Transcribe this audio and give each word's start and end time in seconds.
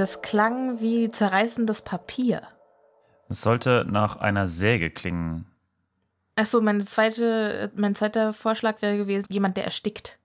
Das 0.00 0.22
klang 0.22 0.80
wie 0.80 1.10
zerreißendes 1.10 1.82
Papier. 1.82 2.40
Es 3.28 3.42
sollte 3.42 3.84
nach 3.86 4.16
einer 4.16 4.46
Säge 4.46 4.88
klingen. 4.88 5.44
Achso, 6.36 6.62
meine 6.62 6.82
zweite, 6.86 7.70
mein 7.76 7.94
zweiter 7.94 8.32
Vorschlag 8.32 8.80
wäre 8.80 8.96
gewesen, 8.96 9.26
jemand, 9.28 9.58
der 9.58 9.64
erstickt. 9.64 10.18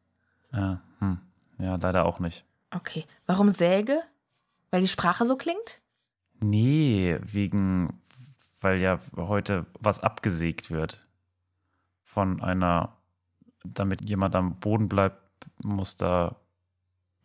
Ja, 0.54 0.80
hm. 1.00 1.20
ja, 1.59 1.76
leider 1.76 2.06
auch 2.06 2.20
nicht. 2.20 2.45
Okay. 2.73 3.04
Warum 3.26 3.50
Säge? 3.50 4.00
Weil 4.72 4.80
die 4.80 4.88
Sprache 4.88 5.26
so 5.26 5.36
klingt? 5.36 5.82
Nee, 6.39 7.20
wegen, 7.22 8.00
weil 8.62 8.80
ja 8.80 9.02
heute 9.17 9.66
was 9.82 10.00
abgesägt 10.00 10.72
wird. 10.72 11.06
Von 12.06 12.42
einer, 12.42 12.95
damit 13.66 14.08
jemand 14.08 14.36
am 14.36 14.58
Boden 14.58 14.88
bleibt, 14.88 15.20
muss 15.62 15.98
da. 15.98 16.38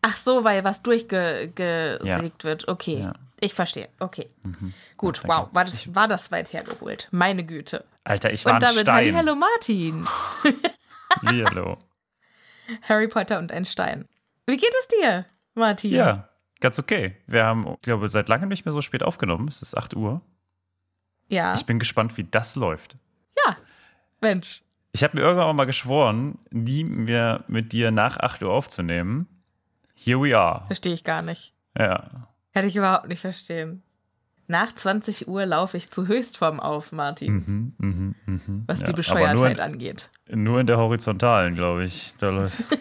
Ach 0.02 0.16
so, 0.16 0.44
weil 0.44 0.64
was 0.64 0.82
durchgesägt 0.82 1.58
Ja. 1.60 2.22
wird. 2.42 2.68
Okay. 2.68 3.00
Ja. 3.00 3.12
Ich 3.40 3.54
verstehe. 3.54 3.88
Okay. 3.98 4.28
Mhm. 4.42 4.72
Gut, 4.96 5.22
wow. 5.24 5.48
War 5.52 5.64
das, 5.64 5.94
war 5.94 6.08
das 6.08 6.30
weit 6.30 6.52
hergeholt? 6.52 7.08
Meine 7.10 7.44
Güte. 7.44 7.84
Alter, 8.04 8.32
ich 8.32 8.44
war 8.44 8.52
Und 8.54 8.64
ein 8.64 8.68
damit 8.70 8.80
Stein. 8.82 9.16
hallo 9.16 9.34
Martin. 9.34 10.06
Hallo. 11.26 11.78
Harry 12.82 13.08
Potter 13.08 13.38
und 13.38 13.50
ein 13.52 13.64
Stein. 13.64 14.06
Wie 14.46 14.56
geht 14.56 14.72
es 14.80 14.88
dir, 14.88 15.26
Martin? 15.54 15.90
Ja, 15.90 16.28
ganz 16.60 16.78
okay. 16.78 17.16
Wir 17.26 17.44
haben, 17.44 17.66
ich 17.74 17.80
glaube, 17.82 18.08
seit 18.08 18.28
langem 18.28 18.48
nicht 18.48 18.64
mehr 18.64 18.72
so 18.72 18.80
spät 18.80 19.02
aufgenommen. 19.02 19.48
Es 19.48 19.60
ist 19.62 19.76
8 19.76 19.94
Uhr. 19.96 20.20
Ja. 21.28 21.54
Ich 21.54 21.66
bin 21.66 21.78
gespannt, 21.78 22.16
wie 22.16 22.24
das 22.24 22.56
läuft. 22.56 22.96
ja. 23.46 23.56
Mensch. 24.20 24.62
Ich 24.92 25.02
habe 25.02 25.16
mir 25.16 25.22
irgendwann 25.22 25.56
mal 25.56 25.64
geschworen, 25.64 26.38
nie 26.50 26.84
mehr 26.84 27.44
mit 27.48 27.72
dir 27.72 27.90
nach 27.90 28.18
8 28.18 28.42
Uhr 28.42 28.50
aufzunehmen. 28.52 29.26
Here 30.02 30.20
we 30.20 30.36
are. 30.36 30.64
Verstehe 30.66 30.94
ich 30.94 31.04
gar 31.04 31.22
nicht. 31.22 31.54
Ja. 31.78 32.28
Hätte 32.52 32.66
ich 32.66 32.76
überhaupt 32.76 33.08
nicht 33.08 33.20
verstehen. 33.20 33.82
Nach 34.46 34.74
20 34.74 35.28
Uhr 35.28 35.46
laufe 35.46 35.76
ich 35.76 35.90
zu 35.90 36.08
Höchstform 36.08 36.58
auf, 36.58 36.90
Martin, 36.90 37.34
Mhm, 37.34 37.74
mhm, 37.78 38.14
mhm. 38.26 38.64
was 38.66 38.80
ja, 38.80 38.86
die 38.86 38.92
Bescheuertheit 38.94 39.58
nur 39.58 39.64
angeht. 39.64 40.10
in, 40.26 40.42
nur 40.42 40.58
in 40.58 40.66
der 40.66 40.78
Horizontalen, 40.78 41.54
glaube 41.54 41.84
ich. 41.84 42.14
Da 42.18 42.30
läuft- 42.30 42.64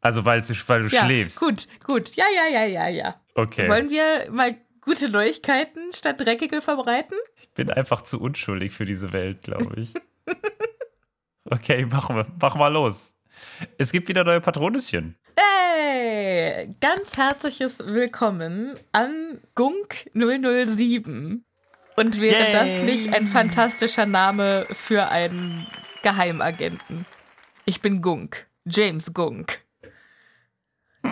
also, 0.00 0.24
weil, 0.24 0.40
du- 0.42 0.54
weil 0.68 0.82
du 0.82 0.88
Ja, 0.94 1.04
schläfst. 1.04 1.40
gut, 1.40 1.66
gut. 1.84 2.14
Ja, 2.14 2.24
ja, 2.34 2.46
ja, 2.60 2.64
ja, 2.66 2.88
ja. 2.88 3.20
Okay. 3.34 3.68
Wollen 3.68 3.90
wir 3.90 4.30
mal 4.30 4.56
gute 4.82 5.08
Neuigkeiten 5.08 5.92
statt 5.92 6.20
dreckige 6.20 6.60
verbreiten? 6.60 7.18
Ich 7.36 7.50
bin 7.52 7.70
einfach 7.70 8.02
zu 8.02 8.20
unschuldig 8.20 8.72
für 8.72 8.84
diese 8.84 9.12
Welt, 9.12 9.42
glaube 9.42 9.80
ich. 9.80 9.94
okay, 11.44 11.86
mach, 11.90 12.08
mal- 12.08 12.26
mach 12.40 12.54
mal 12.54 12.72
los. 12.72 13.14
Es 13.78 13.92
gibt 13.92 14.08
wieder 14.08 14.24
neue 14.24 14.40
Patronüschen. 14.40 15.16
Hey, 15.36 16.74
ganz 16.80 17.16
herzliches 17.16 17.78
Willkommen 17.78 18.78
an 18.92 19.40
Gunk 19.54 20.10
007. 20.14 21.44
Und 21.96 22.20
wäre 22.20 22.44
Yay. 22.44 22.52
das 22.52 22.82
nicht 22.82 23.12
ein 23.14 23.26
fantastischer 23.26 24.06
Name 24.06 24.66
für 24.72 25.08
einen 25.08 25.66
Geheimagenten? 26.02 27.06
Ich 27.64 27.80
bin 27.80 28.02
Gunk, 28.02 28.46
James 28.64 29.12
Gunk. 29.12 29.60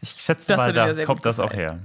Ich 0.00 0.10
schätze 0.10 0.48
Das 0.48 0.56
mal, 0.56 0.72
da 0.72 1.04
kommt 1.04 1.24
das 1.24 1.40
auch 1.40 1.52
her. 1.52 1.80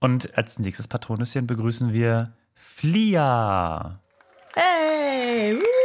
Und 0.00 0.36
als 0.36 0.58
nächstes 0.58 0.86
Patronüschen 0.86 1.46
begrüßen 1.46 1.94
wir 1.94 2.34
Flia. 2.54 4.00
Hey! 4.54 5.54
Uh. 5.54 5.79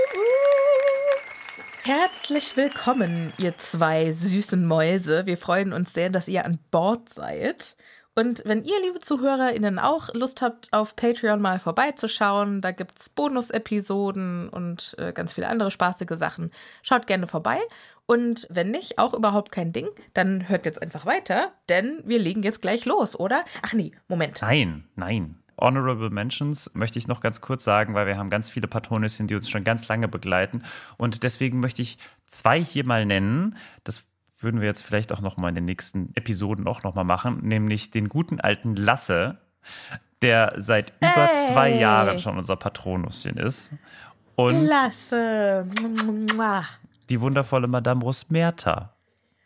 Herzlich 1.86 2.58
willkommen, 2.58 3.32
ihr 3.38 3.60
zwei 3.60 4.12
süßen 4.12 4.66
Mäuse. 4.66 5.28
Wir 5.28 5.38
freuen 5.38 5.72
uns 5.72 5.94
sehr, 5.94 6.10
dass 6.10 6.28
ihr 6.28 6.44
an 6.44 6.58
Bord 6.72 7.14
seid. 7.14 7.76
Und 8.16 8.42
wenn 8.44 8.64
ihr, 8.64 8.82
liebe 8.82 8.98
ZuhörerInnen, 8.98 9.78
auch 9.78 10.12
Lust 10.16 10.42
habt, 10.42 10.74
auf 10.74 10.96
Patreon 10.96 11.40
mal 11.40 11.60
vorbeizuschauen, 11.60 12.62
da 12.62 12.72
gibt's 12.72 13.10
Bonus-Episoden 13.10 14.50
und 14.50 14.96
äh, 14.98 15.14
ganz 15.14 15.34
viele 15.34 15.48
andere 15.48 15.70
spaßige 15.70 16.18
Sachen, 16.18 16.50
schaut 16.82 17.06
gerne 17.06 17.28
vorbei. 17.28 17.60
Und 18.08 18.48
wenn 18.50 18.72
nicht, 18.72 18.98
auch 18.98 19.14
überhaupt 19.14 19.52
kein 19.52 19.72
Ding, 19.72 19.90
dann 20.16 20.50
hört 20.50 20.66
jetzt 20.66 20.82
einfach 20.82 21.06
weiter, 21.06 21.52
denn 21.70 22.02
wir 22.04 22.18
legen 22.18 22.42
jetzt 22.42 22.64
gleich 22.64 22.86
los, 22.86 23.16
oder? 23.16 23.44
Ach 23.62 23.74
nee, 23.74 23.92
Moment. 24.08 24.42
Nein, 24.42 24.86
nein. 24.96 25.38
Honorable 25.58 26.10
Mentions 26.10 26.72
möchte 26.74 27.00
ich 27.00 27.08
noch 27.08 27.22
ganz 27.22 27.42
kurz 27.42 27.64
sagen, 27.64 27.94
weil 27.94 28.08
wir 28.08 28.18
haben 28.18 28.30
ganz 28.30 28.50
viele 28.50 28.68
Patronüschen, 28.68 29.28
die 29.28 29.36
uns 29.36 29.50
schon 29.50 29.64
ganz 29.64 29.88
lange 29.88 30.08
begleiten. 30.08 30.64
Und 30.98 31.24
deswegen 31.24 31.60
möchte 31.60 31.82
ich 31.82 31.98
zwei 32.28 32.62
hier 32.62 32.86
mal 32.86 33.06
nennen. 33.06 33.56
Das 33.84 34.08
würden 34.40 34.60
wir 34.60 34.68
jetzt 34.68 34.84
vielleicht 34.84 35.14
auch 35.14 35.22
noch 35.22 35.38
mal 35.38 35.50
in 35.50 35.56
den 35.56 35.66
nächsten 35.66 36.12
Episoden 36.16 36.68
auch 36.68 36.84
noch 36.84 36.94
mal 36.96 37.04
machen, 37.04 37.40
nämlich 37.42 37.92
den 37.92 38.10
guten 38.10 38.40
alten 38.42 38.76
Lasse, 38.76 39.38
der 40.22 40.54
seit 40.58 40.94
über 41.00 41.28
Hey. 41.28 41.52
zwei 41.54 41.70
Jahren 41.74 42.20
schon 42.20 42.38
unser 42.38 42.56
Patronüschen 42.56 43.38
ist. 43.38 43.74
Und 44.36 44.68
Klasse. 44.68 45.66
Mua. 46.36 46.66
die 47.10 47.22
wundervolle 47.22 47.68
Madame 47.68 48.02
Rosmerta, 48.02 48.94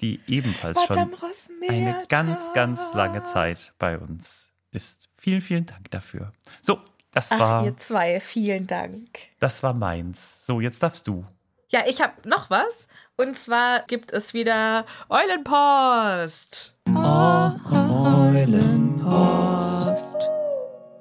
die 0.02 0.20
ebenfalls 0.28 0.78
Madame 0.90 1.12
schon 1.12 1.30
Rosmerta. 1.30 1.74
eine 1.74 2.04
ganz, 2.10 2.52
ganz 2.54 2.94
lange 2.94 3.24
Zeit 3.24 3.74
bei 3.78 4.00
uns 4.00 4.52
ist. 4.72 5.10
Vielen, 5.18 5.42
vielen 5.42 5.66
Dank 5.66 5.92
dafür. 5.92 6.32
So, 6.62 6.80
das 7.12 7.32
Ach, 7.32 7.40
war, 7.40 7.66
ihr 7.66 7.76
zwei, 7.78 8.20
vielen 8.20 8.68
Dank. 8.68 9.20
das 9.40 9.64
war 9.64 9.74
meins. 9.74 10.46
So, 10.46 10.62
jetzt 10.62 10.84
darfst 10.84 11.08
du. 11.08 11.26
Ja, 11.70 11.82
ich 11.88 12.02
habe 12.02 12.28
noch 12.28 12.50
was. 12.50 12.88
Und 13.16 13.38
zwar 13.38 13.84
gibt 13.84 14.12
es 14.12 14.34
wieder 14.34 14.86
Eulenpost. 15.10 16.76
Eulenpost. 18.90 20.18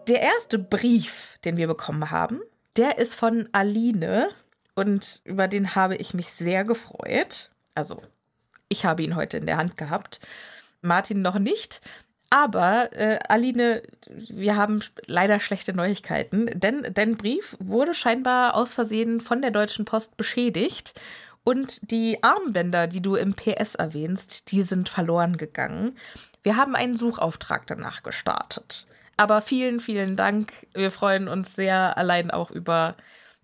Der 0.08 0.20
erste 0.20 0.58
Brief, 0.58 1.38
den 1.44 1.56
wir 1.56 1.66
bekommen 1.68 2.10
haben, 2.10 2.40
der 2.76 2.98
ist 2.98 3.14
von 3.14 3.48
Aline. 3.52 4.28
Und 4.74 5.22
über 5.24 5.48
den 5.48 5.74
habe 5.74 5.96
ich 5.96 6.14
mich 6.14 6.28
sehr 6.28 6.64
gefreut. 6.64 7.50
Also, 7.74 8.02
ich 8.68 8.84
habe 8.84 9.02
ihn 9.02 9.16
heute 9.16 9.36
in 9.38 9.46
der 9.46 9.56
Hand 9.56 9.76
gehabt. 9.76 10.20
Martin 10.82 11.22
noch 11.22 11.38
nicht. 11.38 11.80
Aber 12.30 12.92
äh, 12.92 13.18
Aline, 13.28 13.82
wir 14.06 14.56
haben 14.56 14.82
leider 15.06 15.40
schlechte 15.40 15.72
Neuigkeiten, 15.72 16.46
denn 16.54 16.86
dein 16.92 17.16
Brief 17.16 17.56
wurde 17.58 17.94
scheinbar 17.94 18.54
aus 18.54 18.74
Versehen 18.74 19.20
von 19.20 19.40
der 19.40 19.50
Deutschen 19.50 19.86
Post 19.86 20.16
beschädigt 20.18 21.00
und 21.42 21.90
die 21.90 22.22
Armbänder, 22.22 22.86
die 22.86 23.00
du 23.00 23.14
im 23.14 23.32
PS 23.32 23.74
erwähnst, 23.74 24.52
die 24.52 24.62
sind 24.62 24.90
verloren 24.90 25.38
gegangen. 25.38 25.96
Wir 26.42 26.56
haben 26.56 26.76
einen 26.76 26.96
Suchauftrag 26.96 27.66
danach 27.66 28.02
gestartet. 28.02 28.86
Aber 29.16 29.40
vielen, 29.40 29.80
vielen 29.80 30.14
Dank. 30.14 30.52
Wir 30.74 30.90
freuen 30.90 31.26
uns 31.26 31.54
sehr 31.54 31.96
allein 31.96 32.30
auch 32.30 32.50
über 32.50 32.96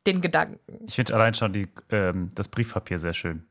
den 0.07 0.21
Gedanken. 0.21 0.61
Ich 0.87 0.95
finde 0.95 1.15
allein 1.15 1.35
schon 1.35 1.53
die, 1.53 1.69
ähm, 1.91 2.31
das 2.35 2.49
Briefpapier 2.49 2.99
sehr 2.99 3.15
schön. 3.15 3.47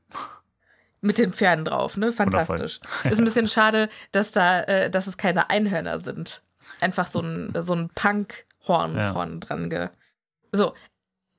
Mit 1.03 1.17
den 1.17 1.33
Pferden 1.33 1.65
drauf, 1.65 1.97
ne? 1.97 2.13
Fantastisch. 2.13 2.79
Ist 3.03 3.19
ein 3.19 3.25
bisschen 3.25 3.49
schade, 3.49 3.89
dass 4.13 4.31
da, 4.31 4.61
äh, 4.61 4.89
dass 4.89 5.05
es 5.05 5.17
keine 5.17 5.49
Einhörner 5.49 5.99
sind. 5.99 6.41
Einfach 6.79 7.07
so 7.07 7.19
ein, 7.19 7.53
so 7.59 7.75
ein 7.75 7.89
Punk-Horn 7.93 8.95
Ja. 8.95 9.11
vorne 9.11 9.39
dran. 9.39 9.69
Ge 9.69 9.89
so, 10.53 10.73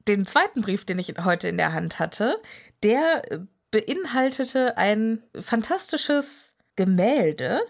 den 0.06 0.26
zweiten 0.26 0.60
Brief, 0.60 0.84
den 0.84 0.98
ich 0.98 1.14
heute 1.24 1.48
in 1.48 1.56
der 1.56 1.72
Hand 1.72 1.98
hatte, 1.98 2.36
der 2.82 3.22
beinhaltete 3.70 4.76
ein 4.76 5.22
fantastisches 5.40 6.52
Gemälde. 6.76 7.60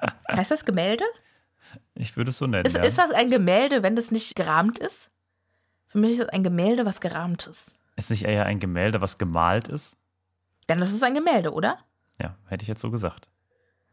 Heißt 0.28 0.50
das 0.50 0.64
Gemälde? 0.64 1.04
Ich 1.94 2.16
würde 2.16 2.30
es 2.30 2.38
so 2.38 2.48
nennen. 2.48 2.66
Ist, 2.66 2.76
ja. 2.76 2.82
ist 2.82 2.98
das 2.98 3.12
ein 3.12 3.30
Gemälde, 3.30 3.84
wenn 3.84 3.94
das 3.94 4.10
nicht 4.10 4.34
gerahmt 4.34 4.80
ist? 4.80 5.10
Für 5.86 5.98
mich 5.98 6.12
ist 6.12 6.22
das 6.22 6.28
ein 6.30 6.42
Gemälde, 6.42 6.84
was 6.84 7.00
gerahmt 7.00 7.46
ist. 7.46 7.70
Ist 7.94 8.10
nicht 8.10 8.24
eher 8.24 8.46
ein 8.46 8.58
Gemälde, 8.58 9.00
was 9.00 9.16
gemalt 9.16 9.68
ist? 9.68 9.96
Denn 10.68 10.80
das 10.80 10.92
ist 10.92 11.02
ein 11.02 11.14
Gemälde, 11.14 11.52
oder? 11.52 11.78
Ja, 12.20 12.36
hätte 12.48 12.62
ich 12.62 12.68
jetzt 12.68 12.80
so 12.80 12.90
gesagt. 12.90 13.28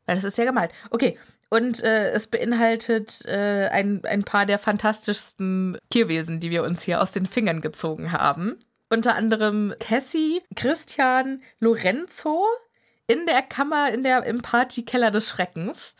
Weil 0.05 0.15
das 0.15 0.23
ist 0.23 0.37
ja 0.37 0.45
gemalt. 0.45 0.71
Okay. 0.89 1.17
Und 1.49 1.83
äh, 1.83 2.09
es 2.11 2.27
beinhaltet 2.27 3.25
äh, 3.25 3.67
ein, 3.71 4.03
ein 4.05 4.23
paar 4.23 4.45
der 4.47 4.57
fantastischsten 4.57 5.77
Tierwesen, 5.91 6.39
die 6.39 6.49
wir 6.49 6.63
uns 6.63 6.81
hier 6.83 7.01
aus 7.01 7.11
den 7.11 7.25
Fingern 7.27 7.61
gezogen 7.61 8.11
haben. 8.11 8.57
Unter 8.89 9.15
anderem 9.15 9.73
Cassie, 9.79 10.41
Christian, 10.55 11.41
Lorenzo 11.59 12.43
in 13.07 13.25
der 13.27 13.41
Kammer, 13.43 13.91
in 13.91 14.03
der, 14.03 14.23
im 14.23 14.41
Partykeller 14.41 15.11
des 15.11 15.29
Schreckens. 15.29 15.95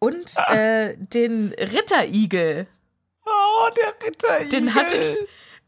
Und 0.00 0.32
Ah. 0.36 0.54
äh, 0.54 0.96
den 0.98 1.54
Ritterigel. 1.58 2.66
Oh, 3.24 3.70
der 3.76 4.06
Ritter. 4.08 4.44
Den 4.50 4.74
hatte 4.74 4.96
ich, 4.96 5.08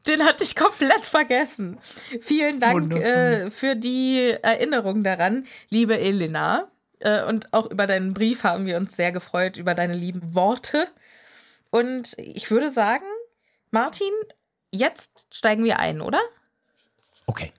den 0.07 0.25
hatte 0.25 0.45
ich 0.45 0.57
komplett 0.57 1.05
vergessen. 1.05 1.79
Vielen 2.21 2.61
Dank 2.61 2.93
äh, 2.95 3.51
für 3.51 3.77
die 3.77 4.35
Erinnerung 4.43 5.03
daran, 5.03 5.47
liebe 5.69 5.99
Elena. 5.99 6.71
Äh, 7.01 7.25
und 7.25 7.53
auch 7.53 7.71
über 7.71 7.87
deinen 7.87 8.15
Brief 8.15 8.45
haben 8.45 8.67
wir 8.67 8.77
uns 8.77 8.97
sehr 8.97 9.13
gefreut, 9.13 9.57
über 9.57 9.75
deine 9.75 9.95
lieben 9.95 10.35
Worte. 10.35 10.89
Und 11.71 12.15
ich 12.19 12.51
würde 12.51 12.71
sagen, 12.71 13.05
Martin, 13.71 14.13
jetzt 14.71 15.27
steigen 15.31 15.65
wir 15.65 15.79
ein, 15.79 16.01
oder? 16.01 16.21
Okay. 17.27 17.53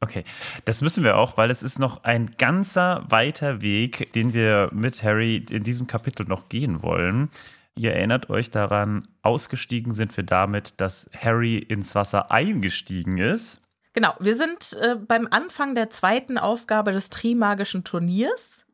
Okay, 0.00 0.24
das 0.66 0.82
müssen 0.82 1.02
wir 1.02 1.16
auch, 1.16 1.38
weil 1.38 1.50
es 1.50 1.62
ist 1.62 1.78
noch 1.78 2.04
ein 2.04 2.34
ganzer 2.36 3.04
weiter 3.08 3.62
Weg, 3.62 4.12
den 4.12 4.34
wir 4.34 4.68
mit 4.70 5.02
Harry 5.02 5.42
in 5.50 5.62
diesem 5.62 5.86
Kapitel 5.86 6.26
noch 6.26 6.50
gehen 6.50 6.82
wollen. 6.82 7.30
Ihr 7.76 7.92
erinnert 7.94 8.30
euch 8.30 8.50
daran, 8.50 9.02
ausgestiegen 9.22 9.94
sind 9.94 10.16
wir 10.16 10.24
damit, 10.24 10.80
dass 10.80 11.08
Harry 11.16 11.58
ins 11.58 11.94
Wasser 11.94 12.30
eingestiegen 12.30 13.18
ist. 13.18 13.60
Genau, 13.94 14.14
wir 14.20 14.36
sind 14.36 14.76
äh, 14.80 14.94
beim 14.96 15.26
Anfang 15.30 15.74
der 15.74 15.90
zweiten 15.90 16.38
Aufgabe 16.38 16.92
des 16.92 17.10
Trimagischen 17.10 17.82
Turniers. 17.84 18.64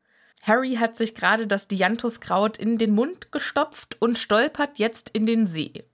Harry 0.42 0.76
hat 0.76 0.96
sich 0.96 1.14
gerade 1.14 1.46
das 1.46 1.68
Dianthuskraut 1.68 2.56
in 2.58 2.78
den 2.78 2.94
Mund 2.94 3.30
gestopft 3.32 3.96
und 4.00 4.18
stolpert 4.18 4.78
jetzt 4.78 5.10
in 5.10 5.26
den 5.26 5.46
See. 5.46 5.84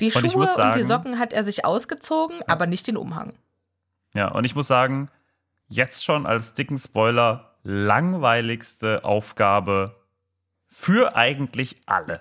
Die 0.00 0.06
Und 0.06 0.12
Schuhe 0.12 0.36
muss 0.40 0.56
und 0.56 0.74
die 0.74 0.82
sagen- 0.82 0.88
Socken 0.88 1.18
hat 1.18 1.32
er 1.32 1.44
sich 1.44 1.64
ausgezogen, 1.64 2.40
aber 2.46 2.66
nicht 2.66 2.86
den 2.86 2.96
Umhang. 2.96 3.34
Ja, 4.14 4.28
und 4.28 4.44
ich 4.44 4.54
muss 4.54 4.66
sagen, 4.66 5.10
jetzt 5.68 6.04
schon 6.04 6.26
als 6.26 6.54
dicken 6.54 6.78
Spoiler, 6.78 7.54
langweiligste 7.62 9.04
Aufgabe 9.04 9.96
für 10.66 11.14
eigentlich 11.16 11.76
alle. 11.86 12.20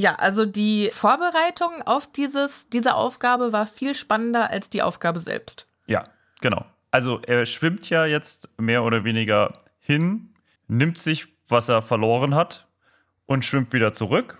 Ja, 0.00 0.14
also 0.14 0.46
die 0.46 0.88
Vorbereitung 0.94 1.82
auf 1.84 2.10
dieses, 2.10 2.70
diese 2.70 2.94
Aufgabe 2.94 3.52
war 3.52 3.66
viel 3.66 3.94
spannender 3.94 4.50
als 4.50 4.70
die 4.70 4.80
Aufgabe 4.80 5.18
selbst. 5.18 5.66
Ja, 5.86 6.04
genau. 6.40 6.64
Also 6.90 7.20
er 7.20 7.44
schwimmt 7.44 7.90
ja 7.90 8.06
jetzt 8.06 8.48
mehr 8.58 8.82
oder 8.82 9.04
weniger 9.04 9.58
hin, 9.78 10.34
nimmt 10.68 10.96
sich, 10.96 11.28
was 11.48 11.68
er 11.68 11.82
verloren 11.82 12.34
hat 12.34 12.66
und 13.26 13.44
schwimmt 13.44 13.74
wieder 13.74 13.92
zurück. 13.92 14.38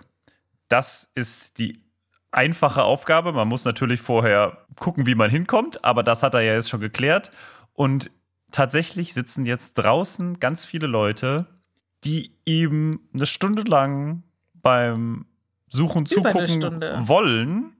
Das 0.67 1.11
ist 1.13 1.59
die 1.59 1.83
einfache 2.31 2.81
Aufgabe. 2.81 3.31
Man 3.31 3.47
muss 3.47 3.63
natürlich 3.63 4.01
vorher 4.01 4.65
gucken, 4.79 5.05
wie 5.05 5.13
man 5.13 5.29
hinkommt, 5.29 5.85
aber 5.85 6.01
das 6.01 6.23
hat 6.23 6.33
er 6.33 6.41
ja 6.41 6.55
jetzt 6.55 6.71
schon 6.71 6.79
geklärt. 6.79 7.29
Und 7.73 8.09
tatsächlich 8.49 9.13
sitzen 9.13 9.45
jetzt 9.45 9.73
draußen 9.73 10.39
ganz 10.39 10.65
viele 10.65 10.87
Leute, 10.87 11.45
die 12.03 12.35
ihm 12.45 13.01
eine 13.13 13.27
Stunde 13.27 13.61
lang 13.61 14.23
beim 14.55 15.27
Suchen 15.71 16.05
zugucken 16.05 16.81
wollen, 17.07 17.75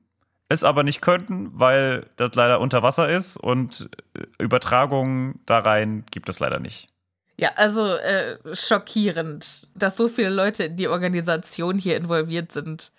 es 0.49 0.63
aber 0.63 0.83
nicht 0.83 1.01
könnten, 1.01 1.51
weil 1.53 2.07
das 2.15 2.35
leider 2.35 2.59
unter 2.59 2.83
Wasser 2.83 3.09
ist 3.09 3.37
und 3.37 3.89
äh, 4.13 4.23
Übertragungen 4.39 5.39
da 5.45 5.59
rein 5.59 6.05
gibt 6.11 6.29
es 6.29 6.39
leider 6.39 6.59
nicht. 6.59 6.89
Ja, 7.37 7.51
also 7.55 7.95
äh, 7.95 8.37
schockierend, 8.53 9.69
dass 9.75 9.97
so 9.97 10.07
viele 10.07 10.29
Leute 10.29 10.65
in 10.65 10.77
die 10.77 10.87
Organisation 10.87 11.77
hier 11.77 11.97
involviert 11.97 12.51
sind, 12.51 12.91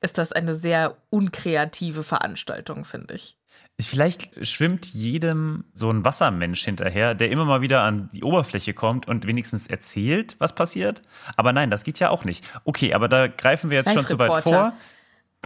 ist 0.00 0.18
das 0.18 0.32
eine 0.32 0.56
sehr 0.56 0.96
unkreative 1.10 2.02
Veranstaltung, 2.02 2.84
finde 2.84 3.14
ich. 3.14 3.38
Vielleicht 3.80 4.46
schwimmt 4.46 4.86
jedem 4.86 5.64
so 5.72 5.90
ein 5.90 6.04
Wassermensch 6.04 6.64
hinterher, 6.64 7.16
der 7.16 7.30
immer 7.30 7.44
mal 7.44 7.60
wieder 7.60 7.82
an 7.82 8.08
die 8.12 8.22
Oberfläche 8.22 8.72
kommt 8.72 9.08
und 9.08 9.26
wenigstens 9.26 9.66
erzählt, 9.66 10.36
was 10.38 10.54
passiert. 10.54 11.02
Aber 11.36 11.52
nein, 11.52 11.70
das 11.70 11.82
geht 11.82 11.98
ja 11.98 12.10
auch 12.10 12.24
nicht. 12.24 12.44
Okay, 12.64 12.94
aber 12.94 13.08
da 13.08 13.26
greifen 13.26 13.70
wir 13.70 13.78
jetzt 13.78 13.92
schon 13.92 14.06
zu 14.06 14.16
weit 14.20 14.44
vor. 14.44 14.74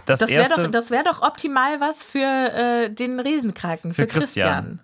Das, 0.05 0.19
Das 0.19 0.29
wäre 0.29 0.47
doch, 0.47 0.67
das 0.67 0.91
wär 0.91 1.03
doch 1.03 1.23
optimal 1.23 1.79
was 1.79 2.03
für 2.03 2.19
äh, 2.19 2.89
den 2.89 3.19
Riesenkraken, 3.19 3.93
für, 3.93 4.03
Für 4.03 4.07
Christian. 4.07 4.79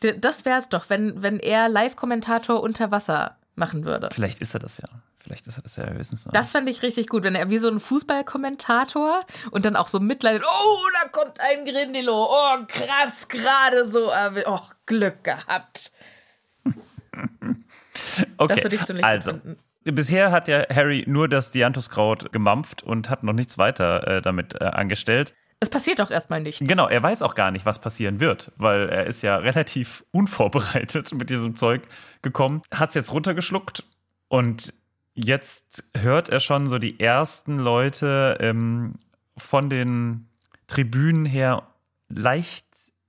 Christian. 0.00 0.20
Das 0.20 0.44
wäre 0.44 0.60
es 0.60 0.68
doch, 0.68 0.90
wenn, 0.90 1.22
wenn 1.22 1.38
er 1.38 1.68
Live-Kommentator 1.68 2.60
unter 2.60 2.90
Wasser 2.90 3.36
machen 3.54 3.84
würde. 3.84 4.08
vielleicht 4.12 4.40
ist 4.40 4.54
er 4.54 4.60
das 4.60 4.78
ja. 4.78 4.88
Vielleicht 5.28 5.46
ist 5.46 5.58
er 5.58 5.62
das 5.62 5.76
ja, 5.76 5.86
wir 5.86 5.98
wissen 5.98 6.14
es 6.14 6.24
noch. 6.24 6.32
Das 6.32 6.52
fände 6.52 6.72
ich 6.72 6.80
richtig 6.80 7.06
gut, 7.08 7.22
wenn 7.22 7.34
er 7.34 7.50
wie 7.50 7.58
so 7.58 7.68
ein 7.68 7.80
Fußballkommentator 7.80 9.26
und 9.50 9.66
dann 9.66 9.76
auch 9.76 9.88
so 9.88 10.00
mitleidet. 10.00 10.42
Oh, 10.48 10.78
da 11.02 11.08
kommt 11.10 11.38
ein 11.38 11.66
Grindelow. 11.66 12.28
Oh, 12.30 12.64
krass, 12.66 13.28
gerade 13.28 13.84
so. 13.84 14.10
erwi- 14.10 14.44
Oh, 14.46 14.60
Glück 14.86 15.22
gehabt. 15.24 15.92
okay, 18.38 18.78
also. 19.02 19.32
finden. 19.32 19.56
Bisher 19.84 20.30
hat 20.32 20.48
ja 20.48 20.64
Harry 20.74 21.04
nur 21.06 21.28
das 21.28 21.50
Dianthuskraut 21.50 22.32
gemampft 22.32 22.82
und 22.82 23.10
hat 23.10 23.22
noch 23.22 23.34
nichts 23.34 23.58
weiter 23.58 24.06
äh, 24.06 24.22
damit 24.22 24.54
äh, 24.54 24.64
angestellt. 24.64 25.34
Es 25.60 25.68
passiert 25.68 25.98
doch 25.98 26.10
erstmal 26.10 26.40
nichts. 26.40 26.62
Genau, 26.66 26.88
er 26.88 27.02
weiß 27.02 27.20
auch 27.20 27.34
gar 27.34 27.50
nicht, 27.50 27.66
was 27.66 27.80
passieren 27.80 28.18
wird, 28.20 28.50
weil 28.56 28.88
er 28.88 29.04
ist 29.06 29.22
ja 29.22 29.36
relativ 29.36 30.06
unvorbereitet 30.10 31.12
mit 31.12 31.28
diesem 31.28 31.54
Zeug 31.54 31.82
gekommen, 32.22 32.62
hat 32.74 32.90
es 32.90 32.94
jetzt 32.94 33.12
runtergeschluckt 33.12 33.84
und 34.28 34.72
jetzt 35.18 35.84
hört 35.96 36.28
er 36.28 36.40
schon 36.40 36.68
so 36.68 36.78
die 36.78 37.00
ersten 37.00 37.58
Leute 37.58 38.38
ähm, 38.40 38.94
von 39.36 39.68
den 39.68 40.28
Tribünen 40.68 41.24
her 41.24 41.64
leicht 42.08 42.66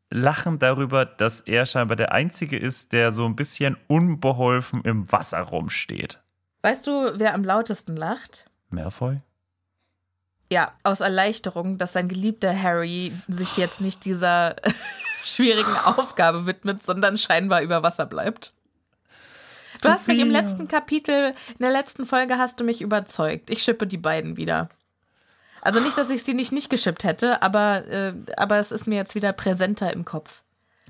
lachen 0.09 0.57
darüber, 0.57 1.05
dass 1.05 1.41
er 1.41 1.65
scheinbar 1.65 1.95
der 1.95 2.11
Einzige 2.11 2.57
ist, 2.57 2.93
der 2.93 3.11
so 3.11 3.25
ein 3.25 3.35
bisschen 3.35 3.77
unbeholfen 3.87 4.81
im 4.83 5.11
Wasser 5.11 5.39
rumsteht. 5.39 6.19
Weißt 6.63 6.87
du, 6.87 7.13
wer 7.19 7.33
am 7.33 7.43
lautesten 7.43 7.95
lacht? 7.95 8.45
Malfoy? 8.69 9.21
Ja, 10.51 10.71
aus 10.83 10.99
Erleichterung, 10.99 11.77
dass 11.77 11.93
sein 11.93 12.09
geliebter 12.09 12.59
Harry 12.59 13.13
sich 13.27 13.55
jetzt 13.57 13.81
nicht 13.81 14.03
dieser 14.03 14.55
schwierigen 15.23 15.75
Aufgabe 15.85 16.47
widmet, 16.47 16.83
sondern 16.83 17.19
scheinbar 17.19 17.61
über 17.61 17.83
Wasser 17.83 18.07
bleibt. 18.07 18.49
Du 19.81 19.89
hast 19.89 20.07
mich 20.07 20.19
im 20.19 20.29
letzten 20.29 20.67
Kapitel, 20.67 21.33
in 21.49 21.59
der 21.59 21.71
letzten 21.71 22.05
Folge 22.05 22.37
hast 22.37 22.59
du 22.59 22.63
mich 22.63 22.81
überzeugt. 22.81 23.49
Ich 23.49 23.63
schippe 23.63 23.87
die 23.87 23.97
beiden 23.97 24.37
wieder. 24.37 24.69
Also 25.61 25.79
nicht, 25.81 25.97
dass 25.97 26.09
ich 26.09 26.23
sie 26.23 26.33
nicht 26.33 26.51
nicht 26.51 26.69
geschippt 26.69 27.03
hätte, 27.03 27.41
aber, 27.41 27.85
äh, 27.87 28.13
aber 28.37 28.57
es 28.59 28.71
ist 28.71 28.87
mir 28.87 28.95
jetzt 28.95 29.15
wieder 29.15 29.33
präsenter 29.33 29.91
im 29.91 30.05
Kopf. 30.05 30.43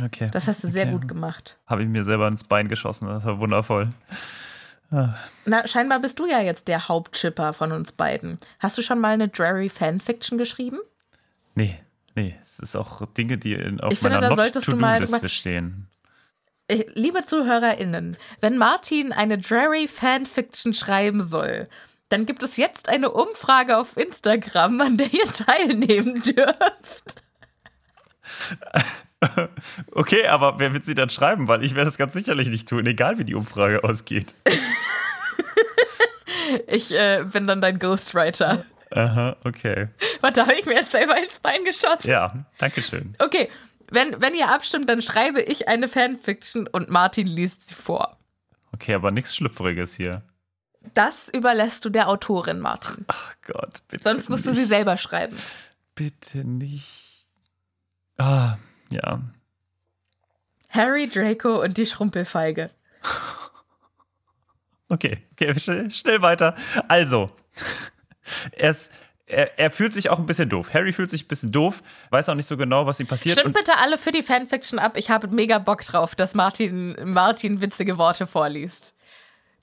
Okay. 0.04 0.30
Das 0.32 0.48
hast 0.48 0.64
du 0.64 0.70
sehr 0.70 0.84
Okay. 0.84 0.92
gut 0.94 1.08
gemacht. 1.08 1.58
Habe 1.68 1.84
ich 1.84 1.90
mir 1.90 2.04
selber 2.04 2.28
ins 2.28 2.44
Bein 2.44 2.68
geschossen, 2.68 3.08
das 3.08 3.26
war 3.26 3.40
wundervoll. 3.40 3.90
Na, 4.92 5.68
scheinbar 5.68 6.00
bist 6.00 6.18
du 6.18 6.26
ja 6.26 6.42
jetzt 6.42 6.68
der 6.68 6.88
Hauptchipper 6.88 7.54
von 7.54 7.72
uns 7.72 7.92
beiden. 7.92 8.40
Hast 8.60 8.78
du 8.78 8.82
schon 8.82 9.00
mal 9.00 9.14
eine 9.14 9.28
Drary 9.28 9.70
Fanfiction 9.70 10.38
geschrieben? 10.40 10.80
Nee, 11.54 11.80
nee, 12.16 12.36
es 12.44 12.60
ist 12.60 12.76
auch 12.76 13.06
Dinge, 13.14 13.38
die 13.38 13.54
in, 13.54 13.80
auf 13.82 13.94
Ich 13.94 14.00
finde, 14.00 14.16
meiner 14.16 14.30
da 14.30 14.36
solltest 14.36 14.68
du 14.68 14.76
mal 14.76 15.06
stehen. 15.30 15.88
Liebe 16.94 17.22
ZuhörerInnen, 17.24 18.18
wenn 18.42 18.58
Martin 18.58 19.12
eine 19.12 19.38
Drary 19.38 19.88
Fanfiction 19.88 20.74
schreiben 20.74 21.24
soll, 21.24 21.68
dann 22.10 22.26
gibt 22.26 22.44
es 22.44 22.58
jetzt 22.58 22.90
eine 22.90 23.12
Umfrage 23.12 23.78
auf 23.78 23.98
Instagram, 23.98 24.82
an 24.82 24.98
der 24.98 25.14
ihr 25.14 25.26
teilnehmen 25.26 26.22
dürft. 26.24 27.24
Okay, 29.92 30.28
aber 30.28 30.60
wer 30.60 30.74
wird 30.74 30.86
sie 30.86 30.96
dann 30.96 31.10
schreiben? 31.10 31.48
Weil 31.48 31.64
ich 31.64 31.76
werde 31.76 31.90
es 31.90 31.98
ganz 31.98 32.14
sicherlich 32.14 32.50
nicht 32.50 32.68
tun, 32.68 32.86
egal 32.86 33.18
wie 33.18 33.26
die 33.26 33.36
Umfrage 33.36 33.84
ausgeht. 33.84 34.36
Ich 36.68 36.92
äh, 36.92 37.24
bin 37.32 37.46
dann 37.46 37.62
dein 37.62 37.78
Ghostwriter. 37.78 38.66
Aha, 38.92 39.36
okay. 39.44 39.90
Warte, 40.22 40.42
habe 40.42 40.54
ich 40.54 40.66
mir 40.66 40.76
jetzt 40.76 40.92
selber 40.92 41.16
ins 41.18 41.40
Bein 41.40 41.64
geschossen? 41.64 42.10
Ja, 42.10 42.34
danke 42.58 42.82
schön. 42.82 43.14
Okay, 43.20 43.50
wenn, 43.92 44.22
wenn 44.22 44.36
ihr 44.36 44.50
abstimmt, 44.50 44.90
dann 44.90 45.02
schreibe 45.02 45.42
ich 45.42 45.68
eine 45.68 45.88
Fanfiction 45.88 46.68
und 46.68 46.90
Martin 46.90 47.28
liest 47.28 47.68
sie 47.68 47.76
vor. 47.76 48.18
Okay, 48.74 48.94
aber 48.94 49.12
nichts 49.12 49.36
Schlüpfriges 49.36 49.96
hier. 49.96 50.24
Das 50.94 51.30
überlässt 51.30 51.86
du 51.86 51.90
der 51.90 52.08
Autorin, 52.08 52.60
Martin. 52.60 53.06
Ach 53.08 53.36
Gott, 53.46 53.80
bitte. 53.88 54.04
Sonst 54.04 54.30
musst 54.30 54.46
du 54.46 54.52
nicht. 54.52 54.60
sie 54.60 54.66
selber 54.66 54.98
schreiben. 54.98 55.38
Bitte 55.96 56.46
nicht. 56.46 57.28
Ah, 58.18 58.58
ja. 58.92 59.20
Harry, 60.70 61.08
Draco 61.08 61.62
und 61.62 61.78
die 61.78 61.86
Schrumpelfeige. 61.86 62.70
Okay, 64.92 65.20
okay, 65.34 65.60
schnell, 65.60 65.92
schnell 65.92 66.22
weiter. 66.24 66.56
Also, 66.88 67.30
er, 68.54 68.72
ist, 68.72 68.92
er, 69.30 69.60
er, 69.60 69.72
fühlt 69.72 69.94
sich 69.94 70.10
auch 70.10 70.20
ein 70.20 70.26
bisschen 70.26 70.50
doof. 70.50 70.74
Harry 70.74 70.92
fühlt 70.92 71.10
sich 71.10 71.26
ein 71.26 71.28
bisschen 71.28 71.52
doof, 71.52 71.82
weiß 72.10 72.30
auch 72.30 72.36
nicht 72.36 72.48
so 72.48 72.58
genau, 72.58 72.86
was 72.86 73.00
ihm 73.00 73.08
passiert. 73.08 73.38
Stimmt 73.38 73.56
bitte 73.56 73.78
alle 73.78 73.98
für 73.98 74.12
die 74.12 74.24
Fanfiction 74.24 74.80
ab. 74.80 74.98
Ich 74.98 75.10
habe 75.10 75.28
mega 75.28 75.60
Bock 75.60 75.84
drauf, 75.84 76.16
dass 76.16 76.34
Martin, 76.34 76.96
Martin 77.04 77.62
witzige 77.62 77.98
Worte 77.98 78.26
vorliest. 78.26 78.96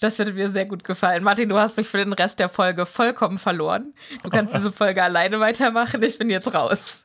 Das 0.00 0.18
würde 0.18 0.32
mir 0.32 0.50
sehr 0.50 0.66
gut 0.66 0.84
gefallen. 0.84 1.24
Martin, 1.24 1.48
du 1.48 1.58
hast 1.58 1.76
mich 1.76 1.88
für 1.88 1.98
den 1.98 2.12
Rest 2.12 2.38
der 2.38 2.48
Folge 2.48 2.86
vollkommen 2.86 3.38
verloren. 3.38 3.94
Du 4.22 4.30
kannst 4.30 4.54
diese 4.54 4.70
Folge 4.70 5.02
alleine 5.02 5.40
weitermachen. 5.40 6.02
Ich 6.02 6.18
bin 6.18 6.30
jetzt 6.30 6.52
raus. 6.52 7.04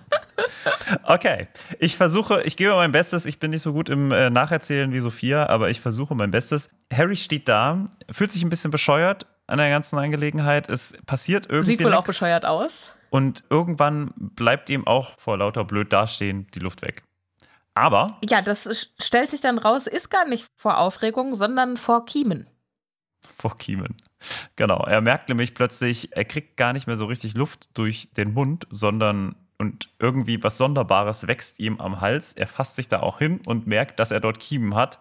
Okay, 1.04 1.48
ich 1.80 1.98
versuche, 1.98 2.42
ich 2.44 2.56
gebe 2.56 2.74
mein 2.76 2.92
Bestes. 2.92 3.26
Ich 3.26 3.40
bin 3.40 3.52
nicht 3.52 3.62
so 3.62 3.74
gut 3.74 3.90
im 3.90 4.12
äh, 4.12 4.30
Nacherzählen 4.30 4.94
wie 4.94 5.00
Sophia, 5.00 5.48
aber 5.48 5.70
ich 5.70 5.82
versuche 5.82 6.16
mein 6.16 6.32
Bestes. 6.32 6.70
Harry 6.94 7.16
steht 7.16 7.48
da, 7.48 7.90
fühlt 8.10 8.32
sich 8.32 8.44
ein 8.44 8.50
bisschen 8.50 8.72
bescheuert 8.72 9.26
an 9.50 9.58
der 9.58 9.70
ganzen 9.70 9.98
Angelegenheit. 9.98 10.70
Es 10.70 10.94
passiert 11.06 11.48
irgendwie. 11.50 11.72
Sieht 11.72 11.84
wohl 11.84 11.92
nix. 11.92 12.00
auch 12.00 12.06
bescheuert 12.06 12.46
aus. 12.46 12.92
Und 13.10 13.44
irgendwann 13.50 14.14
bleibt 14.16 14.70
ihm 14.70 14.86
auch 14.86 15.18
vor 15.20 15.38
lauter 15.38 15.66
blöd 15.66 15.92
dastehen 15.92 16.48
die 16.54 16.60
Luft 16.60 16.82
weg. 16.82 17.04
Aber. 17.74 18.18
Ja, 18.28 18.42
das 18.42 18.92
stellt 19.00 19.32
sich 19.32 19.42
dann 19.42 19.58
raus, 19.58 19.88
ist 19.88 20.10
gar 20.10 20.28
nicht 20.28 20.48
vor 20.56 20.78
Aufregung, 20.78 21.36
sondern 21.36 21.78
vor 21.78 22.06
Kiemen. 22.06 22.48
Vor 23.38 23.58
Kiemen. 23.58 23.96
Genau. 24.56 24.84
Er 24.86 25.02
merkt 25.02 25.30
nämlich 25.30 25.56
plötzlich, 25.56 26.16
er 26.16 26.26
kriegt 26.26 26.58
gar 26.58 26.74
nicht 26.74 26.88
mehr 26.88 26.98
so 26.98 27.06
richtig 27.06 27.36
Luft 27.36 27.70
durch 27.74 28.12
den 28.14 28.34
Mund, 28.34 28.68
sondern 28.70 29.36
und 29.58 29.90
irgendwie 30.00 30.42
was 30.42 30.58
Sonderbares 30.58 31.28
wächst 31.28 31.60
ihm 31.60 31.82
am 31.82 32.00
Hals. 32.00 32.34
Er 32.34 32.48
fasst 32.48 32.76
sich 32.76 32.88
da 32.88 33.02
auch 33.02 33.20
hin 33.20 33.42
und 33.46 33.68
merkt, 33.68 34.00
dass 34.00 34.12
er 34.12 34.22
dort 34.22 34.40
Kiemen 34.40 34.76
hat. 34.76 35.00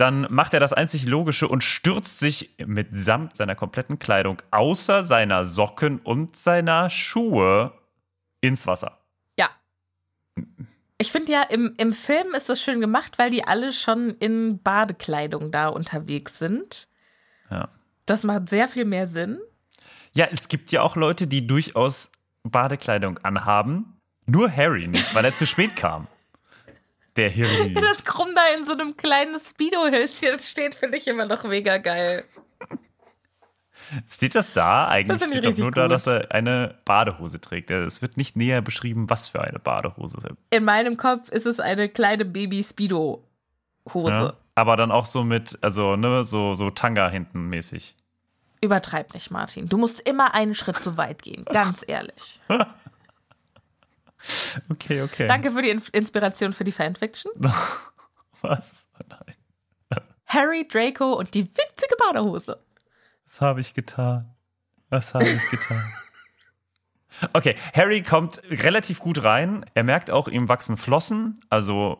Dann 0.00 0.26
macht 0.30 0.54
er 0.54 0.60
das 0.60 0.72
einzig 0.72 1.04
Logische 1.04 1.46
und 1.46 1.62
stürzt 1.62 2.20
sich 2.20 2.54
mitsamt 2.56 3.36
seiner 3.36 3.54
kompletten 3.54 3.98
Kleidung, 3.98 4.40
außer 4.50 5.02
seiner 5.02 5.44
Socken 5.44 5.98
und 5.98 6.38
seiner 6.38 6.88
Schuhe, 6.88 7.74
ins 8.40 8.66
Wasser. 8.66 8.98
Ja. 9.38 9.50
Ich 10.96 11.12
finde 11.12 11.32
ja, 11.32 11.42
im, 11.42 11.74
im 11.76 11.92
Film 11.92 12.34
ist 12.34 12.48
das 12.48 12.62
schön 12.62 12.80
gemacht, 12.80 13.18
weil 13.18 13.30
die 13.30 13.44
alle 13.44 13.74
schon 13.74 14.16
in 14.20 14.62
Badekleidung 14.62 15.50
da 15.50 15.68
unterwegs 15.68 16.38
sind. 16.38 16.88
Ja. 17.50 17.68
Das 18.06 18.24
macht 18.24 18.48
sehr 18.48 18.68
viel 18.68 18.86
mehr 18.86 19.06
Sinn. 19.06 19.38
Ja, 20.14 20.28
es 20.32 20.48
gibt 20.48 20.72
ja 20.72 20.80
auch 20.80 20.96
Leute, 20.96 21.26
die 21.26 21.46
durchaus 21.46 22.10
Badekleidung 22.42 23.18
anhaben. 23.18 24.00
Nur 24.24 24.50
Harry 24.50 24.88
nicht, 24.88 25.14
weil 25.14 25.26
er 25.26 25.34
zu 25.34 25.46
spät 25.46 25.76
kam. 25.76 26.06
Der 27.20 27.30
Harry. 27.30 27.72
Ja, 27.74 27.80
das 27.82 28.02
Krumm 28.02 28.30
da 28.34 28.40
in 28.56 28.64
so 28.64 28.72
einem 28.72 28.96
kleinen 28.96 29.38
Speedo-Höschen 29.38 30.38
steht, 30.38 30.74
finde 30.74 30.96
ich 30.96 31.06
immer 31.06 31.26
noch 31.26 31.44
mega 31.44 31.76
geil. 31.76 32.24
Steht 34.08 34.34
das 34.34 34.54
da? 34.54 34.88
Eigentlich 34.88 35.18
das 35.18 35.28
steht 35.28 35.44
doch 35.44 35.56
nur 35.58 35.66
gut. 35.66 35.76
da, 35.76 35.88
dass 35.88 36.06
er 36.06 36.30
eine 36.32 36.78
Badehose 36.86 37.38
trägt. 37.38 37.70
Es 37.70 38.00
wird 38.00 38.16
nicht 38.16 38.36
näher 38.36 38.62
beschrieben, 38.62 39.10
was 39.10 39.28
für 39.28 39.42
eine 39.42 39.58
Badehose 39.58 40.16
es 40.16 40.24
ist. 40.24 40.36
In 40.50 40.64
meinem 40.64 40.96
Kopf 40.96 41.28
ist 41.28 41.44
es 41.44 41.60
eine 41.60 41.90
kleine 41.90 42.24
Baby-Speedo-Hose. 42.24 44.10
Ja, 44.10 44.32
aber 44.54 44.76
dann 44.78 44.90
auch 44.90 45.04
so 45.04 45.22
mit, 45.22 45.58
also, 45.60 45.96
ne, 45.96 46.24
so, 46.24 46.54
so 46.54 46.70
Tanga 46.70 47.10
hinten 47.10 47.50
mäßig. 47.50 47.96
Übertreib 48.62 49.12
nicht, 49.12 49.30
Martin. 49.30 49.68
Du 49.68 49.76
musst 49.76 50.00
immer 50.08 50.32
einen 50.32 50.54
Schritt 50.54 50.80
zu 50.80 50.96
weit 50.96 51.22
gehen, 51.22 51.44
ganz 51.44 51.84
ehrlich. 51.86 52.40
okay, 54.70 55.02
okay. 55.02 55.26
Danke 55.26 55.52
für 55.52 55.62
die 55.62 55.70
Inspiration 55.92 56.52
für 56.52 56.64
die 56.64 56.72
Fanfiction. 56.72 57.32
Was? 58.40 58.86
Nein. 59.08 59.36
Harry, 60.26 60.66
Draco 60.66 61.14
und 61.14 61.34
die 61.34 61.42
winzige 61.44 61.96
Badehose. 61.98 62.58
Was 63.24 63.40
habe 63.40 63.60
ich 63.60 63.74
getan? 63.74 64.34
Was 64.88 65.14
habe 65.14 65.28
ich 65.28 65.50
getan? 65.50 65.82
Okay, 67.32 67.54
Harry 67.74 68.02
kommt 68.02 68.40
relativ 68.48 69.00
gut 69.00 69.22
rein. 69.24 69.66
Er 69.74 69.82
merkt 69.82 70.10
auch, 70.10 70.28
ihm 70.28 70.48
wachsen 70.48 70.76
Flossen, 70.76 71.40
also 71.48 71.98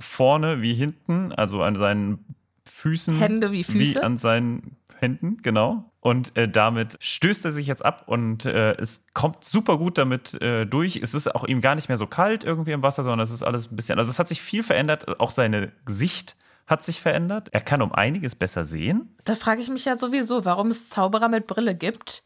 vorne 0.00 0.62
wie 0.62 0.74
hinten, 0.74 1.32
also 1.32 1.62
an 1.62 1.76
seinen 1.76 2.34
Füßen. 2.66 3.18
Hände 3.18 3.52
wie 3.52 3.62
Füße. 3.62 3.78
Wie 3.78 3.98
an 3.98 4.18
seinen 4.18 4.76
Händen, 5.00 5.38
genau. 5.42 5.90
Und 6.00 6.36
äh, 6.36 6.48
damit 6.48 6.96
stößt 7.00 7.44
er 7.44 7.52
sich 7.52 7.66
jetzt 7.66 7.84
ab 7.84 8.04
und 8.06 8.46
äh, 8.46 8.72
es 8.76 9.02
kommt 9.14 9.44
super 9.44 9.78
gut 9.78 9.98
damit 9.98 10.40
äh, 10.40 10.66
durch. 10.66 10.96
Es 10.96 11.14
ist 11.14 11.34
auch 11.34 11.44
ihm 11.44 11.60
gar 11.60 11.74
nicht 11.74 11.88
mehr 11.88 11.98
so 11.98 12.06
kalt 12.06 12.44
irgendwie 12.44 12.72
im 12.72 12.82
Wasser, 12.82 13.02
sondern 13.02 13.20
es 13.20 13.30
ist 13.30 13.42
alles 13.42 13.70
ein 13.70 13.76
bisschen, 13.76 13.98
also 13.98 14.10
es 14.10 14.18
hat 14.18 14.28
sich 14.28 14.40
viel 14.40 14.62
verändert. 14.62 15.20
Auch 15.20 15.30
seine 15.30 15.72
Gesicht 15.84 16.36
hat 16.66 16.84
sich 16.84 17.00
verändert. 17.00 17.48
Er 17.52 17.60
kann 17.60 17.82
um 17.82 17.92
einiges 17.92 18.34
besser 18.34 18.64
sehen. 18.64 19.14
Da 19.24 19.34
frage 19.34 19.60
ich 19.60 19.68
mich 19.68 19.84
ja 19.84 19.96
sowieso, 19.96 20.44
warum 20.44 20.70
es 20.70 20.88
Zauberer 20.88 21.28
mit 21.28 21.46
Brille 21.46 21.74
gibt. 21.74 22.22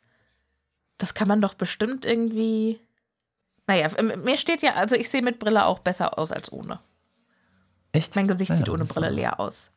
Das 0.98 1.14
kann 1.14 1.28
man 1.28 1.40
doch 1.40 1.54
bestimmt 1.54 2.04
irgendwie. 2.04 2.80
Naja, 3.66 3.88
mir 4.22 4.36
steht 4.36 4.62
ja, 4.62 4.74
also 4.74 4.94
ich 4.94 5.08
sehe 5.08 5.22
mit 5.22 5.38
Brille 5.38 5.64
auch 5.64 5.78
besser 5.78 6.18
aus 6.18 6.30
als 6.30 6.52
ohne. 6.52 6.78
Echt? 7.92 8.14
Mein 8.14 8.28
Gesicht 8.28 8.50
ja, 8.50 8.56
sieht 8.56 8.68
ohne 8.68 8.84
Brille 8.84 9.08
leer 9.08 9.40
aus. 9.40 9.70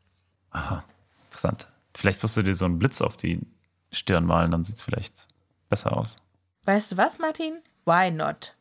Aha, 0.51 0.83
interessant. 1.25 1.67
Vielleicht 1.97 2.21
wirst 2.21 2.37
du 2.37 2.43
dir 2.43 2.53
so 2.53 2.65
einen 2.65 2.77
Blitz 2.77 3.01
auf 3.01 3.17
die 3.17 3.41
Stirn 3.91 4.23
malen, 4.23 4.51
dann 4.51 4.63
sieht 4.63 4.75
es 4.75 4.83
vielleicht 4.83 5.27
besser 5.67 5.97
aus. 5.97 6.21
Weißt 6.65 6.91
du 6.91 6.97
was, 6.97 7.17
Martin? 7.17 7.57
Why 7.85 8.11
not? 8.11 8.55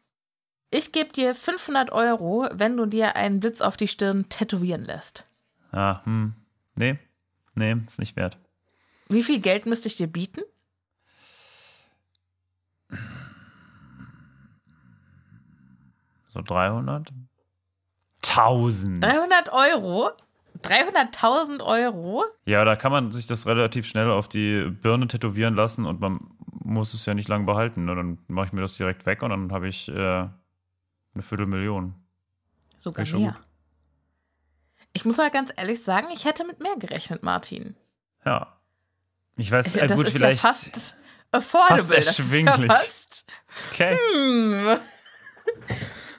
Ich 0.70 0.90
gebe 0.90 1.12
dir 1.12 1.34
500 1.34 1.92
Euro, 1.92 2.48
wenn 2.54 2.78
du 2.78 2.86
dir 2.86 3.14
einen 3.14 3.40
Blitz 3.40 3.60
auf 3.60 3.76
die 3.76 3.88
Stirn 3.88 4.26
tätowieren 4.30 4.86
lässt. 4.86 5.26
Ah, 5.70 6.02
hm. 6.04 6.32
Nee, 6.76 6.98
nee, 7.54 7.76
ist 7.84 7.98
nicht 7.98 8.16
wert. 8.16 8.38
Wie 9.10 9.22
viel 9.22 9.40
Geld 9.40 9.66
müsste 9.66 9.88
ich 9.88 9.96
dir 9.96 10.06
bieten? 10.06 10.40
So 16.30 16.40
300? 16.40 17.12
1000. 18.22 19.04
300 19.04 19.52
Euro? 19.52 20.12
300.000 20.62 21.62
Euro? 21.64 22.24
Ja, 22.44 22.64
da 22.64 22.76
kann 22.76 22.92
man 22.92 23.12
sich 23.12 23.26
das 23.26 23.46
relativ 23.46 23.86
schnell 23.86 24.10
auf 24.10 24.28
die 24.28 24.70
Birne 24.70 25.06
tätowieren 25.06 25.54
lassen 25.54 25.84
und 25.84 26.00
man 26.00 26.18
muss 26.64 26.94
es 26.94 27.06
ja 27.06 27.14
nicht 27.14 27.28
lange 27.28 27.44
behalten. 27.44 27.84
Ne? 27.84 27.94
Dann 27.94 28.18
mache 28.28 28.46
ich 28.46 28.52
mir 28.52 28.60
das 28.60 28.76
direkt 28.76 29.06
weg 29.06 29.22
und 29.22 29.30
dann 29.30 29.52
habe 29.52 29.68
ich 29.68 29.88
äh, 29.88 29.92
eine 29.94 30.32
Viertelmillion. 31.20 31.94
Sogar 32.78 33.06
mehr. 33.06 33.32
Gut. 33.32 33.46
Ich 34.92 35.04
muss 35.04 35.18
mal 35.18 35.30
ganz 35.30 35.52
ehrlich 35.56 35.82
sagen, 35.82 36.08
ich 36.12 36.24
hätte 36.24 36.46
mit 36.46 36.60
mehr 36.60 36.76
gerechnet, 36.78 37.22
Martin. 37.22 37.76
Ja. 38.24 38.56
Ich 39.36 39.50
weiß, 39.50 39.74
äh, 39.74 39.86
das 39.86 39.96
gut, 39.96 40.08
vielleicht. 40.08 40.42
Ja 40.42 40.48
fast 40.50 40.96
affordable. 41.30 41.76
Fast 41.76 41.92
erschwinglich. 41.94 42.46
Das 42.46 42.58
ist 42.58 42.68
ja 42.68 42.74
fast, 42.74 43.26
okay. 43.70 43.98
Hm. 44.14 44.78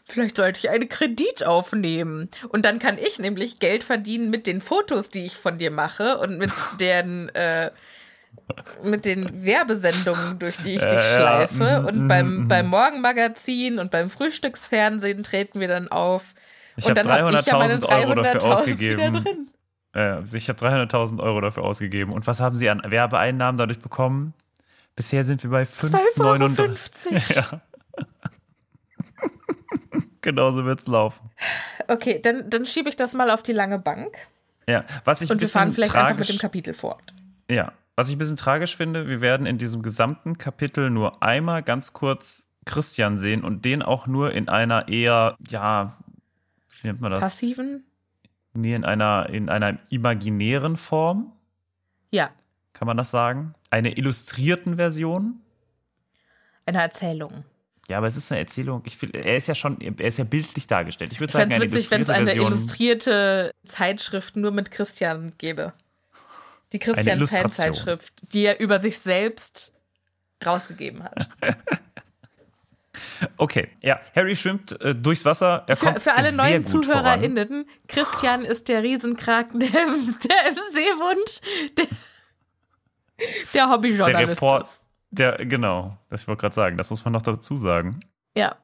Vielleicht 0.09 0.37
sollte 0.37 0.59
ich 0.59 0.69
einen 0.69 0.87
Kredit 0.87 1.45
aufnehmen. 1.45 2.29
Und 2.49 2.63
dann 2.63 2.79
kann 2.79 2.97
ich 2.97 3.19
nämlich 3.19 3.59
Geld 3.59 3.83
verdienen 3.83 4.29
mit 4.29 4.47
den 4.47 4.61
Fotos, 4.61 5.09
die 5.09 5.25
ich 5.25 5.35
von 5.35 5.57
dir 5.57 5.69
mache 5.69 6.17
und 6.19 6.37
mit 6.37 6.51
den, 6.79 7.29
äh, 7.29 7.71
mit 8.83 9.03
den 9.03 9.43
Werbesendungen, 9.43 10.39
durch 10.39 10.55
die 10.57 10.75
ich 10.75 10.81
dich 10.81 10.93
äh, 10.93 11.15
schleife. 11.15 11.63
Ja. 11.63 11.79
Und 11.79 12.05
mm, 12.05 12.07
beim, 12.07 12.43
mm. 12.43 12.47
beim 12.47 12.67
Morgenmagazin 12.67 13.79
und 13.79 13.91
beim 13.91 14.09
Frühstücksfernsehen 14.09 15.23
treten 15.23 15.59
wir 15.59 15.67
dann 15.67 15.89
auf. 15.89 16.35
Ich 16.77 16.89
habe 16.89 17.01
300.000 17.01 17.83
hab 17.83 17.91
Euro 17.91 18.15
dafür 18.15 18.45
ausgegeben. 18.45 19.49
Äh, 19.93 20.21
ich 20.33 20.47
habe 20.47 20.59
300.000 20.59 21.21
Euro 21.21 21.41
dafür 21.41 21.63
ausgegeben. 21.63 22.13
Und 22.13 22.27
was 22.27 22.39
haben 22.39 22.55
Sie 22.55 22.69
an 22.69 22.81
Werbeeinnahmen 22.85 23.57
dadurch 23.57 23.79
bekommen? 23.79 24.33
Bisher 24.95 25.25
sind 25.25 25.43
wir 25.43 25.49
bei 25.49 25.63
5,39 25.63 27.35
Ja. 27.51 27.61
Genauso 30.27 30.65
wird 30.65 30.81
es 30.81 30.87
laufen. 30.87 31.29
Okay, 31.87 32.19
dann, 32.21 32.49
dann 32.49 32.65
schiebe 32.65 32.89
ich 32.89 32.97
das 32.97 33.13
mal 33.13 33.31
auf 33.31 33.43
die 33.43 33.53
lange 33.53 33.79
Bank. 33.79 34.27
Ja, 34.67 34.83
was 35.05 35.21
ich 35.21 35.31
Und 35.31 35.39
wir 35.39 35.47
fahren 35.47 35.71
vielleicht 35.71 35.93
tragisch, 35.93 36.09
einfach 36.09 36.19
mit 36.19 36.27
dem 36.27 36.37
Kapitel 36.37 36.73
fort. 36.73 37.13
Ja, 37.49 37.71
was 37.95 38.09
ich 38.09 38.17
ein 38.17 38.17
bisschen 38.17 38.35
tragisch 38.35 38.75
finde, 38.75 39.07
wir 39.07 39.21
werden 39.21 39.45
in 39.45 39.57
diesem 39.57 39.83
gesamten 39.83 40.37
Kapitel 40.37 40.89
nur 40.89 41.23
einmal 41.23 41.63
ganz 41.63 41.93
kurz 41.93 42.49
Christian 42.65 43.15
sehen 43.15 43.45
und 43.45 43.63
den 43.63 43.81
auch 43.81 44.05
nur 44.05 44.33
in 44.33 44.49
einer 44.49 44.89
eher, 44.89 45.37
ja, 45.47 45.97
wie 46.81 46.87
nennt 46.87 46.99
man 46.99 47.11
das? 47.11 47.21
Passiven? 47.21 47.85
Nee, 48.53 48.75
in 48.75 48.83
einer, 48.83 49.29
in 49.29 49.47
einer 49.47 49.79
imaginären 49.89 50.75
Form. 50.75 51.31
Ja. 52.11 52.31
Kann 52.73 52.85
man 52.85 52.97
das 52.97 53.11
sagen? 53.11 53.55
Eine 53.69 53.97
illustrierten 53.97 54.75
Version? 54.75 55.39
Eine 56.65 56.81
Erzählung. 56.81 57.45
Ja, 57.89 57.99
aber 57.99 58.07
es 58.07 58.17
ist 58.17 58.31
eine 58.31 58.41
Erzählung. 58.41 58.81
Ich 58.85 59.01
will, 59.01 59.11
er 59.11 59.37
ist 59.37 59.47
ja 59.47 59.55
schon, 59.55 59.79
er 59.79 60.07
ist 60.07 60.17
ja 60.17 60.25
bildlich 60.25 60.67
dargestellt. 60.67 61.13
Ich 61.13 61.19
würde 61.21 61.31
sagen, 61.31 61.53
eine 61.53 61.71
witzig, 61.71 61.89
wenn 61.89 62.01
es 62.01 62.09
eine 62.09 62.33
illustrierte 62.33 63.51
Zeitschrift 63.65 64.35
nur 64.35 64.51
mit 64.51 64.71
Christian 64.71 65.33
gäbe. 65.37 65.73
Die 66.73 66.79
Christian-Fan-Zeitschrift, 66.79 68.13
die 68.33 68.43
er 68.43 68.59
über 68.59 68.79
sich 68.79 68.99
selbst 68.99 69.71
rausgegeben 70.45 71.03
hat. 71.03 71.29
Okay, 73.37 73.69
ja, 73.81 73.99
Harry 74.15 74.35
schwimmt 74.35 74.79
äh, 74.81 74.95
durchs 74.95 75.23
Wasser. 75.25 75.63
Er 75.67 75.75
Für, 75.75 75.85
kommt 75.85 76.01
für 76.01 76.13
alle 76.15 76.31
sehr 76.31 76.43
neuen. 76.43 76.65
ZuhörerInnen, 76.65 77.69
Christian 77.87 78.43
ist 78.43 78.67
der 78.67 78.83
Riesenkraken, 78.83 79.59
der, 79.59 79.69
der 79.69 80.47
im 80.49 80.55
Seewund, 80.73 81.41
der, 81.77 81.85
der 81.85 83.27
Der 83.53 83.69
Hobbyjournalist 83.69 84.41
Report, 84.41 84.63
ist. 84.63 84.79
Der, 85.09 85.45
genau, 85.45 85.97
das 86.09 86.27
wollte 86.27 86.37
ich 86.37 86.41
gerade 86.41 86.55
sagen, 86.55 86.77
das 86.77 86.89
muss 86.89 87.03
man 87.05 87.13
noch 87.13 87.21
dazu 87.21 87.55
sagen. 87.55 88.01
Ja. 88.35 88.55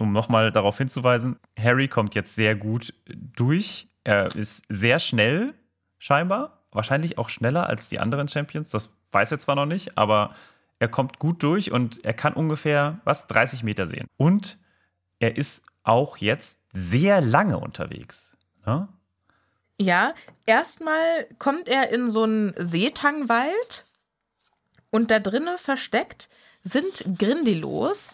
um 0.00 0.12
nochmal 0.12 0.50
darauf 0.50 0.76
hinzuweisen, 0.78 1.38
Harry 1.56 1.86
kommt 1.86 2.16
jetzt 2.16 2.34
sehr 2.34 2.56
gut 2.56 2.92
durch. 3.06 3.88
Er 4.02 4.34
ist 4.34 4.64
sehr 4.68 4.98
schnell, 4.98 5.54
scheinbar. 5.98 6.64
Wahrscheinlich 6.72 7.16
auch 7.16 7.28
schneller 7.28 7.68
als 7.68 7.88
die 7.88 8.00
anderen 8.00 8.26
Champions. 8.26 8.70
Das 8.70 8.96
weiß 9.12 9.30
er 9.30 9.38
zwar 9.38 9.54
noch 9.54 9.66
nicht, 9.66 9.96
aber 9.96 10.34
er 10.80 10.88
kommt 10.88 11.20
gut 11.20 11.42
durch 11.44 11.70
und 11.70 12.04
er 12.04 12.12
kann 12.12 12.32
ungefähr, 12.32 12.98
was, 13.04 13.28
30 13.28 13.62
Meter 13.62 13.86
sehen. 13.86 14.08
Und 14.16 14.58
er 15.20 15.36
ist 15.36 15.64
auch 15.84 16.16
jetzt 16.16 16.58
sehr 16.72 17.20
lange 17.20 17.58
unterwegs. 17.58 18.36
Ne? 18.66 18.88
Ja, 19.80 20.14
erstmal 20.46 21.26
kommt 21.38 21.68
er 21.68 21.90
in 21.90 22.10
so 22.10 22.24
einen 22.24 22.52
Seetangwald 22.58 23.86
und 24.94 25.10
da 25.10 25.18
drinnen 25.18 25.58
versteckt 25.58 26.28
sind 26.62 27.18
Grindylos, 27.18 28.12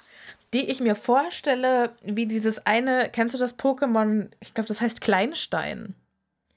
die 0.54 0.70
ich 0.70 0.80
mir 0.80 0.94
vorstelle, 0.94 1.90
wie 2.02 2.24
dieses 2.24 2.64
eine, 2.64 3.10
kennst 3.12 3.34
du 3.34 3.38
das 3.38 3.58
Pokémon? 3.58 4.30
Ich 4.40 4.54
glaube, 4.54 4.68
das 4.68 4.80
heißt 4.80 5.02
Kleinstein. 5.02 5.94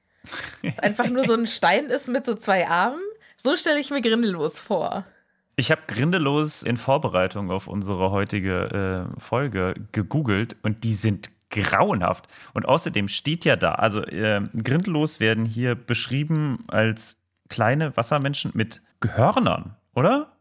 Einfach 0.77 1.09
nur 1.09 1.27
so 1.27 1.33
ein 1.33 1.45
Stein 1.45 1.87
ist 1.87 2.07
mit 2.07 2.25
so 2.25 2.35
zwei 2.35 2.69
Armen. 2.69 3.01
So 3.35 3.57
stelle 3.57 3.81
ich 3.81 3.91
mir 3.91 3.99
Grindylos 3.99 4.61
vor. 4.61 5.03
Ich 5.57 5.71
habe 5.71 5.81
Grindelos 5.87 6.63
in 6.63 6.77
Vorbereitung 6.77 7.51
auf 7.51 7.67
unsere 7.67 8.11
heutige 8.11 9.09
äh, 9.17 9.19
Folge 9.19 9.73
gegoogelt 9.91 10.55
und 10.63 10.85
die 10.85 10.93
sind 10.93 11.31
grauenhaft. 11.49 12.29
Und 12.53 12.65
außerdem 12.65 13.09
steht 13.09 13.43
ja 13.43 13.57
da, 13.57 13.73
also 13.73 14.01
äh, 14.01 14.39
Grindelos 14.55 15.19
werden 15.19 15.43
hier 15.43 15.75
beschrieben 15.75 16.63
als 16.69 17.17
kleine 17.49 17.97
Wassermenschen 17.97 18.51
mit 18.53 18.81
Gehörnern, 19.01 19.75
oder? 19.95 20.35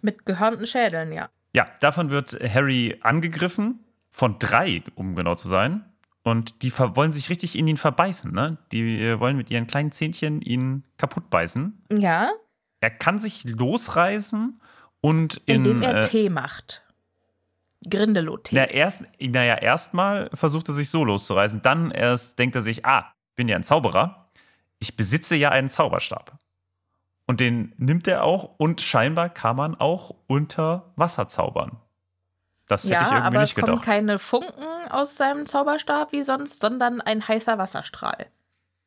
Mit 0.00 0.26
gehörnten 0.26 0.66
Schädeln, 0.66 1.12
ja. 1.12 1.28
Ja, 1.54 1.66
davon 1.80 2.10
wird 2.10 2.32
Harry 2.52 2.98
angegriffen, 3.02 3.80
von 4.10 4.38
drei, 4.38 4.82
um 4.94 5.14
genau 5.16 5.34
zu 5.34 5.48
sein. 5.48 5.84
Und 6.22 6.62
die 6.62 6.72
wollen 6.78 7.12
sich 7.12 7.28
richtig 7.30 7.56
in 7.58 7.66
ihn 7.68 7.76
verbeißen, 7.76 8.32
ne? 8.32 8.56
Die 8.72 8.98
äh, 9.00 9.20
wollen 9.20 9.36
mit 9.36 9.50
ihren 9.50 9.66
kleinen 9.66 9.92
Zähnchen 9.92 10.40
ihn 10.40 10.84
kaputt 10.96 11.28
beißen. 11.30 11.84
Ja, 11.92 12.30
Er 12.80 12.90
kann 12.90 13.18
sich 13.18 13.44
losreißen 13.44 14.60
und 15.00 15.36
in. 15.46 15.56
indem 15.56 15.82
er 15.82 15.96
äh, 15.96 16.00
Tee 16.00 16.30
macht. 16.30 16.82
Grindelow-Tee. 17.88 18.56
Na, 18.56 18.64
erst, 18.64 19.04
naja, 19.20 19.56
erstmal 19.56 20.30
versucht 20.32 20.68
er 20.68 20.74
sich 20.74 20.88
so 20.88 21.04
loszureißen. 21.04 21.60
Dann 21.62 21.90
erst 21.90 22.38
denkt 22.38 22.56
er 22.56 22.62
sich, 22.62 22.86
ah, 22.86 23.12
ich 23.30 23.34
bin 23.36 23.48
ja 23.48 23.56
ein 23.56 23.62
Zauberer. 23.64 24.28
Ich 24.78 24.96
besitze 24.96 25.36
ja 25.36 25.50
einen 25.50 25.68
Zauberstab. 25.68 26.38
Und 27.26 27.40
den 27.40 27.72
nimmt 27.78 28.06
er 28.06 28.22
auch 28.24 28.44
und 28.58 28.80
scheinbar 28.80 29.30
kann 29.30 29.56
man 29.56 29.74
auch 29.74 30.14
unter 30.26 30.92
Wasser 30.96 31.26
zaubern. 31.28 31.78
Das 32.68 32.84
hätte 32.84 32.92
ich 32.92 32.98
Ja, 32.98 33.02
irgendwie 33.08 33.22
aber 33.26 33.40
nicht 33.40 33.50
es 33.50 33.54
kommen 33.54 33.72
gedacht. 33.72 33.84
keine 33.86 34.18
Funken 34.18 34.64
aus 34.90 35.16
seinem 35.16 35.46
Zauberstab 35.46 36.12
wie 36.12 36.22
sonst, 36.22 36.60
sondern 36.60 37.00
ein 37.00 37.26
heißer 37.26 37.56
Wasserstrahl. 37.58 38.26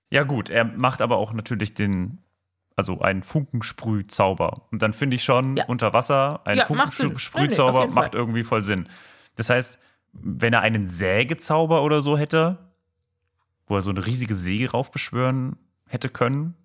Ja, 0.09 0.23
gut, 0.23 0.49
er 0.49 0.63
macht 0.65 1.01
aber 1.01 1.17
auch 1.17 1.33
natürlich 1.33 1.73
den, 1.73 2.19
also 2.75 3.01
einen 3.01 3.23
Funkensprühzauber. 3.23 4.67
Und 4.71 4.81
dann 4.81 4.93
finde 4.93 5.15
ich 5.15 5.23
schon, 5.23 5.57
Ja. 5.57 5.65
unter 5.65 5.93
Wasser 5.93 6.41
ein 6.45 6.57
Ja, 6.57 6.65
macht. 6.69 6.93
Nee, 6.99 7.05
Funkensprühzauber 7.05 7.87
macht 7.87 8.13
Fall. 8.13 8.15
irgendwie 8.21 8.43
voll 8.43 8.63
Sinn. 8.63 8.87
Das 9.35 9.49
heißt, 9.49 9.79
wenn 10.13 10.53
er 10.53 10.61
einen 10.61 10.87
Sägezauber 10.87 11.83
oder 11.83 12.01
so 12.01 12.17
hätte, 12.17 12.57
wo 13.67 13.75
er 13.75 13.81
so 13.81 13.89
eine 13.91 14.05
riesige 14.05 14.33
Säge 14.33 14.71
raufbeschwören 14.71 15.57
hätte 15.87 16.09
können, 16.09 16.55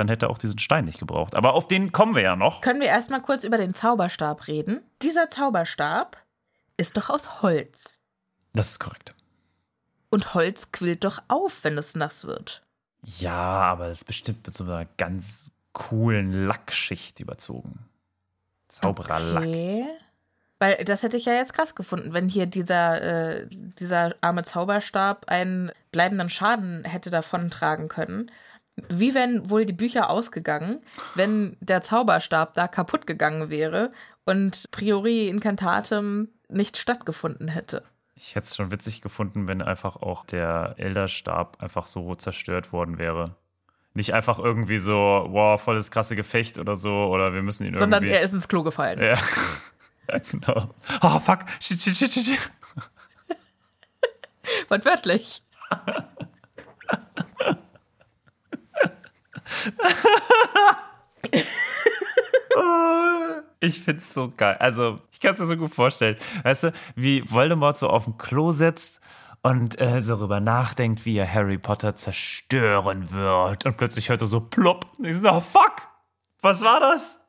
dann 0.00 0.08
hätte 0.08 0.26
er 0.26 0.30
auch 0.30 0.38
diesen 0.38 0.58
Stein 0.58 0.86
nicht 0.86 0.98
gebraucht. 0.98 1.34
Aber 1.34 1.54
auf 1.54 1.68
den 1.68 1.92
kommen 1.92 2.14
wir 2.14 2.22
ja 2.22 2.36
noch. 2.36 2.62
Können 2.62 2.80
wir 2.80 2.88
erstmal 2.88 3.22
kurz 3.22 3.44
über 3.44 3.58
den 3.58 3.74
Zauberstab 3.74 4.46
reden? 4.48 4.80
Dieser 5.02 5.30
Zauberstab 5.30 6.16
ist 6.76 6.96
doch 6.96 7.10
aus 7.10 7.42
Holz. 7.42 8.00
Das 8.54 8.70
ist 8.70 8.78
korrekt. 8.80 9.14
Und 10.08 10.34
Holz 10.34 10.72
quillt 10.72 11.04
doch 11.04 11.22
auf, 11.28 11.62
wenn 11.62 11.78
es 11.78 11.94
nass 11.94 12.24
wird. 12.24 12.62
Ja, 13.04 13.32
aber 13.32 13.88
das 13.88 13.98
ist 13.98 14.04
bestimmt 14.04 14.46
mit 14.46 14.56
so 14.56 14.64
einer 14.64 14.86
ganz 14.96 15.52
coolen 15.72 16.46
Lackschicht 16.46 17.20
überzogen. 17.20 17.78
Zaubererlack. 18.68 19.44
Okay. 19.44 19.86
Weil 20.58 20.84
das 20.84 21.02
hätte 21.02 21.16
ich 21.16 21.24
ja 21.24 21.34
jetzt 21.34 21.54
krass 21.54 21.74
gefunden, 21.74 22.12
wenn 22.12 22.28
hier 22.28 22.46
dieser, 22.46 23.02
äh, 23.02 23.46
dieser 23.50 24.14
arme 24.20 24.44
Zauberstab 24.44 25.28
einen 25.28 25.72
bleibenden 25.92 26.28
Schaden 26.28 26.84
hätte 26.84 27.10
davontragen 27.10 27.88
können. 27.88 28.30
Wie 28.88 29.14
wären 29.14 29.50
wohl 29.50 29.66
die 29.66 29.72
Bücher 29.72 30.10
ausgegangen, 30.10 30.80
wenn 31.14 31.56
der 31.60 31.82
Zauberstab 31.82 32.54
da 32.54 32.68
kaputt 32.68 33.06
gegangen 33.06 33.50
wäre 33.50 33.92
und 34.24 34.70
Priori 34.70 35.28
Incantatem 35.28 36.28
nicht 36.48 36.78
stattgefunden 36.78 37.48
hätte? 37.48 37.82
Ich 38.14 38.34
hätte 38.34 38.44
es 38.46 38.56
schon 38.56 38.70
witzig 38.70 39.00
gefunden, 39.00 39.48
wenn 39.48 39.62
einfach 39.62 39.96
auch 39.96 40.24
der 40.24 40.74
Elderstab 40.76 41.62
einfach 41.62 41.86
so 41.86 42.14
zerstört 42.14 42.72
worden 42.72 42.98
wäre. 42.98 43.36
Nicht 43.94 44.12
einfach 44.14 44.38
irgendwie 44.38 44.78
so, 44.78 44.94
wow, 45.30 45.60
volles 45.60 45.90
krasse 45.90 46.16
Gefecht 46.16 46.58
oder 46.58 46.76
so, 46.76 46.90
oder 47.06 47.32
wir 47.32 47.42
müssen 47.42 47.66
ihn 47.66 47.76
Sondern 47.76 48.02
irgendwie. 48.04 48.18
er 48.18 48.22
ist 48.22 48.34
ins 48.34 48.46
Klo 48.46 48.62
gefallen. 48.62 49.02
ja. 49.02 49.14
genau. 50.30 50.74
Oh, 51.02 51.18
fuck. 51.18 51.40
Shit, 51.60 51.80
shit, 51.82 51.96
shit, 51.96 52.12
shit, 52.12 52.24
shit. 52.24 52.50
Wortwörtlich. 54.68 55.42
Ich 63.60 63.82
find's 63.82 64.14
so 64.14 64.30
geil. 64.34 64.56
Also, 64.58 65.00
ich 65.12 65.20
kann 65.20 65.34
es 65.34 65.40
mir 65.40 65.46
so 65.46 65.56
gut 65.56 65.74
vorstellen. 65.74 66.16
Weißt 66.42 66.64
du, 66.64 66.72
wie 66.96 67.22
Voldemort 67.30 67.76
so 67.76 67.90
auf 67.90 68.04
dem 68.04 68.16
Klo 68.16 68.52
sitzt 68.52 69.00
und 69.42 69.78
äh, 69.78 70.00
so 70.00 70.16
darüber 70.16 70.40
nachdenkt, 70.40 71.04
wie 71.04 71.18
er 71.18 71.32
Harry 71.32 71.58
Potter 71.58 71.94
zerstören 71.94 73.12
wird. 73.12 73.66
Und 73.66 73.76
plötzlich 73.76 74.08
hört 74.08 74.22
er 74.22 74.28
so 74.28 74.40
plopp. 74.40 74.86
Und 74.98 75.04
ich 75.06 75.18
so, 75.18 75.28
oh, 75.28 75.40
fuck! 75.40 75.88
Was 76.40 76.62
war 76.62 76.80
das? 76.80 77.20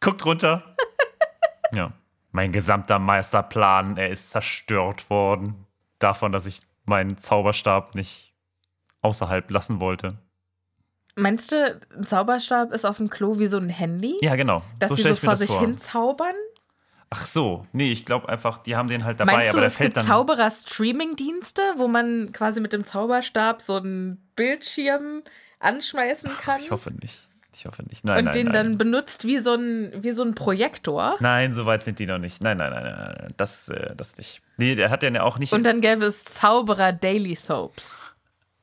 Guckt 0.00 0.24
runter. 0.26 0.74
ja. 1.72 1.92
Mein 2.32 2.50
gesamter 2.50 2.98
Meisterplan, 2.98 3.96
er 3.96 4.10
ist 4.10 4.30
zerstört 4.30 5.08
worden. 5.08 5.66
Davon, 6.00 6.32
dass 6.32 6.46
ich 6.46 6.62
meinen 6.84 7.16
Zauberstab 7.16 7.94
nicht 7.94 8.34
außerhalb 9.02 9.48
lassen 9.52 9.80
wollte. 9.80 10.18
Meinst 11.16 11.52
du, 11.52 11.80
ein 11.96 12.04
Zauberstab 12.04 12.72
ist 12.72 12.84
auf 12.84 12.96
dem 12.96 13.08
Klo 13.08 13.38
wie 13.38 13.46
so 13.46 13.58
ein 13.58 13.68
Handy? 13.68 14.16
Ja, 14.20 14.34
genau. 14.34 14.62
Dass 14.78 14.90
so 14.90 14.96
die 14.96 15.02
so 15.02 15.14
vor 15.14 15.36
sich 15.36 15.50
vor. 15.50 15.60
hin 15.60 15.78
zaubern? 15.78 16.34
Ach 17.10 17.26
so, 17.26 17.64
nee, 17.72 17.92
ich 17.92 18.04
glaube 18.04 18.28
einfach, 18.28 18.58
die 18.58 18.74
haben 18.74 18.88
den 18.88 19.04
halt 19.04 19.20
dabei, 19.20 19.34
Meinst 19.34 19.50
aber 19.50 19.58
du, 19.58 19.60
der 19.60 19.66
es 19.68 19.76
fällt 19.76 19.94
gibt 19.94 19.98
dann. 19.98 20.06
Zauberer-Streaming-Dienste, 20.06 21.62
wo 21.76 21.86
man 21.86 22.32
quasi 22.32 22.60
mit 22.60 22.72
dem 22.72 22.84
Zauberstab 22.84 23.62
so 23.62 23.76
einen 23.76 24.28
Bildschirm 24.34 25.22
anschmeißen 25.60 26.30
kann 26.42 26.60
Ich 26.60 26.72
hoffe 26.72 26.90
nicht. 26.90 27.28
Ich 27.54 27.66
hoffe 27.66 27.84
nicht. 27.84 28.04
Nein, 28.04 28.18
und 28.18 28.24
nein, 28.24 28.32
den 28.32 28.46
nein. 28.46 28.52
dann 28.52 28.78
benutzt 28.78 29.24
wie 29.24 29.38
so 29.38 29.54
ein, 29.54 29.92
wie 29.96 30.10
so 30.10 30.24
ein 30.24 30.34
Projektor? 30.34 31.16
Nein, 31.20 31.52
so 31.52 31.66
weit 31.66 31.84
sind 31.84 32.00
die 32.00 32.06
noch 32.06 32.18
nicht. 32.18 32.42
Nein, 32.42 32.56
nein, 32.56 32.72
nein, 32.72 32.84
nein. 32.84 33.34
Das, 33.36 33.68
äh, 33.68 33.94
das 33.94 34.16
nicht. 34.16 34.42
Nee, 34.56 34.74
der 34.74 34.90
hat 34.90 35.02
den 35.02 35.14
ja 35.14 35.22
auch 35.22 35.38
nicht. 35.38 35.52
Und 35.52 35.64
dann 35.64 35.80
gäbe 35.80 36.04
es 36.06 36.24
Zauberer-Daily 36.24 37.36
Soaps. 37.36 38.02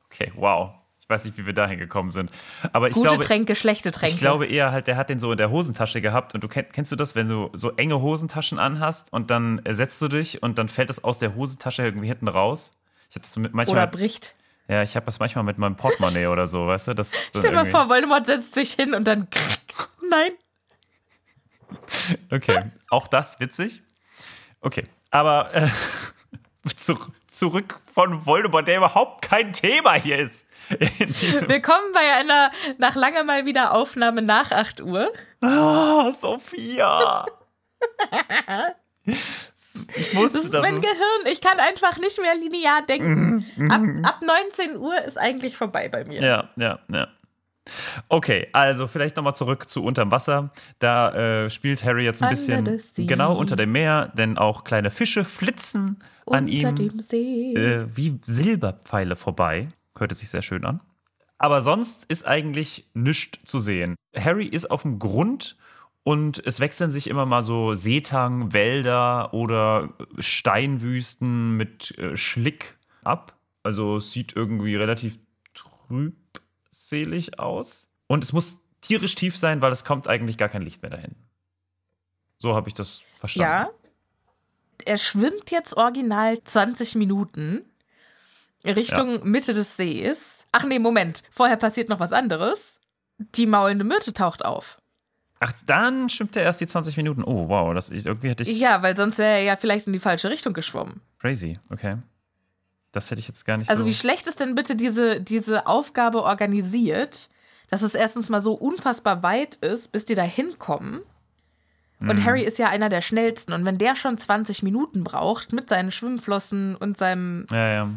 okay, 0.08 0.34
wow. 0.36 0.72
Ich 1.12 1.14
weiß 1.14 1.26
nicht, 1.26 1.38
wie 1.38 1.46
wir 1.46 1.52
dahin 1.52 1.78
gekommen 1.78 2.10
sind. 2.10 2.32
Aber 2.72 2.88
ich 2.88 2.94
Gute 2.94 3.10
glaube, 3.10 3.26
Tränke, 3.26 3.58
schlechte 3.58 3.92
Tränke. 3.92 4.16
ich 4.16 4.22
glaube 4.22 4.46
eher 4.46 4.72
halt, 4.72 4.88
der 4.88 4.96
hat 4.96 5.10
den 5.10 5.20
so 5.20 5.34
in 5.34 5.38
der 5.38 5.52
Hosentasche 5.52 6.00
gehabt. 6.00 6.34
Und 6.34 6.42
du 6.42 6.48
kennst, 6.48 6.72
kennst 6.72 6.90
du 6.90 6.96
das, 6.96 7.16
wenn 7.16 7.28
du 7.28 7.50
so 7.52 7.72
enge 7.72 8.02
Hosentaschen 8.02 8.60
anhast 8.60 9.12
und 9.12 9.30
dann 9.30 9.62
setzt 9.68 10.02
du 10.02 10.08
dich 10.08 10.42
und 10.42 10.58
dann 10.58 10.70
fällt 10.70 10.90
es 10.90 11.04
aus 11.04 11.20
der 11.20 11.36
Hosentasche 11.36 11.84
irgendwie 11.84 12.08
hinten 12.08 12.30
raus? 12.30 12.78
Ich 13.10 13.18
hatte 13.18 13.28
so 13.28 13.42
mit 13.42 13.54
manchmal. 13.54 13.76
Oder 13.76 13.88
bricht. 13.88 14.36
ja, 14.70 14.84
ich 14.84 14.96
habe 14.96 15.06
das 15.06 15.20
manchmal 15.20 15.44
mit 15.44 15.58
meinem 15.58 15.76
Portemonnaie 15.76 16.28
oder 16.28 16.48
so, 16.48 16.66
weißt 16.66 16.88
du? 16.88 16.96
Das, 16.96 17.12
Stell 17.32 17.42
dir 17.42 17.52
mal 17.52 17.66
vor, 17.66 17.90
Voldemort 17.90 18.26
setzt 18.26 18.54
sich 18.54 18.72
hin 18.72 18.94
und 18.94 19.06
dann. 19.06 19.28
Nein. 20.10 20.32
Okay, 22.32 22.72
auch 22.90 23.10
das 23.10 23.38
witzig. 23.42 23.82
Okay, 24.62 24.86
aber 25.10 25.54
äh, 25.54 25.68
zu, 26.78 26.98
zurück 27.42 27.80
von 27.92 28.24
Voldemort, 28.28 28.68
der 28.68 28.78
überhaupt 28.78 29.24
kein 29.24 29.52
Thema 29.52 29.96
hier 29.96 30.20
ist. 30.20 30.46
Willkommen 30.70 31.92
bei 31.92 32.14
einer 32.20 32.52
nach 32.78 32.96
langer 32.96 33.24
mal 33.24 33.48
wieder 33.48 33.74
Aufnahme 33.74 34.22
nach 34.22 34.52
8 34.52 34.82
Uhr. 34.82 35.12
oh, 35.42 36.12
Sophia. 36.12 37.26
Ich 39.06 40.14
wusste, 40.16 40.38
Das 40.38 40.46
ist 40.46 40.54
dass 40.54 40.62
mein 40.62 40.76
es, 40.76 40.82
Gehirn. 40.82 41.32
Ich 41.32 41.42
kann 41.42 41.60
einfach 41.60 41.98
nicht 41.98 42.22
mehr 42.22 42.36
linear 42.36 42.84
denken. 42.84 43.44
Ab, 43.72 43.82
ab 44.04 44.22
19 44.22 44.78
Uhr 44.78 45.02
ist 45.02 45.18
eigentlich 45.18 45.58
vorbei 45.58 45.90
bei 45.90 46.06
mir. 46.06 46.22
Ja, 46.22 46.50
ja, 46.58 46.78
ja. 46.90 47.08
Okay, 48.10 48.48
also 48.54 48.88
vielleicht 48.88 49.16
nochmal 49.16 49.36
zurück 49.36 49.70
zu 49.70 49.84
Unterm 49.84 50.12
Wasser. 50.12 50.52
Da 50.80 51.46
äh, 51.46 51.50
spielt 51.50 51.84
Harry 51.84 52.04
jetzt 52.04 52.22
ein 52.24 52.30
Under 52.30 52.72
bisschen 52.72 53.08
genau 53.08 53.36
unter 53.36 53.56
dem 53.56 53.72
Meer, 53.72 54.12
denn 54.16 54.38
auch 54.38 54.64
kleine 54.64 54.90
Fische 54.90 55.24
flitzen 55.24 56.00
an 56.26 56.46
Unter 56.46 56.70
ihm 56.70 56.76
dem 56.76 57.00
See. 57.00 57.54
äh, 57.54 57.86
wie 57.96 58.20
Silberpfeile 58.24 59.16
vorbei. 59.16 59.70
Hörte 59.98 60.16
sich 60.16 60.30
sehr 60.30 60.42
schön 60.42 60.66
an. 60.66 60.82
Aber 61.38 61.62
sonst 61.62 62.06
ist 62.06 62.26
eigentlich 62.26 62.90
nichts 62.94 63.40
zu 63.46 63.60
sehen. 63.60 63.96
Harry 64.16 64.46
ist 64.46 64.70
auf 64.70 64.84
dem 64.84 65.00
Grund 65.00 65.58
und 66.04 66.42
es 66.46 66.60
wechseln 66.60 66.92
sich 66.92 67.08
immer 67.10 67.26
mal 67.26 67.44
so 67.44 67.74
Seetang, 67.74 68.54
Wälder 68.54 69.34
oder 69.34 69.90
Steinwüsten 70.20 71.58
mit 71.58 71.98
äh, 71.98 72.18
Schlick 72.18 72.78
ab. 73.04 73.38
Also 73.64 73.98
es 73.98 74.12
sieht 74.12 74.36
irgendwie 74.36 74.76
relativ 74.76 75.20
trübselig 76.92 77.40
aus. 77.40 77.88
Und 78.08 78.24
es 78.24 78.34
muss 78.34 78.58
tierisch 78.82 79.16
tief 79.16 79.38
sein, 79.38 79.62
weil 79.62 79.72
es 79.72 79.86
kommt 79.86 80.08
eigentlich 80.08 80.38
gar 80.38 80.50
kein 80.50 80.62
Licht 80.62 80.82
mehr 80.82 80.92
dahin. 80.92 81.16
So 82.40 82.56
habe 82.56 82.68
ich 82.68 82.74
das 82.74 83.02
verstanden. 83.18 83.52
Ja. 83.52 83.70
Er 84.86 84.98
schwimmt 84.98 85.52
jetzt 85.52 85.78
original 85.78 86.44
20 86.44 86.96
Minuten 86.96 87.62
Richtung 88.66 89.24
Mitte 89.24 89.54
des 89.54 89.78
Sees. 89.78 90.46
Ach 90.52 90.64
nee, 90.64 90.80
Moment. 90.80 91.24
Vorher 91.32 91.56
passiert 91.56 91.88
noch 91.90 92.00
was 92.00 92.14
anderes. 92.14 92.80
Die 93.20 93.46
maulende 93.46 93.84
Myrte 93.84 94.12
taucht 94.12 94.44
auf. 94.44 94.80
Ach, 95.40 95.54
dann 95.66 96.10
stimmt 96.10 96.36
er 96.36 96.44
erst 96.44 96.62
die 96.62 96.68
20 96.68 96.98
Minuten. 96.98 97.24
Oh, 97.24 97.48
wow, 97.48 97.74
das 97.74 97.90
ist, 97.90 98.06
irgendwie 98.06 98.30
hätte 98.30 98.44
ich. 98.44 98.60
Ja, 98.60 98.82
weil 98.82 98.98
sonst 98.98 99.18
wäre 99.20 99.38
er 99.38 99.44
ja 99.44 99.56
vielleicht 99.56 99.88
in 99.88 99.94
die 99.94 100.00
falsche 100.00 100.30
Richtung 100.30 100.54
geschwommen. 100.54 101.02
Crazy, 101.20 101.60
okay. 101.70 101.98
Das 102.92 103.10
hätte 103.10 103.20
ich 103.22 103.28
jetzt 103.28 103.46
gar 103.46 103.58
nicht 103.58 103.70
Also 103.70 103.84
so. 103.84 103.88
wie 103.88 103.94
schlecht 103.94 104.28
ist 104.28 104.40
denn 104.40 104.56
bitte 104.56 104.76
diese, 104.76 105.22
diese 105.22 105.68
Aufgabe 105.68 106.24
organisiert, 106.24 107.30
dass 107.70 107.82
es 107.82 107.96
erstens 107.96 108.30
mal 108.30 108.42
so 108.42 108.54
unfassbar 108.54 109.24
weit 109.24 109.56
ist, 109.56 109.92
bis 109.92 110.06
die 110.06 110.16
da 110.16 110.24
hinkommen. 110.24 111.02
Und 112.02 112.20
Mhm. 112.20 112.26
Harry 112.26 112.44
ist 112.44 112.58
ja 112.58 112.68
einer 112.68 112.90
der 112.90 113.02
schnellsten. 113.02 113.54
Und 113.54 113.64
wenn 113.64 113.78
der 113.78 113.96
schon 113.96 114.18
20 114.18 114.64
Minuten 114.64 115.04
braucht 115.04 115.54
mit 115.54 115.70
seinen 115.70 115.92
Schwimmflossen 115.92 116.76
und 116.76 116.98
seinem, 116.98 117.46
ja, 117.52 117.68
ja. 117.72 117.90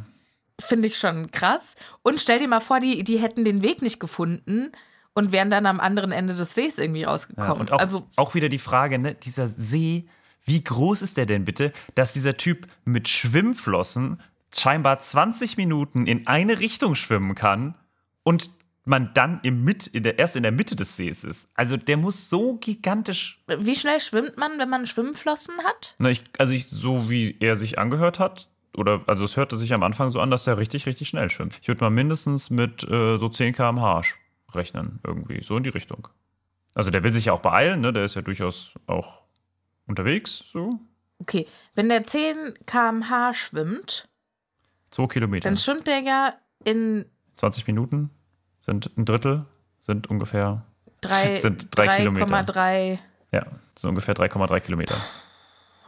finde 0.60 0.88
ich 0.88 0.98
schon 0.98 1.30
krass. 1.30 1.74
Und 2.02 2.20
stell 2.20 2.38
dir 2.38 2.48
mal 2.48 2.60
vor, 2.60 2.80
die, 2.80 3.02
die 3.02 3.18
hätten 3.18 3.44
den 3.44 3.62
Weg 3.62 3.80
nicht 3.82 4.00
gefunden 4.00 4.72
und 5.14 5.32
wären 5.32 5.50
dann 5.50 5.64
am 5.64 5.80
anderen 5.80 6.12
Ende 6.12 6.34
des 6.34 6.54
Sees 6.54 6.78
irgendwie 6.78 7.00
ja. 7.00 7.08
rausgekommen. 7.08 7.60
Und 7.60 7.72
auch, 7.72 7.78
also 7.78 8.06
auch 8.16 8.34
wieder 8.34 8.50
die 8.50 8.58
Frage, 8.58 8.98
ne, 8.98 9.14
dieser 9.14 9.48
See, 9.48 10.06
wie 10.44 10.62
groß 10.62 11.00
ist 11.00 11.16
der 11.16 11.26
denn 11.26 11.46
bitte, 11.46 11.72
dass 11.94 12.12
dieser 12.12 12.36
Typ 12.36 12.66
mit 12.84 13.08
Schwimmflossen 13.08 14.20
scheinbar 14.56 14.98
20 15.00 15.56
Minuten 15.56 16.06
in 16.06 16.26
eine 16.26 16.60
Richtung 16.60 16.94
schwimmen 16.94 17.34
kann 17.34 17.74
und 18.22 18.50
man 18.84 19.12
dann 19.14 19.40
im 19.42 19.64
Mit, 19.64 19.86
in 19.86 20.02
der, 20.02 20.18
erst 20.18 20.36
in 20.36 20.42
der 20.42 20.52
Mitte 20.52 20.76
des 20.76 20.96
Sees 20.96 21.24
ist. 21.24 21.48
Also 21.54 21.76
der 21.76 21.96
muss 21.96 22.28
so 22.28 22.56
gigantisch. 22.56 23.42
wie 23.46 23.74
schnell 23.74 23.98
schwimmt 24.00 24.36
man, 24.36 24.58
wenn 24.58 24.68
man 24.68 24.86
Schwimmflossen 24.86 25.54
hat? 25.64 25.94
Na, 25.98 26.10
ich, 26.10 26.24
also 26.38 26.52
ich, 26.52 26.68
so 26.68 27.08
wie 27.10 27.36
er 27.40 27.56
sich 27.56 27.78
angehört 27.78 28.18
hat, 28.18 28.48
oder 28.76 29.02
also 29.06 29.24
es 29.24 29.36
hörte 29.36 29.56
sich 29.56 29.72
am 29.72 29.82
Anfang 29.82 30.10
so 30.10 30.20
an, 30.20 30.30
dass 30.30 30.46
er 30.46 30.58
richtig, 30.58 30.86
richtig 30.86 31.08
schnell 31.08 31.30
schwimmt. 31.30 31.58
Ich 31.62 31.68
würde 31.68 31.82
mal 31.82 31.90
mindestens 31.90 32.50
mit 32.50 32.84
äh, 32.84 33.18
so 33.18 33.28
10 33.28 33.54
km/h 33.54 34.02
rechnen, 34.52 35.00
irgendwie, 35.04 35.42
so 35.42 35.56
in 35.56 35.62
die 35.62 35.70
Richtung. 35.70 36.08
Also 36.74 36.90
der 36.90 37.04
will 37.04 37.12
sich 37.12 37.26
ja 37.26 37.32
auch 37.32 37.40
beeilen, 37.40 37.80
ne? 37.80 37.92
Der 37.92 38.04
ist 38.04 38.16
ja 38.16 38.22
durchaus 38.22 38.74
auch 38.86 39.22
unterwegs, 39.86 40.44
so. 40.52 40.80
Okay, 41.20 41.46
wenn 41.74 41.88
der 41.88 42.04
10 42.04 42.54
km/h 42.66 43.34
schwimmt, 43.34 44.08
Zwei 44.94 45.06
Kilometer. 45.08 45.48
dann 45.48 45.58
schwimmt 45.58 45.86
der 45.86 46.00
ja 46.00 46.34
in 46.64 47.04
20 47.36 47.66
Minuten 47.66 48.10
sind 48.60 48.90
ein 48.96 49.04
Drittel, 49.04 49.44
sind 49.80 50.06
ungefähr, 50.08 50.64
drei- 51.00 51.36
Sind 51.40 51.68
drei 51.76 51.88
Kilometer. 51.96 52.26
3,3. 52.26 52.98
ja, 53.32 53.46
sind 53.76 53.88
ungefähr 53.90 54.14
3,3 54.14 54.60
Kilometer. 54.60 54.94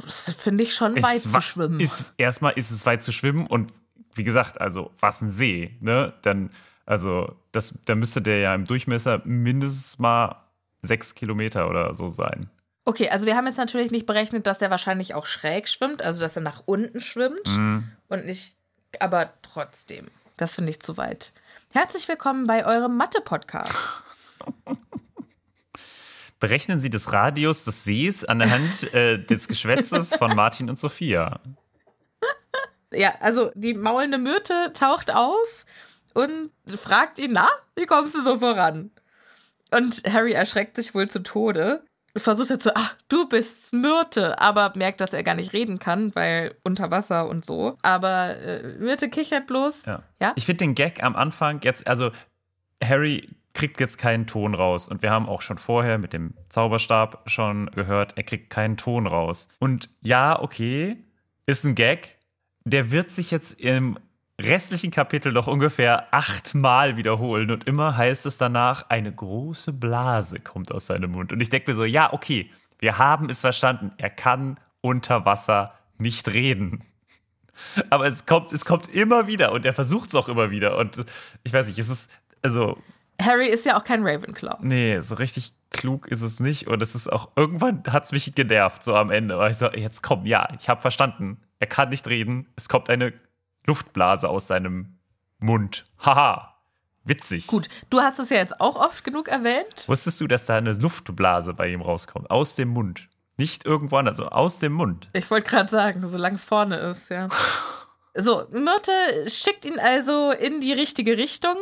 Das 0.01 0.31
finde 0.35 0.65
ich 0.65 0.75
schon 0.75 0.97
weit 0.97 1.25
wa- 1.33 1.39
zu 1.39 1.41
schwimmen. 1.41 1.81
Ist, 1.81 2.13
erstmal 2.19 2.53
ist 2.55 2.71
es 2.71 2.85
weit 2.85 3.03
zu 3.03 3.13
schwimmen 3.13 3.47
und 3.47 3.73
wie 4.15 4.25
gesagt, 4.25 4.61
also 4.61 4.91
was 5.01 5.23
ein 5.23 5.31
See, 5.31 5.77
ne? 5.81 6.13
Dann, 6.23 6.51
also, 6.85 7.35
das, 7.53 7.75
da 7.85 7.95
müsste 7.95 8.21
der 8.23 8.39
ja 8.41 8.55
im 8.55 8.65
Durchmesser 8.67 9.23
mindestens 9.25 9.99
mal 9.99 10.37
sechs 10.83 11.15
Kilometer 11.15 11.69
oder 11.71 11.95
so 11.95 12.09
sein. 12.09 12.51
okay, 12.85 13.09
also 13.09 13.25
wir 13.27 13.37
haben 13.37 13.47
jetzt 13.47 13.57
natürlich 13.59 13.91
nicht 13.91 14.07
berechnet, 14.07 14.47
dass 14.47 14.61
er 14.63 14.71
wahrscheinlich 14.71 15.15
auch 15.15 15.27
schräg 15.27 15.69
schwimmt, 15.69 16.03
also 16.03 16.21
dass 16.21 16.37
er 16.37 16.43
nach 16.43 16.63
unten 16.67 17.01
schwimmt 17.01 17.47
Mhm. 17.49 17.91
und 18.09 18.25
nicht, 18.27 18.57
aber 19.01 19.33
trotzdem. 19.43 20.07
Das 20.37 20.55
finde 20.55 20.71
ich 20.71 20.81
zu 20.81 20.97
weit. 20.97 21.33
Herzlich 21.73 22.07
willkommen 22.09 22.47
bei 22.47 22.67
eurem 22.67 22.97
Mathe-Podcast. 22.97 24.03
Berechnen 26.41 26.81
Sie 26.81 26.91
des 26.91 27.13
Radius 27.13 27.65
des 27.65 27.85
Sees 27.85 28.25
anhand 28.25 28.93
äh, 28.93 29.19
des 29.19 29.49
Geschwätzes 29.49 30.15
von 30.15 30.35
Martin 30.37 30.69
und 30.69 30.79
Sophia. 30.79 31.41
Ja, 32.93 33.15
also 33.21 33.51
die 33.55 33.75
maulende 33.75 34.19
Myrte 34.19 34.73
taucht 34.75 35.11
auf 35.11 35.65
und 36.15 36.51
fragt 36.77 37.19
ihn, 37.19 37.33
na, 37.33 37.49
wie 37.75 37.87
kommst 37.87 38.15
du 38.15 38.23
so 38.23 38.39
voran? 38.39 38.91
Und 39.71 40.03
Harry 40.09 40.33
erschreckt 40.33 40.77
sich 40.77 40.95
wohl 40.95 41.09
zu 41.09 41.23
Tode. 41.23 41.85
Versucht 42.17 42.51
jetzt 42.51 42.65
so, 42.65 42.71
ach, 42.75 42.97
du 43.09 43.29
bist 43.29 43.73
Myrte, 43.73 44.41
aber 44.41 44.73
merkt, 44.75 45.01
dass 45.01 45.13
er 45.13 45.23
gar 45.23 45.35
nicht 45.35 45.53
reden 45.53 45.79
kann, 45.79 46.15
weil 46.15 46.55
unter 46.63 46.91
Wasser 46.91 47.29
und 47.29 47.45
so. 47.45 47.77
Aber 47.83 48.37
äh, 48.39 48.75
Myrte 48.79 49.11
kichert 49.11 49.47
bloß. 49.47 49.85
Ja. 49.85 50.03
Ja? 50.21 50.33
Ich 50.37 50.47
finde 50.47 50.65
den 50.65 50.75
Gag 50.75 51.03
am 51.03 51.15
Anfang 51.15 51.61
jetzt, 51.63 51.87
also 51.87 52.11
Harry 52.83 53.29
kriegt 53.57 53.81
jetzt 53.81 53.99
keinen 53.99 54.27
Ton 54.27 54.55
raus. 54.55 54.89
Und 54.89 55.03
wir 55.03 55.11
haben 55.11 55.29
auch 55.29 55.43
schon 55.43 55.59
vorher 55.59 55.99
mit 55.99 56.13
dem 56.13 56.35
Zauberstab 56.49 57.23
schon 57.27 57.71
gehört, 57.71 58.17
er 58.17 58.23
kriegt 58.23 58.51
keinen 58.51 58.77
Ton 58.77 59.07
raus. 59.07 59.49
Und 59.59 59.89
ja, 60.03 60.41
okay, 60.41 60.97
ist 61.47 61.65
ein 61.65 61.75
Gag. 61.75 62.17
Der 62.65 62.91
wird 62.91 63.11
sich 63.11 63.31
jetzt 63.31 63.59
im 63.61 63.99
restlichen 64.41 64.91
Kapitel 64.91 65.33
noch 65.33 65.47
ungefähr 65.47 66.13
achtmal 66.13 66.97
wiederholen. 66.97 67.51
Und 67.51 67.65
immer 67.65 67.97
heißt 67.97 68.27
es 68.27 68.37
danach, 68.37 68.89
eine 68.89 69.13
große 69.13 69.73
Blase 69.73 70.41
kommt 70.41 70.73
aus 70.73 70.87
seinem 70.87 71.13
Mund. 71.13 71.33
Und 71.33 71.41
ich 71.41 71.51
denke 71.51 71.71
mir 71.71 71.77
so, 71.77 71.85
ja, 71.85 72.13
okay, 72.13 72.51
wir 72.79 72.99
haben 72.99 73.31
es 73.31 73.41
verstanden. 73.41 73.93
Er 73.97 74.11
kann 74.11 74.59
unter 74.81 75.25
Wasser 75.25 75.73
nicht 75.99 76.29
reden. 76.33 76.83
Aber 77.91 78.07
es 78.07 78.27
kommt, 78.27 78.53
es 78.53 78.65
kommt 78.65 78.95
immer 78.95 79.27
wieder 79.27 79.53
und 79.53 79.65
er 79.65 79.73
versucht 79.73 80.11
es 80.11 80.15
auch 80.15 80.29
immer 80.29 80.51
wieder. 80.51 80.77
Und 80.77 81.05
ich 81.43 81.53
weiß 81.53 81.69
nicht, 81.69 81.79
es 81.79 81.89
ist, 81.89 82.11
also, 82.43 82.79
Harry 83.21 83.49
ist 83.49 83.65
ja 83.65 83.79
auch 83.79 83.85
kein 83.85 84.07
Ravenclaw. 84.07 84.59
nee, 84.61 85.01
so 85.01 85.15
richtig 85.15 85.55
klug 85.71 86.07
ist 86.09 86.21
es 86.21 86.39
nicht. 86.39 86.67
Und 86.67 86.83
es 86.83 86.95
ist 86.95 87.11
auch, 87.11 87.31
irgendwann 87.35 87.83
hat 87.89 88.05
es 88.05 88.13
mich 88.13 88.35
genervt, 88.35 88.83
so 88.83 88.95
am 88.95 89.11
Ende. 89.11 89.39
Weil 89.39 89.51
ich 89.51 89.57
so, 89.57 89.71
jetzt 89.71 90.03
komm, 90.03 90.27
ja, 90.27 90.49
ich 90.59 90.69
habe 90.69 90.83
verstanden. 90.83 91.39
Er 91.59 91.67
kann 91.67 91.89
nicht 91.89 92.07
reden. 92.09 92.47
Es 92.57 92.69
kommt 92.69 92.91
eine 92.91 93.15
Luftblase 93.67 94.29
aus 94.29 94.47
seinem 94.47 94.99
Mund. 95.39 95.85
Haha. 95.99 96.55
Witzig. 97.05 97.47
Gut, 97.47 97.69
du 97.89 98.01
hast 98.01 98.19
es 98.19 98.31
ja 98.31 98.39
jetzt 98.39 98.61
auch 98.61 98.75
oft 98.75 99.05
genug 99.05 99.29
erwähnt. 99.29 99.85
Wusstest 99.87 100.21
du, 100.21 100.27
dass 100.27 100.47
da 100.47 100.57
eine 100.57 100.73
Luftblase 100.73 101.55
bei 101.55 101.69
ihm 101.69 101.81
rauskommt? 101.81 102.31
Aus 102.31 102.57
dem 102.57 102.69
Mund. 102.69 103.09
Nicht 103.37 103.65
irgendwo 103.65 103.97
anders, 103.97 104.19
also 104.19 104.31
aus 104.31 104.59
dem 104.59 104.73
Mund. 104.73 105.09
Ich 105.13 105.31
wollte 105.31 105.49
gerade 105.49 105.71
sagen, 105.71 106.07
solange 106.09 106.37
es 106.37 106.45
vorne 106.45 106.77
ist, 106.79 107.11
ja. 107.11 107.29
So, 108.19 108.47
Myrte 108.51 108.93
schickt 109.29 109.67
ihn 109.67 109.79
also 109.79 110.31
in 110.31 110.63
die 110.63 110.73
richtige 110.73 111.19
Richtung. 111.19 111.57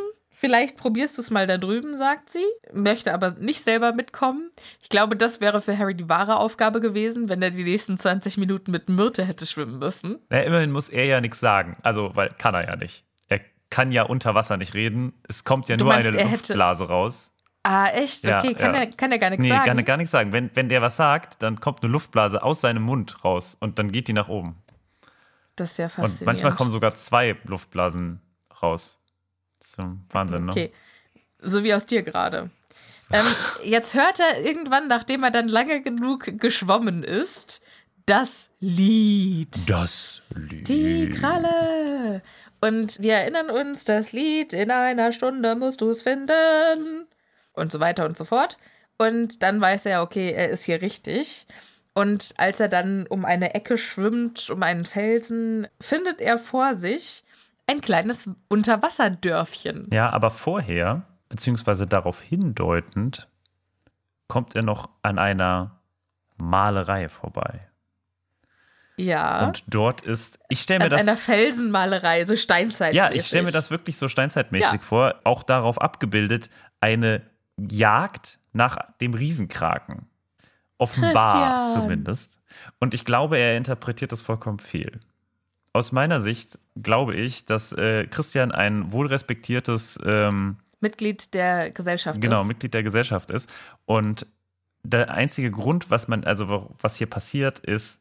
Vielleicht 0.44 0.76
probierst 0.76 1.16
du 1.16 1.22
es 1.22 1.30
mal 1.30 1.46
da 1.46 1.56
drüben, 1.56 1.96
sagt 1.96 2.28
sie. 2.30 2.44
Möchte 2.72 3.14
aber 3.14 3.30
nicht 3.32 3.64
selber 3.64 3.92
mitkommen. 3.94 4.50
Ich 4.82 4.88
glaube, 4.90 5.16
das 5.16 5.40
wäre 5.40 5.60
für 5.62 5.78
Harry 5.78 5.94
die 5.94 6.08
wahre 6.08 6.36
Aufgabe 6.36 6.80
gewesen, 6.80 7.28
wenn 7.30 7.40
er 7.40 7.50
die 7.50 7.64
nächsten 7.64 7.96
20 7.96 8.36
Minuten 8.36 8.70
mit 8.70 8.88
Myrte 8.88 9.24
hätte 9.24 9.46
schwimmen 9.46 9.78
müssen. 9.78 10.18
Na, 10.28 10.42
immerhin 10.42 10.70
muss 10.70 10.88
er 10.90 11.06
ja 11.06 11.20
nichts 11.22 11.40
sagen. 11.40 11.76
Also, 11.82 12.10
weil 12.14 12.28
kann 12.28 12.54
er 12.54 12.66
ja 12.66 12.76
nicht. 12.76 13.04
Er 13.28 13.40
kann 13.70 13.90
ja 13.90 14.02
unter 14.02 14.34
Wasser 14.34 14.56
nicht 14.58 14.74
reden. 14.74 15.14
Es 15.28 15.44
kommt 15.44 15.68
ja 15.70 15.76
Du 15.76 15.84
nur 15.84 15.94
meinst, 15.94 16.14
eine 16.14 16.30
Luftblase 16.30 16.88
raus. 16.88 17.32
Ah, 17.62 17.88
echt? 17.88 18.24
Ja, 18.24 18.40
Okay, 18.40 18.52
kann, 18.52 18.74
ja. 18.74 18.80
Er, 18.80 18.86
kann 18.88 19.10
er 19.12 19.18
gar 19.18 19.30
nichts 19.30 19.42
Nee, 19.42 19.48
sagen. 19.48 19.64
kann 19.64 19.78
er 19.78 19.84
gar 19.84 19.96
nichts 19.96 20.10
sagen. 20.10 20.32
Wenn, 20.34 20.50
wenn 20.54 20.68
der 20.68 20.82
was 20.82 20.96
sagt, 20.98 21.42
dann 21.42 21.60
kommt 21.60 21.82
eine 21.82 21.90
Luftblase 21.90 22.42
aus 22.42 22.60
seinem 22.60 22.82
Mund 22.82 23.24
raus 23.24 23.56
und 23.58 23.78
dann 23.78 23.90
geht 23.90 24.08
die 24.08 24.12
nach 24.12 24.28
oben. 24.28 24.56
das 25.56 25.70
ist 25.70 25.78
ja 25.78 25.86
Und 25.86 25.90
faszinierend. 25.92 26.26
manchmal 26.26 26.52
kommen 26.52 26.70
sogar 26.70 26.94
zwei 26.94 27.34
Luftblasen 27.44 28.20
raus. 28.62 29.00
So 29.64 29.96
Wahnsinn, 30.10 30.46
ne? 30.46 30.52
Okay. 30.52 30.72
So 31.40 31.62
wie 31.62 31.74
aus 31.74 31.86
dir 31.86 32.02
gerade. 32.02 32.50
Ähm, 33.10 33.26
jetzt 33.64 33.94
hört 33.94 34.20
er 34.20 34.42
irgendwann, 34.42 34.88
nachdem 34.88 35.22
er 35.24 35.30
dann 35.30 35.48
lange 35.48 35.82
genug 35.82 36.38
geschwommen 36.38 37.02
ist, 37.02 37.62
das 38.06 38.50
Lied. 38.60 39.68
Das 39.68 40.22
Lied. 40.34 40.68
Die 40.68 41.10
Kralle. 41.10 42.22
Und 42.60 43.00
wir 43.00 43.14
erinnern 43.14 43.50
uns, 43.50 43.84
das 43.84 44.12
Lied, 44.12 44.52
in 44.52 44.70
einer 44.70 45.12
Stunde 45.12 45.54
musst 45.54 45.80
du 45.80 45.90
es 45.90 46.02
finden. 46.02 47.06
Und 47.52 47.72
so 47.72 47.80
weiter 47.80 48.04
und 48.04 48.16
so 48.16 48.24
fort. 48.24 48.58
Und 48.98 49.42
dann 49.42 49.60
weiß 49.60 49.86
er, 49.86 50.02
okay, 50.02 50.32
er 50.32 50.50
ist 50.50 50.64
hier 50.64 50.82
richtig. 50.82 51.46
Und 51.94 52.34
als 52.36 52.60
er 52.60 52.68
dann 52.68 53.06
um 53.06 53.24
eine 53.24 53.54
Ecke 53.54 53.78
schwimmt, 53.78 54.50
um 54.50 54.62
einen 54.62 54.84
Felsen, 54.84 55.66
findet 55.80 56.20
er 56.20 56.38
vor 56.38 56.74
sich 56.74 57.23
ein 57.66 57.80
kleines 57.80 58.28
Unterwasserdörfchen. 58.48 59.88
Ja, 59.92 60.10
aber 60.10 60.30
vorher 60.30 61.02
beziehungsweise 61.28 61.86
darauf 61.86 62.20
hindeutend, 62.20 63.28
kommt 64.28 64.54
er 64.54 64.62
noch 64.62 64.88
an 65.02 65.18
einer 65.18 65.80
Malerei 66.36 67.08
vorbei. 67.08 67.68
Ja. 68.96 69.46
Und 69.46 69.64
dort 69.66 70.02
ist, 70.02 70.38
ich 70.48 70.60
stelle 70.60 70.78
mir 70.80 70.84
an 70.84 70.90
das. 70.90 71.00
einer 71.00 71.16
Felsenmalerei, 71.16 72.24
so 72.24 72.36
Steinzeit. 72.36 72.94
Ja, 72.94 73.10
ich 73.10 73.26
stelle 73.26 73.44
mir 73.44 73.50
das 73.52 73.70
wirklich 73.70 73.96
so 73.98 74.06
steinzeitmäßig 74.08 74.72
Ja. 74.72 74.78
vor, 74.78 75.14
auch 75.24 75.42
darauf 75.42 75.80
abgebildet, 75.80 76.50
eine 76.80 77.22
Jagd 77.58 78.38
nach 78.52 78.78
dem 79.00 79.14
Riesenkraken. 79.14 80.06
Offenbar 80.78 81.64
Christian. 81.64 81.82
zumindest. 81.82 82.40
Und 82.78 82.94
ich 82.94 83.04
glaube, 83.04 83.38
er 83.38 83.56
interpretiert 83.56 84.12
das 84.12 84.22
vollkommen 84.22 84.58
fehl. 84.58 85.00
Aus 85.74 85.90
meiner 85.90 86.20
Sicht 86.20 86.58
glaube 86.80 87.16
ich, 87.16 87.46
dass 87.46 87.72
äh, 87.72 88.06
Christian 88.06 88.52
ein 88.52 88.92
wohlrespektiertes 88.92 89.98
ähm, 90.06 90.56
Mitglied 90.80 91.34
der 91.34 91.72
Gesellschaft. 91.72 92.20
genau, 92.20 92.42
ist. 92.42 92.46
Mitglied 92.46 92.74
der 92.74 92.84
Gesellschaft 92.84 93.30
ist. 93.30 93.52
Und 93.84 94.26
der 94.84 95.10
einzige 95.10 95.50
Grund, 95.50 95.90
was 95.90 96.06
man, 96.06 96.22
also 96.24 96.72
was 96.80 96.94
hier 96.94 97.08
passiert, 97.08 97.58
ist, 97.58 98.00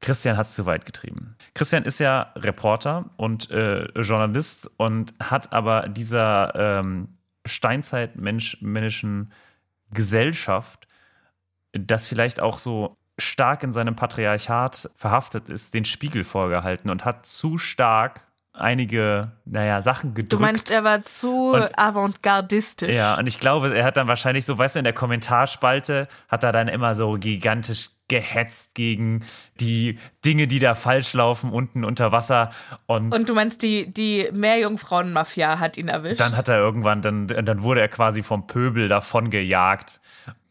Christian 0.00 0.36
hat 0.36 0.44
es 0.44 0.54
zu 0.54 0.66
weit 0.66 0.84
getrieben. 0.84 1.34
Christian 1.54 1.84
ist 1.84 1.98
ja 1.98 2.32
Reporter 2.36 3.08
und 3.16 3.50
äh, 3.50 3.84
Journalist 3.98 4.70
und 4.76 5.14
hat 5.18 5.50
aber 5.54 5.88
dieser 5.88 6.54
ähm, 6.54 7.08
steinzeitmännischen 7.46 9.32
Gesellschaft, 9.92 10.86
das 11.72 12.06
vielleicht 12.06 12.40
auch 12.40 12.58
so 12.58 12.98
stark 13.18 13.62
in 13.62 13.72
seinem 13.72 13.96
Patriarchat 13.96 14.90
verhaftet 14.96 15.48
ist, 15.48 15.74
den 15.74 15.84
Spiegel 15.84 16.24
vorgehalten 16.24 16.90
und 16.90 17.04
hat 17.04 17.26
zu 17.26 17.58
stark 17.58 18.26
einige, 18.52 19.32
naja, 19.44 19.82
Sachen 19.82 20.14
gedrückt. 20.14 20.32
Du 20.32 20.38
meinst, 20.38 20.70
er 20.70 20.84
war 20.84 21.02
zu 21.02 21.52
Und- 21.54 21.76
avantgardistisch. 21.78 22.94
Ja, 22.94 23.14
und 23.18 23.26
ich 23.26 23.40
glaube, 23.40 23.76
er 23.76 23.84
hat 23.84 23.96
dann 23.96 24.06
wahrscheinlich 24.08 24.44
so, 24.44 24.56
weißt 24.56 24.76
du, 24.76 24.78
in 24.78 24.84
der 24.84 24.92
Kommentarspalte 24.92 26.06
hat 26.28 26.44
er 26.44 26.52
dann 26.52 26.68
immer 26.68 26.94
so 26.94 27.12
gigantisch 27.18 27.90
gehetzt 28.08 28.74
gegen 28.74 29.24
die 29.60 29.98
Dinge, 30.24 30.46
die 30.46 30.58
da 30.58 30.74
falsch 30.74 31.14
laufen 31.14 31.50
unten 31.50 31.84
unter 31.84 32.12
Wasser. 32.12 32.50
Und, 32.86 33.14
Und 33.14 33.28
du 33.28 33.34
meinst, 33.34 33.62
die, 33.62 33.92
die 33.92 34.28
Meerjungfrauen-Mafia 34.32 35.58
hat 35.58 35.76
ihn 35.78 35.88
erwischt? 35.88 36.20
dann 36.20 36.36
hat 36.36 36.48
er 36.48 36.58
irgendwann, 36.58 37.02
dann, 37.02 37.26
dann 37.26 37.62
wurde 37.62 37.80
er 37.80 37.88
quasi 37.88 38.22
vom 38.22 38.46
Pöbel 38.46 38.88
davon 38.88 39.30
gejagt. 39.30 40.00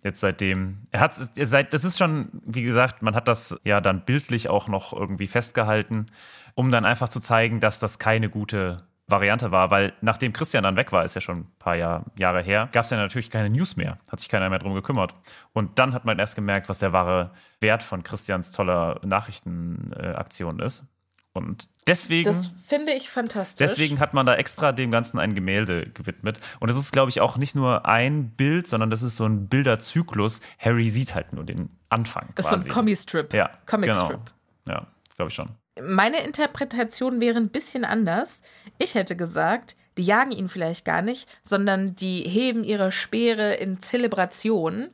Jetzt 0.04 0.20
seitdem. 0.20 0.88
Er 0.92 1.00
hat 1.00 1.16
seit, 1.36 1.74
das 1.74 1.86
ist 1.86 1.98
schon, 1.98 2.28
wie 2.46 2.64
gesagt, 2.64 3.02
man 3.02 3.16
hat 3.16 3.30
das 3.30 3.58
ja 3.64 3.80
dann 3.80 4.04
bildlich 4.04 4.50
auch 4.50 4.68
noch 4.68 4.92
irgendwie 4.92 5.28
festgehalten, 5.28 6.08
um 6.56 6.72
dann 6.72 6.84
einfach 6.84 7.08
zu 7.08 7.22
zeigen, 7.22 7.62
dass 7.62 7.80
das 7.80 8.00
keine 8.00 8.30
gute 8.30 8.84
Variante 9.08 9.52
war, 9.52 9.70
weil 9.70 9.94
nachdem 10.02 10.32
Christian 10.32 10.64
dann 10.64 10.76
weg 10.76 10.92
war, 10.92 11.04
ist 11.04 11.16
ja 11.16 11.22
schon 11.22 11.40
ein 11.40 11.52
paar 11.60 11.76
Jahr, 11.76 12.06
Jahre 12.18 12.42
her, 12.42 12.70
gab 12.72 12.86
es 12.86 12.90
ja 12.90 12.98
natürlich 12.98 13.30
keine 13.30 13.50
News 13.50 13.76
mehr, 13.76 14.00
hat 14.10 14.20
sich 14.20 14.30
keiner 14.30 14.50
mehr 14.50 14.60
drum 14.60 14.74
gekümmert. 14.74 15.14
Und 15.52 15.78
dann 15.78 15.94
hat 15.94 16.06
man 16.06 16.20
erst 16.20 16.36
gemerkt, 16.36 16.70
was 16.70 16.80
der 16.80 16.94
wahre 16.94 17.32
Wert 17.60 17.84
von 17.84 18.04
Christians 18.04 18.52
toller 18.52 19.02
Nachrichtenaktion 19.04 20.60
ist. 20.60 20.86
Und 21.34 21.68
deswegen. 21.88 22.26
das 22.26 22.52
finde 22.66 22.94
ich 22.94 23.10
fantastisch. 23.10 23.58
Deswegen 23.58 24.00
hat 24.00 24.14
man 24.14 24.26
da 24.26 24.36
extra 24.36 24.72
dem 24.72 24.92
Ganzen 24.92 25.20
ein 25.20 25.34
Gemälde 25.34 25.90
gewidmet. 25.90 26.40
Und 26.60 26.70
es 26.70 26.78
ist, 26.78 26.92
glaube 26.92 27.10
ich, 27.10 27.22
auch 27.22 27.38
nicht 27.38 27.56
nur 27.56 27.88
ein 27.88 28.30
Bild, 28.36 28.68
sondern 28.68 28.92
das 28.92 29.02
ist 29.02 29.16
so 29.16 29.26
ein 29.26 29.48
Bilderzyklus. 29.48 30.42
Harry 30.60 30.90
sieht 30.90 31.16
halt 31.16 31.34
nur 31.34 31.44
den 31.44 31.76
Anfang. 31.90 32.30
Das 32.36 32.46
ist 32.46 32.52
so 32.52 32.58
quasi. 32.58 32.70
ein 32.70 32.74
Comic-Strip. 32.74 33.34
Ja, 33.34 33.50
Comic-Strip. 33.66 34.32
genau. 34.66 34.78
Ja, 34.78 34.88
glaube 35.16 35.30
ich 35.30 35.36
schon. 35.36 35.50
Meine 35.82 36.24
Interpretation 36.24 37.20
wäre 37.20 37.38
ein 37.38 37.50
bisschen 37.50 37.84
anders. 37.84 38.42
Ich 38.78 38.96
hätte 38.96 39.16
gesagt, 39.16 39.76
die 39.98 40.04
jagen 40.04 40.32
ihn 40.32 40.50
vielleicht 40.50 40.86
gar 40.86 41.02
nicht, 41.02 41.28
sondern 41.44 41.96
die 41.96 42.22
heben 42.22 42.64
ihre 42.64 42.92
Speere 42.92 43.56
in 43.56 43.82
Zelebration, 43.82 44.90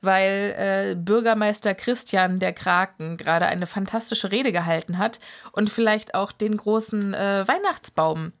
weil 0.00 0.54
äh, 0.56 0.94
Bürgermeister 0.94 1.74
Christian 1.74 2.38
der 2.38 2.52
Kraken 2.52 3.16
gerade 3.16 3.46
eine 3.46 3.66
fantastische 3.66 4.30
Rede 4.30 4.52
gehalten 4.52 4.98
hat 4.98 5.20
und 5.52 5.70
vielleicht 5.70 6.14
auch 6.14 6.32
den 6.32 6.56
großen 6.56 7.14
äh, 7.14 7.46
Weihnachtsbaum 7.46 8.32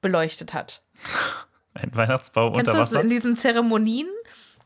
beleuchtet 0.00 0.54
hat. 0.54 0.82
Ein 1.74 1.94
Weihnachtsbaum 1.94 2.52
Kennst 2.52 2.68
unter 2.68 2.72
du 2.72 2.78
das 2.78 2.92
Wasser. 2.92 3.02
in 3.02 3.10
diesen 3.10 3.36
Zeremonien, 3.36 4.08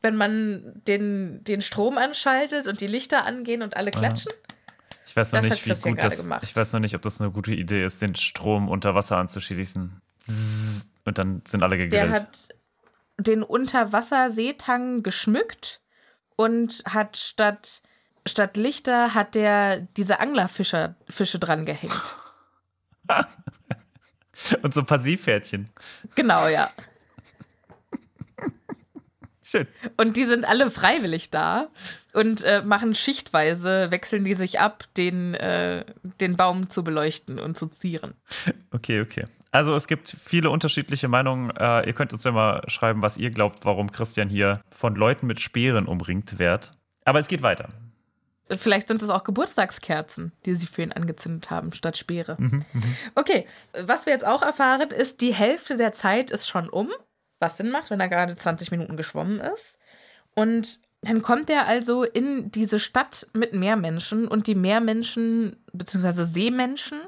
wenn 0.02 0.16
man 0.16 0.82
den, 0.86 1.42
den 1.42 1.62
Strom 1.62 1.96
anschaltet 1.96 2.66
und 2.66 2.80
die 2.80 2.86
Lichter 2.86 3.24
angehen 3.24 3.62
und 3.62 3.76
alle 3.76 3.90
klatschen? 3.90 4.32
Ich 5.08 5.16
weiß 5.16 5.32
noch 5.32 5.40
Das 5.40 5.50
nicht, 5.50 5.66
wie 5.66 5.90
gut 5.90 6.02
das. 6.04 6.22
gemacht. 6.22 6.42
Ich 6.42 6.54
weiß 6.54 6.74
noch 6.74 6.80
nicht, 6.80 6.94
ob 6.94 7.00
das 7.00 7.18
eine 7.20 7.30
gute 7.30 7.52
Idee 7.54 7.82
ist, 7.82 8.02
den 8.02 8.14
Strom 8.14 8.68
unter 8.68 8.94
Wasser 8.94 9.16
anzuschließen. 9.16 10.02
Zzz, 10.20 10.86
Und 11.06 11.16
dann 11.16 11.42
sind 11.48 11.62
alle 11.62 11.78
gegrillt. 11.78 11.92
Der 11.92 12.10
hat 12.10 12.48
den 13.16 13.42
Unterwasserseetang 13.42 15.02
geschmückt 15.02 15.80
und 16.36 16.82
hat 16.86 17.16
statt, 17.16 17.82
statt 18.26 18.58
Lichter 18.58 19.14
hat 19.14 19.34
der 19.34 19.80
diese 19.96 20.20
Anglerfische 20.20 20.94
Fische 21.08 21.38
dran 21.38 21.64
gehängt. 21.64 22.16
Und 24.62 24.72
so 24.72 24.80
ein 24.80 24.86
paar 24.86 25.00
Seepferdchen. 25.00 25.68
Genau, 26.14 26.46
ja. 26.46 26.70
Schön. 29.50 29.66
Und 29.96 30.18
die 30.18 30.26
sind 30.26 30.46
alle 30.46 30.70
freiwillig 30.70 31.30
da 31.30 31.68
und 32.12 32.44
äh, 32.44 32.60
machen 32.62 32.94
schichtweise, 32.94 33.90
wechseln 33.90 34.22
die 34.24 34.34
sich 34.34 34.60
ab, 34.60 34.84
den, 34.98 35.32
äh, 35.32 35.86
den 36.20 36.36
Baum 36.36 36.68
zu 36.68 36.84
beleuchten 36.84 37.38
und 37.38 37.56
zu 37.56 37.66
zieren. 37.68 38.12
Okay, 38.70 39.00
okay. 39.00 39.24
Also 39.50 39.74
es 39.74 39.86
gibt 39.86 40.10
viele 40.10 40.50
unterschiedliche 40.50 41.08
Meinungen. 41.08 41.48
Äh, 41.56 41.86
ihr 41.86 41.94
könnt 41.94 42.12
uns 42.12 42.24
ja 42.24 42.30
mal 42.30 42.62
schreiben, 42.68 43.00
was 43.00 43.16
ihr 43.16 43.30
glaubt, 43.30 43.64
warum 43.64 43.90
Christian 43.90 44.28
hier 44.28 44.60
von 44.68 44.94
Leuten 44.94 45.26
mit 45.26 45.40
Speeren 45.40 45.86
umringt 45.86 46.38
wird. 46.38 46.74
Aber 47.06 47.18
es 47.18 47.28
geht 47.28 47.42
weiter. 47.42 47.70
Vielleicht 48.54 48.88
sind 48.88 49.00
es 49.00 49.08
auch 49.08 49.24
Geburtstagskerzen, 49.24 50.32
die 50.44 50.56
sie 50.56 50.66
für 50.66 50.82
ihn 50.82 50.92
angezündet 50.92 51.50
haben, 51.50 51.72
statt 51.72 51.96
Speere. 51.96 52.36
Okay, 53.14 53.46
was 53.72 54.04
wir 54.04 54.12
jetzt 54.12 54.26
auch 54.26 54.42
erfahren, 54.42 54.90
ist, 54.90 55.22
die 55.22 55.32
Hälfte 55.32 55.78
der 55.78 55.94
Zeit 55.94 56.30
ist 56.30 56.48
schon 56.48 56.68
um. 56.68 56.90
Was 57.40 57.56
Sinn 57.56 57.70
macht, 57.70 57.90
wenn 57.90 58.00
er 58.00 58.08
gerade 58.08 58.36
20 58.36 58.70
Minuten 58.70 58.96
geschwommen 58.96 59.40
ist. 59.40 59.78
Und 60.34 60.80
dann 61.02 61.22
kommt 61.22 61.50
er 61.50 61.66
also 61.66 62.02
in 62.02 62.50
diese 62.50 62.80
Stadt 62.80 63.26
mit 63.32 63.54
Meermenschen 63.54 64.26
und 64.26 64.46
die 64.46 64.56
Meermenschen, 64.56 65.56
beziehungsweise 65.72 66.24
Seemenschen, 66.24 67.00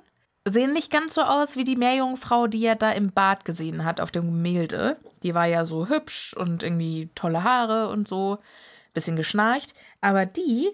sehen 0.46 0.72
nicht 0.72 0.90
ganz 0.90 1.14
so 1.14 1.22
aus 1.22 1.56
wie 1.56 1.64
die 1.64 1.76
Meerjungfrau, 1.76 2.46
die 2.46 2.64
er 2.64 2.76
da 2.76 2.92
im 2.92 3.12
Bad 3.12 3.44
gesehen 3.44 3.84
hat 3.84 4.00
auf 4.00 4.10
dem 4.10 4.26
Gemälde. 4.26 4.96
Die 5.22 5.34
war 5.34 5.46
ja 5.46 5.64
so 5.64 5.88
hübsch 5.88 6.34
und 6.34 6.62
irgendwie 6.62 7.10
tolle 7.14 7.44
Haare 7.44 7.88
und 7.88 8.08
so, 8.08 8.38
bisschen 8.94 9.16
geschnarcht. 9.16 9.74
Aber 10.00 10.26
die, 10.26 10.70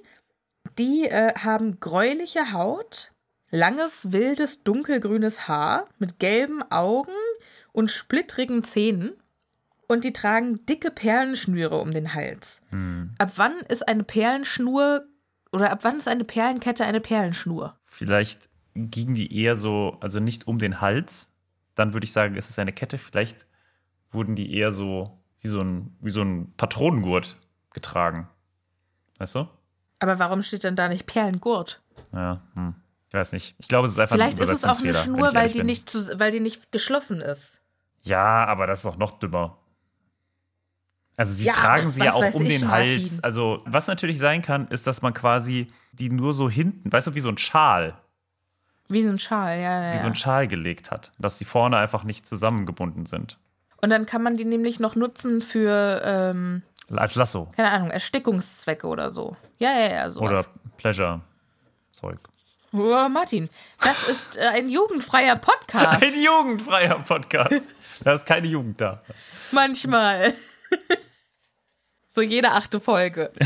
die 0.79 1.09
äh, 1.09 1.35
haben 1.35 1.81
gräuliche 1.81 2.53
Haut, 2.53 3.11
langes, 3.51 4.13
wildes, 4.13 4.63
dunkelgrünes 4.63 5.49
Haar 5.49 5.87
mit 5.99 6.19
gelben 6.19 6.63
Augen 6.71 7.13
und 7.73 7.91
splittrigen 7.91 8.63
Zähnen. 8.63 9.13
Und 9.89 10.05
die 10.05 10.13
tragen 10.13 10.65
dicke 10.67 10.91
Perlenschnüre 10.91 11.79
um 11.79 11.93
den 11.93 12.15
Hals. 12.15 12.61
Ab 13.19 13.33
wann 13.37 13.59
ist 13.69 13.87
eine 13.87 14.03
Perlenschnur 14.03 15.07
oder 15.53 15.71
ab 15.71 15.81
wann 15.83 15.99
ist 15.99 16.09
eine 16.09 16.25
Perlenkette 16.25 16.85
eine 16.85 17.01
Perlenschnur? 17.01 17.79
Vielleicht 17.83 18.49
ging 18.75 19.15
die 19.15 19.35
eher 19.35 19.57
so, 19.57 19.97
also 20.01 20.21
nicht 20.21 20.47
um 20.47 20.59
den 20.59 20.81
Hals. 20.81 21.31
Dann 21.75 21.93
würde 21.93 22.05
ich 22.05 22.13
sagen, 22.13 22.37
es 22.37 22.51
ist 22.51 22.59
eine 22.59 22.73
Kette. 22.73 22.99
Vielleicht 22.99 23.47
wurden 24.11 24.35
die 24.35 24.55
eher 24.55 24.73
so 24.73 25.19
wie 25.41 25.49
so 25.49 25.61
ein, 25.61 25.97
wie 26.01 26.11
so 26.11 26.23
ein 26.23 26.53
Patronengurt 26.57 27.37
getragen. 27.73 28.29
Weißt 29.19 29.37
du? 29.37 29.49
Aber 30.01 30.19
warum 30.19 30.43
steht 30.43 30.65
denn 30.65 30.77
da 30.77 30.89
nicht 30.89 31.07
Perlengurt? 31.07 31.81
Ja, 32.13 32.43
hm. 32.55 32.75
ich 33.09 33.15
weiß 33.15 33.33
nicht. 33.33 33.55
Ich 33.59 33.69
glaube, 33.69 33.87
es 33.87 33.93
ist 33.93 33.99
einfach 33.99 34.17
Vielleicht 34.17 34.41
ein 34.41 34.49
ist 34.49 34.57
es 34.57 34.65
auch 34.65 34.81
eine 34.81 34.95
Schnur, 34.95 35.33
weil 35.35 35.51
die, 35.51 35.59
bin. 35.59 35.67
nicht 35.67 35.89
zu, 35.89 36.19
weil 36.19 36.31
die 36.31 36.41
nicht 36.41 36.73
geschlossen 36.73 37.21
ist. 37.21 37.61
Ja, 38.03 38.45
aber 38.47 38.67
das 38.67 38.81
ist 38.81 38.87
auch 38.87 38.99
noch 38.99 39.19
dümmer. 39.19 39.59
Also 41.17 41.33
sie 41.35 41.47
Ja, 41.47 41.53
tragen 41.53 41.91
sie 41.91 42.05
ja 42.05 42.13
auch 42.13 42.35
um 42.35 42.45
den 42.45 42.67
Martin. 42.67 43.01
Hals. 43.01 43.23
Also 43.25 43.63
was 43.65 43.87
natürlich 43.87 44.19
sein 44.19 44.43
kann, 44.43 44.69
ist, 44.69 44.87
dass 44.87 45.01
man 45.03 45.15
quasi 45.15 45.73
die 45.93 46.11
nur 46.11 46.35
so 46.35 46.51
hinten, 46.51 46.93
weißt 46.93 47.07
du, 47.07 47.15
wie 47.15 47.21
so 47.21 47.31
ein 47.31 47.39
Schal, 47.39 47.97
Wie 48.89 49.03
so 49.03 49.09
ein 49.09 49.19
Schal, 49.19 49.59
ja, 49.59 49.83
ja. 49.89 49.95
wie 49.95 49.99
so 49.99 50.07
ein 50.09 50.15
Schal 50.15 50.47
gelegt 50.47 50.91
hat, 50.91 51.13
dass 51.19 51.39
die 51.39 51.45
vorne 51.47 51.79
einfach 51.79 52.05
nicht 52.05 52.27
zusammengebunden 52.27 53.07
sind. 53.07 53.39
Und 53.83 53.91
dann 53.91 54.05
kann 54.07 54.23
man 54.23 54.37
die 54.37 54.45
nämlich 54.45 54.79
noch 54.79 54.95
nutzen 54.95 55.41
für, 55.41 56.03
ähm, 56.05 56.63
Als 56.95 57.15
Lasso 57.15 57.51
keine 57.57 57.71
Ahnung, 57.71 57.91
Erstickungszwecke 57.91 58.87
oder 58.87 59.11
so. 59.11 59.37
Ja, 59.59 59.73
ja, 59.73 59.89
ja, 59.91 60.11
sowas. 60.11 60.31
oder 60.31 60.45
Pleasure-Zeug. 60.77 62.19
Oh, 62.73 63.09
Martin, 63.09 63.49
das 63.83 64.09
ist 64.09 64.37
äh, 64.37 64.41
ein 64.49 64.69
jugendfreier 64.69 65.37
Podcast. 65.37 66.03
Ein 66.05 66.13
jugendfreier 66.23 66.99
Podcast. 66.99 67.69
Da 68.05 68.15
ist 68.15 68.27
keine 68.27 68.49
Jugend 68.49 68.81
da. 68.81 69.03
Manchmal. 69.53 70.35
So 72.17 72.23
jede 72.23 72.51
achte 72.53 72.81
Folge. 72.81 73.31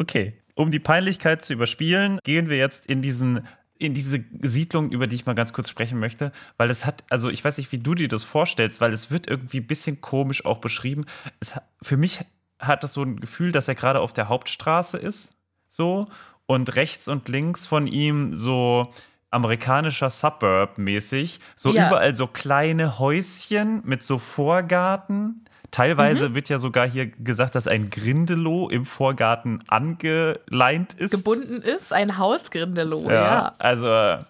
Okay. 0.00 0.34
Um 0.54 0.70
die 0.70 0.78
Peinlichkeit 0.78 1.44
zu 1.44 1.52
überspielen, 1.52 2.20
gehen 2.22 2.48
wir 2.48 2.56
jetzt 2.56 2.86
in 2.86 3.02
diesen 3.02 3.48
in 3.78 3.94
diese 3.94 4.24
Siedlung, 4.42 4.92
über 4.92 5.08
die 5.08 5.16
ich 5.16 5.26
mal 5.26 5.34
ganz 5.34 5.52
kurz 5.52 5.68
sprechen 5.68 5.98
möchte, 5.98 6.30
weil 6.56 6.70
es 6.70 6.86
hat, 6.86 7.02
also 7.10 7.30
ich 7.30 7.44
weiß 7.44 7.58
nicht, 7.58 7.72
wie 7.72 7.78
du 7.78 7.96
dir 7.96 8.06
das 8.06 8.22
vorstellst, 8.22 8.80
weil 8.80 8.92
es 8.92 9.10
wird 9.10 9.26
irgendwie 9.26 9.58
ein 9.58 9.66
bisschen 9.66 10.00
komisch 10.00 10.44
auch 10.44 10.58
beschrieben. 10.58 11.04
Es, 11.40 11.54
für 11.82 11.96
mich 11.96 12.20
hat 12.60 12.84
das 12.84 12.92
so 12.92 13.02
ein 13.02 13.18
Gefühl, 13.18 13.50
dass 13.50 13.66
er 13.66 13.74
gerade 13.74 13.98
auf 13.98 14.12
der 14.12 14.28
Hauptstraße 14.28 14.98
ist, 14.98 15.32
so, 15.68 16.06
und 16.46 16.76
rechts 16.76 17.08
und 17.08 17.28
links 17.28 17.66
von 17.66 17.88
ihm 17.88 18.36
so 18.36 18.92
amerikanischer 19.30 20.10
Suburb-mäßig, 20.10 21.40
so 21.56 21.74
ja. 21.74 21.88
überall 21.88 22.14
so 22.14 22.28
kleine 22.28 23.00
Häuschen 23.00 23.82
mit 23.84 24.04
so 24.04 24.18
Vorgarten. 24.18 25.44
Teilweise 25.70 26.30
mhm. 26.30 26.34
wird 26.34 26.48
ja 26.48 26.58
sogar 26.58 26.88
hier 26.88 27.06
gesagt, 27.06 27.54
dass 27.54 27.66
ein 27.66 27.90
Grindelow 27.90 28.70
im 28.70 28.84
Vorgarten 28.84 29.62
angeleint 29.68 30.94
ist. 30.94 31.10
Gebunden 31.10 31.60
ist, 31.60 31.92
ein 31.92 32.18
Hausgrindelow, 32.18 33.10
ja. 33.10 33.12
ja. 33.12 33.54
Also, 33.58 34.24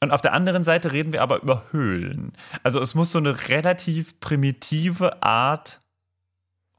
und 0.00 0.10
auf 0.10 0.20
der 0.20 0.32
anderen 0.32 0.64
Seite 0.64 0.92
reden 0.92 1.12
wir 1.12 1.22
aber 1.22 1.42
über 1.42 1.64
Höhlen. 1.70 2.32
Also 2.62 2.80
es 2.80 2.94
muss 2.94 3.12
so 3.12 3.18
eine 3.18 3.48
relativ 3.48 4.18
primitive 4.20 5.22
Art 5.22 5.80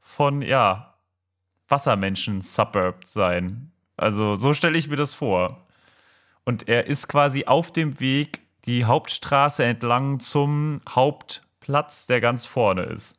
von, 0.00 0.42
ja, 0.42 0.94
Wassermenschen-Suburb 1.68 3.04
sein. 3.04 3.72
Also 3.96 4.36
so 4.36 4.52
stelle 4.52 4.78
ich 4.78 4.88
mir 4.88 4.96
das 4.96 5.14
vor. 5.14 5.66
Und 6.44 6.68
er 6.68 6.86
ist 6.86 7.08
quasi 7.08 7.46
auf 7.46 7.72
dem 7.72 7.98
Weg 7.98 8.40
die 8.66 8.84
Hauptstraße 8.84 9.64
entlang 9.64 10.20
zum 10.20 10.80
Hauptplatz, 10.88 12.06
der 12.06 12.20
ganz 12.20 12.44
vorne 12.44 12.82
ist. 12.82 13.18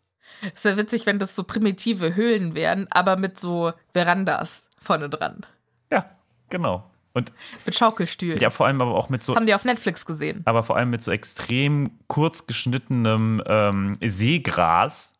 Es 0.53 0.65
wäre 0.65 0.77
witzig, 0.77 1.05
wenn 1.05 1.19
das 1.19 1.35
so 1.35 1.43
primitive 1.43 2.15
Höhlen 2.15 2.55
wären, 2.55 2.87
aber 2.91 3.17
mit 3.17 3.39
so 3.39 3.73
Verandas 3.93 4.67
vorne 4.79 5.09
dran. 5.09 5.45
Ja, 5.91 6.09
genau. 6.49 6.89
Und 7.13 7.31
mit 7.65 7.75
Schaukelstühlen. 7.75 8.37
Ja, 8.39 8.51
vor 8.51 8.67
allem 8.67 8.79
aber 8.79 8.93
auch 8.93 9.09
mit 9.09 9.23
so. 9.23 9.35
Haben 9.35 9.47
die 9.47 9.55
auf 9.55 9.65
Netflix 9.65 10.05
gesehen. 10.05 10.43
Aber 10.45 10.61
vor 10.61 10.77
allem 10.77 10.91
mit 10.91 11.01
so 11.01 11.11
extrem 11.11 11.91
kurz 12.05 12.45
geschnittenem 12.45 13.41
ähm, 13.47 13.97
Seegras, 14.01 15.15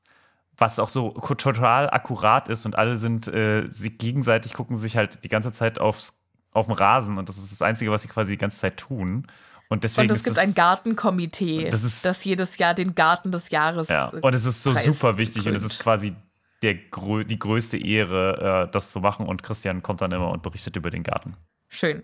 was 0.56 0.78
auch 0.78 0.90
so 0.90 1.10
total 1.12 1.90
akkurat 1.90 2.50
ist 2.50 2.66
und 2.66 2.76
alle 2.76 2.98
sind 2.98 3.28
äh, 3.28 3.68
sie 3.70 3.92
gegenseitig 3.92 4.54
gucken 4.54 4.76
sich 4.76 4.96
halt 4.96 5.24
die 5.24 5.28
ganze 5.28 5.52
Zeit 5.52 5.80
aufs 5.80 6.20
auf 6.52 6.66
dem 6.66 6.74
Rasen 6.74 7.18
und 7.18 7.30
das 7.30 7.38
ist 7.38 7.52
das 7.52 7.62
Einzige, 7.62 7.92
was 7.92 8.02
sie 8.02 8.08
quasi 8.08 8.34
die 8.34 8.38
ganze 8.38 8.60
Zeit 8.60 8.78
tun. 8.78 9.28
Und 9.70 9.84
deswegen. 9.84 10.10
Und 10.10 10.16
es 10.16 10.24
gibt 10.24 10.38
ein 10.38 10.54
Gartenkomitee, 10.54 11.70
das, 11.70 11.84
ist, 11.84 12.06
das 12.06 12.24
jedes 12.24 12.58
Jahr 12.58 12.74
den 12.74 12.96
Garten 12.96 13.32
des 13.32 13.50
Jahres. 13.50 13.90
Ja, 13.90 14.08
und 14.08 14.36
es 14.36 14.46
ist 14.46 14.64
so 14.64 14.74
super 14.74 15.18
wichtig 15.18 15.44
grüßt. 15.44 15.48
und 15.48 15.54
es 15.56 15.64
ist 15.64 15.80
quasi 15.80 16.16
der, 16.62 16.76
die 16.76 17.40
größte 17.40 17.78
Ehre, 17.78 18.68
äh, 18.68 18.72
das 18.72 18.92
zu 18.92 19.00
machen. 19.00 19.26
Und 19.26 19.44
Christian 19.44 19.84
kommt 19.84 20.02
dann 20.02 20.12
immer 20.12 20.30
und 20.30 20.42
berichtet 20.42 20.76
über 20.76 20.90
den 20.90 21.04
Garten. 21.04 21.36
Schön. 21.68 22.04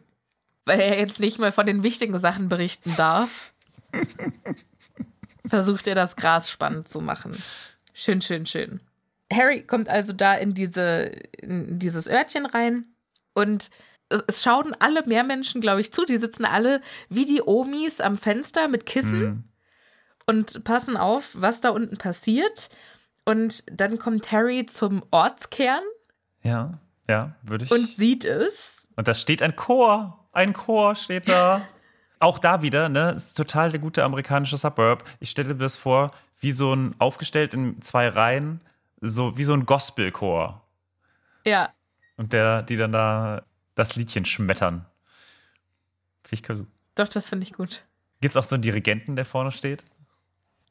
Weil 0.66 0.80
er 0.80 1.00
jetzt 1.00 1.20
nicht 1.20 1.40
mal 1.40 1.52
von 1.52 1.66
den 1.66 1.84
wichtigen 1.84 2.18
Sachen 2.20 2.50
berichten 2.50 2.94
darf, 2.96 3.54
versucht 5.46 5.88
er 5.88 5.96
das 5.96 6.16
Gras 6.16 6.50
spannend 6.50 6.88
zu 6.88 7.02
machen. 7.02 7.42
Schön, 7.94 8.22
schön, 8.22 8.46
schön. 8.46 8.80
Harry 9.32 9.64
kommt 9.64 9.90
also 9.90 10.14
da 10.14 10.36
in, 10.36 10.54
diese, 10.54 11.12
in 11.38 11.80
dieses 11.80 12.08
Örtchen 12.10 12.46
rein 12.46 12.86
und 13.34 13.70
es 14.28 14.44
schauen 14.44 14.76
alle 14.80 15.06
Meermenschen, 15.06 15.62
glaube 15.62 15.82
ich, 15.82 15.92
zu. 15.92 16.06
Die 16.06 16.18
sitzen 16.18 16.46
alle 16.46 16.82
wie 17.10 17.26
die 17.26 17.42
Omis 17.42 18.02
am 18.02 18.18
Fenster 18.18 18.68
mit 18.68 18.86
Kissen 18.86 19.20
mhm. 19.20 19.44
und 20.26 20.64
passen 20.64 20.98
auf, 20.98 21.32
was 21.34 21.62
da 21.62 21.70
unten 21.70 21.98
passiert. 21.98 22.70
Und 23.26 23.64
dann 23.72 24.00
kommt 24.00 24.32
Harry 24.32 24.66
zum 24.66 25.04
Ortskern. 25.12 25.84
Ja, 26.42 26.80
ja, 27.08 27.36
würde 27.42 27.66
ich. 27.66 27.72
Und 27.72 27.94
sieht 27.94 28.26
es. 28.26 28.74
Und 28.96 29.08
da 29.08 29.14
steht 29.14 29.42
ein 29.42 29.56
Chor. 29.56 30.28
Ein 30.32 30.54
Chor 30.54 30.96
steht 30.96 31.30
da. 31.30 31.62
Auch 32.20 32.40
da 32.40 32.62
wieder, 32.62 32.88
ne, 32.88 33.12
ist 33.12 33.36
total 33.36 33.72
der 33.72 33.82
gute 33.82 34.04
amerikanische 34.04 34.56
Suburb. 34.56 35.04
Ich 35.20 35.30
stelle 35.30 35.50
mir 35.50 35.60
das 35.60 35.76
vor, 35.76 36.12
wie 36.40 36.54
so 36.54 36.74
ein 36.74 36.96
aufgestellt 36.98 37.54
in 37.54 37.82
zwei 37.82 38.08
Reihen, 38.08 38.62
so 39.02 39.38
wie 39.38 39.44
so 39.44 39.54
ein 39.54 39.66
Gospelchor. 39.66 40.62
Ja. 41.46 41.70
Und 42.16 42.32
der, 42.32 42.62
die 42.62 42.78
dann 42.78 42.94
da 42.94 43.44
das 43.76 43.96
Liedchen 43.96 44.26
schmettern. 44.26 44.86
Finde 46.24 46.44
ich 46.44 46.50
cool. 46.50 46.68
Doch, 46.96 47.08
das 47.08 47.30
finde 47.30 47.46
ich 47.46 47.54
gut. 47.54 47.84
Gibt 48.22 48.36
es 48.36 48.38
auch 48.38 48.48
so 48.48 48.56
einen 48.56 48.62
Dirigenten, 48.62 49.16
der 49.16 49.26
vorne 49.26 49.52
steht? 49.52 49.84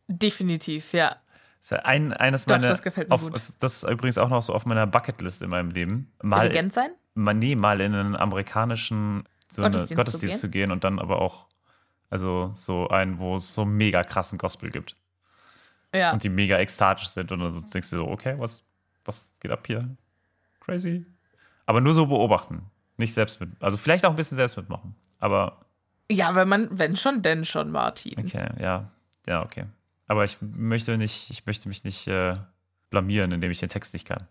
Definitiv, 0.08 0.92
ja. 0.92 1.16
Das 1.58 1.64
ist 1.66 1.70
ja 1.70 1.78
ein, 1.80 2.12
eines 2.12 2.44
Doch, 2.44 2.56
meiner. 2.56 2.68
Das 2.68 2.82
gefällt 2.82 3.08
mir 3.08 3.14
auf, 3.14 3.22
gut. 3.22 3.34
Das 3.34 3.52
ist 3.60 3.84
übrigens 3.84 4.18
auch 4.18 4.28
noch 4.28 4.42
so 4.42 4.52
auf 4.52 4.66
meiner 4.66 4.86
Bucketlist 4.86 5.42
in 5.42 5.50
meinem 5.50 5.70
Leben. 5.70 6.12
Mal, 6.22 6.48
Dirigent 6.48 6.72
sein? 6.72 6.90
Mal, 7.14 7.34
nee, 7.34 7.54
mal 7.54 7.80
in 7.80 7.94
einen 7.94 8.16
amerikanischen 8.16 9.24
so 9.48 9.62
Gottesdienst, 9.62 9.96
Gottesdienst 9.96 10.40
zu, 10.40 10.48
gehen? 10.48 10.68
zu, 10.68 10.68
gehen? 10.68 10.70
und 10.72 10.84
dann 10.84 10.98
aber 10.98 11.20
auch, 11.20 11.48
also 12.10 12.50
so 12.54 12.88
einen, 12.88 13.18
wo 13.18 13.36
es 13.36 13.54
so 13.54 13.64
mega 13.64 14.02
krassen 14.02 14.38
Gospel 14.38 14.70
gibt. 14.70 14.96
Ja. 15.94 16.12
Und 16.12 16.24
die 16.24 16.30
mega 16.30 16.58
ekstatisch 16.58 17.08
sind 17.08 17.30
und 17.32 17.40
dann 17.40 17.70
denkst 17.70 17.90
du 17.90 17.98
so, 17.98 18.08
okay, 18.08 18.34
was, 18.38 18.64
was 19.04 19.36
geht 19.40 19.50
ab 19.50 19.66
hier? 19.66 19.94
Crazy. 20.60 21.04
Aber 21.66 21.80
nur 21.80 21.92
so 21.92 22.06
beobachten. 22.06 22.71
Nicht 22.96 23.14
selbst 23.14 23.40
mit, 23.40 23.50
also 23.60 23.76
vielleicht 23.76 24.04
auch 24.04 24.10
ein 24.10 24.16
bisschen 24.16 24.36
selbst 24.36 24.56
mitmachen, 24.56 24.94
aber. 25.18 25.60
Ja, 26.10 26.34
wenn 26.34 26.48
man, 26.48 26.68
wenn 26.78 26.96
schon, 26.96 27.22
denn 27.22 27.44
schon, 27.44 27.70
Martin. 27.70 28.18
Okay, 28.18 28.48
ja, 28.60 28.90
ja, 29.26 29.42
okay. 29.44 29.64
Aber 30.06 30.24
ich 30.24 30.36
möchte 30.40 30.98
nicht, 30.98 31.30
ich 31.30 31.46
möchte 31.46 31.68
mich 31.68 31.84
nicht 31.84 32.06
äh, 32.06 32.36
blamieren, 32.90 33.32
indem 33.32 33.50
ich 33.50 33.60
den 33.60 33.70
Text 33.70 33.94
nicht 33.94 34.06
kann. 34.06 34.28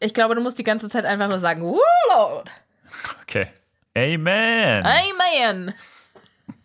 Ich 0.00 0.14
glaube, 0.14 0.34
du 0.36 0.40
musst 0.40 0.58
die 0.58 0.64
ganze 0.64 0.88
Zeit 0.88 1.04
einfach 1.04 1.28
nur 1.28 1.40
sagen, 1.40 1.62
oh 1.62 1.80
Lord. 2.14 2.48
Okay. 3.22 3.48
Amen. 3.96 4.86
Amen. 4.86 5.74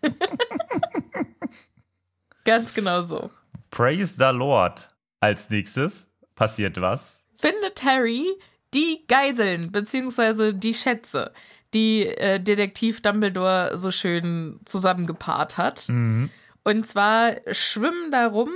Ganz 2.44 2.72
genau 2.74 3.00
so. 3.02 3.30
Praise 3.70 4.16
the 4.18 4.36
Lord. 4.36 4.88
Als 5.18 5.50
nächstes 5.50 6.08
passiert 6.36 6.80
was? 6.80 7.20
Findet 7.36 7.82
Harry 7.82 8.24
die 8.74 9.04
Geiseln 9.08 9.72
beziehungsweise 9.72 10.52
die 10.52 10.74
Schätze, 10.74 11.32
die 11.72 12.06
äh, 12.06 12.40
Detektiv 12.40 13.00
Dumbledore 13.02 13.78
so 13.78 13.90
schön 13.90 14.60
zusammengepaart 14.64 15.56
hat. 15.56 15.88
Mhm. 15.88 16.30
Und 16.64 16.86
zwar 16.86 17.36
schwimmen 17.52 18.10
darum 18.10 18.50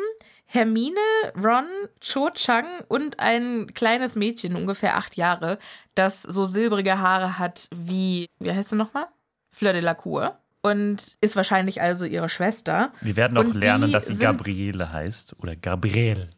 Hermine, 0.51 0.99
Ron, 1.37 1.67
Cho 2.01 2.31
Chang 2.31 2.65
und 2.89 3.21
ein 3.21 3.75
kleines 3.75 4.17
Mädchen, 4.17 4.57
ungefähr 4.57 4.97
acht 4.97 5.17
Jahre, 5.17 5.59
das 5.95 6.23
so 6.23 6.45
silbrige 6.45 6.99
Haare 6.99 7.39
hat 7.39 7.69
wie, 7.75 8.31
wie 8.39 8.51
heißt 8.51 8.71
sie 8.71 8.77
nochmal? 8.77 9.07
Fleur 9.53 9.75
de 9.75 9.83
la 9.83 9.93
Cour. 9.93 10.39
Und 10.63 11.17
ist 11.21 11.37
wahrscheinlich 11.37 11.83
also 11.83 12.07
ihre 12.07 12.29
Schwester. 12.29 12.93
Wir 13.03 13.17
werden 13.17 13.37
auch 13.37 13.53
lernen, 13.55 13.93
dass 13.93 14.07
sie 14.07 14.17
Gabriele 14.17 14.91
heißt 14.91 15.37
oder 15.41 15.55
Gabrielle. 15.55 16.31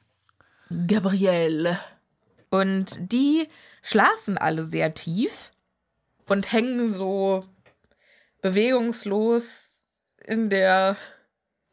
Gabrielle. 0.87 1.79
Und 2.51 3.13
die 3.13 3.49
schlafen 3.83 4.37
alle 4.37 4.65
sehr 4.65 4.93
tief 4.95 5.53
und 6.27 6.53
hängen 6.53 6.93
so 6.93 7.45
bewegungslos 8.43 9.83
in 10.27 10.51
der 10.51 10.97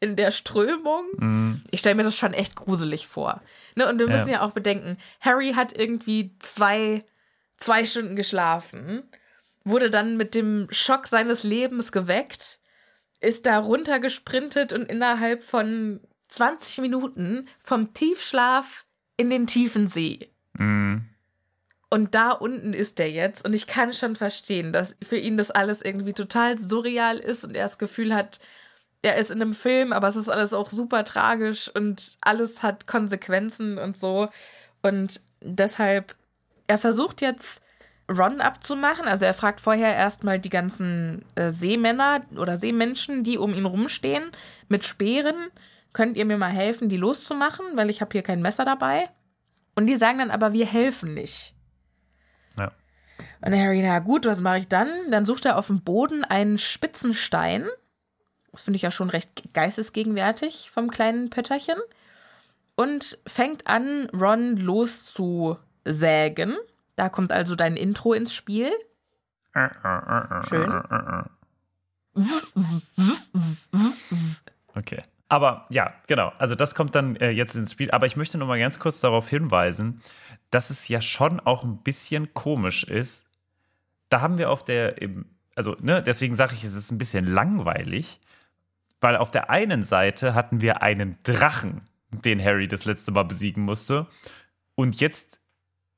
in 0.00 0.14
der 0.14 0.30
Strömung. 0.30 1.06
Mhm. 1.16 1.62
Ich 1.70 1.80
stelle 1.80 1.96
mir 1.96 2.04
das 2.04 2.16
schon 2.16 2.32
echt 2.32 2.54
gruselig 2.54 3.06
vor. 3.08 3.42
Ne? 3.74 3.88
Und 3.88 3.98
wir 3.98 4.06
müssen 4.06 4.28
ja. 4.28 4.34
ja 4.34 4.40
auch 4.42 4.52
bedenken, 4.52 4.96
Harry 5.20 5.54
hat 5.54 5.76
irgendwie 5.76 6.36
zwei, 6.38 7.04
zwei 7.56 7.84
Stunden 7.84 8.14
geschlafen, 8.14 9.02
wurde 9.64 9.90
dann 9.90 10.16
mit 10.16 10.36
dem 10.36 10.68
Schock 10.70 11.08
seines 11.08 11.42
Lebens 11.42 11.90
geweckt, 11.90 12.60
ist 13.20 13.46
da 13.46 13.58
runtergesprintet 13.58 14.72
und 14.72 14.84
innerhalb 14.84 15.42
von 15.42 16.00
20 16.28 16.78
Minuten 16.78 17.48
vom 17.60 17.92
Tiefschlaf 17.92 18.84
in 19.16 19.30
den 19.30 19.48
tiefen 19.48 19.88
See. 19.88 20.30
Mhm. 20.58 21.06
Und 21.90 22.14
da 22.14 22.32
unten 22.32 22.74
ist 22.74 23.00
er 23.00 23.10
jetzt. 23.10 23.44
Und 23.46 23.54
ich 23.54 23.66
kann 23.66 23.92
schon 23.92 24.14
verstehen, 24.14 24.72
dass 24.72 24.94
für 25.02 25.16
ihn 25.16 25.36
das 25.36 25.50
alles 25.50 25.80
irgendwie 25.80 26.12
total 26.12 26.58
surreal 26.58 27.18
ist 27.18 27.44
und 27.44 27.54
er 27.54 27.64
das 27.64 27.78
Gefühl 27.78 28.14
hat, 28.14 28.40
er 29.00 29.16
ist 29.16 29.30
in 29.30 29.40
einem 29.40 29.54
Film, 29.54 29.92
aber 29.92 30.08
es 30.08 30.16
ist 30.16 30.28
alles 30.28 30.52
auch 30.52 30.70
super 30.70 31.04
tragisch 31.04 31.70
und 31.72 32.18
alles 32.20 32.62
hat 32.62 32.86
Konsequenzen 32.86 33.78
und 33.78 33.96
so. 33.96 34.28
Und 34.82 35.20
deshalb, 35.40 36.14
er 36.66 36.78
versucht 36.78 37.22
jetzt 37.22 37.62
Ron 38.10 38.40
abzumachen. 38.40 39.06
Also 39.06 39.24
er 39.24 39.34
fragt 39.34 39.60
vorher 39.60 39.94
erstmal 39.94 40.38
die 40.38 40.50
ganzen 40.50 41.24
äh, 41.36 41.50
Seemänner 41.50 42.22
oder 42.36 42.58
Seemenschen, 42.58 43.22
die 43.22 43.38
um 43.38 43.54
ihn 43.54 43.66
rumstehen, 43.66 44.30
mit 44.68 44.84
Speeren. 44.84 45.36
Könnt 45.92 46.16
ihr 46.16 46.24
mir 46.24 46.38
mal 46.38 46.48
helfen, 46.48 46.88
die 46.88 46.96
loszumachen, 46.96 47.64
weil 47.74 47.90
ich 47.90 48.00
habe 48.00 48.12
hier 48.12 48.22
kein 48.22 48.42
Messer 48.42 48.64
dabei. 48.64 49.08
Und 49.78 49.86
die 49.86 49.96
sagen 49.96 50.18
dann 50.18 50.32
aber, 50.32 50.52
wir 50.52 50.66
helfen 50.66 51.14
nicht. 51.14 51.54
Ja. 52.58 52.72
Und 53.40 53.54
Harry, 53.54 53.80
na 53.80 54.00
gut, 54.00 54.26
was 54.26 54.40
mache 54.40 54.58
ich 54.58 54.66
dann? 54.66 54.88
Dann 55.12 55.24
sucht 55.24 55.44
er 55.44 55.56
auf 55.56 55.68
dem 55.68 55.82
Boden 55.82 56.24
einen 56.24 56.58
spitzen 56.58 57.14
Stein. 57.14 57.64
Das 58.50 58.64
finde 58.64 58.74
ich 58.74 58.82
ja 58.82 58.90
schon 58.90 59.08
recht 59.08 59.54
geistesgegenwärtig 59.54 60.72
vom 60.72 60.90
kleinen 60.90 61.30
Pötterchen. 61.30 61.78
Und 62.74 63.20
fängt 63.24 63.68
an, 63.68 64.10
Ron 64.12 64.56
loszusägen. 64.56 66.56
Da 66.96 67.08
kommt 67.08 67.30
also 67.30 67.54
dein 67.54 67.76
Intro 67.76 68.14
ins 68.14 68.34
Spiel. 68.34 68.72
Schön. 70.48 70.82
Okay. 74.74 75.04
Aber 75.28 75.66
ja, 75.70 75.92
genau. 76.06 76.32
Also 76.38 76.54
das 76.54 76.74
kommt 76.74 76.94
dann 76.94 77.16
äh, 77.16 77.30
jetzt 77.30 77.54
ins 77.54 77.72
Spiel. 77.72 77.90
Aber 77.90 78.06
ich 78.06 78.16
möchte 78.16 78.38
noch 78.38 78.46
mal 78.46 78.58
ganz 78.58 78.78
kurz 78.78 79.00
darauf 79.00 79.28
hinweisen, 79.28 80.00
dass 80.50 80.70
es 80.70 80.88
ja 80.88 81.00
schon 81.00 81.40
auch 81.40 81.64
ein 81.64 81.78
bisschen 81.78 82.32
komisch 82.32 82.84
ist. 82.84 83.26
Da 84.08 84.22
haben 84.22 84.38
wir 84.38 84.50
auf 84.50 84.64
der, 84.64 84.96
also 85.54 85.76
ne, 85.80 86.02
deswegen 86.02 86.34
sage 86.34 86.54
ich, 86.54 86.64
es 86.64 86.74
ist 86.74 86.90
ein 86.90 86.98
bisschen 86.98 87.26
langweilig, 87.26 88.20
weil 89.00 89.16
auf 89.16 89.30
der 89.30 89.50
einen 89.50 89.82
Seite 89.82 90.34
hatten 90.34 90.62
wir 90.62 90.82
einen 90.82 91.18
Drachen, 91.24 91.82
den 92.10 92.42
Harry 92.42 92.66
das 92.68 92.86
letzte 92.86 93.12
Mal 93.12 93.24
besiegen 93.24 93.64
musste. 93.64 94.06
Und 94.74 94.98
jetzt 94.98 95.42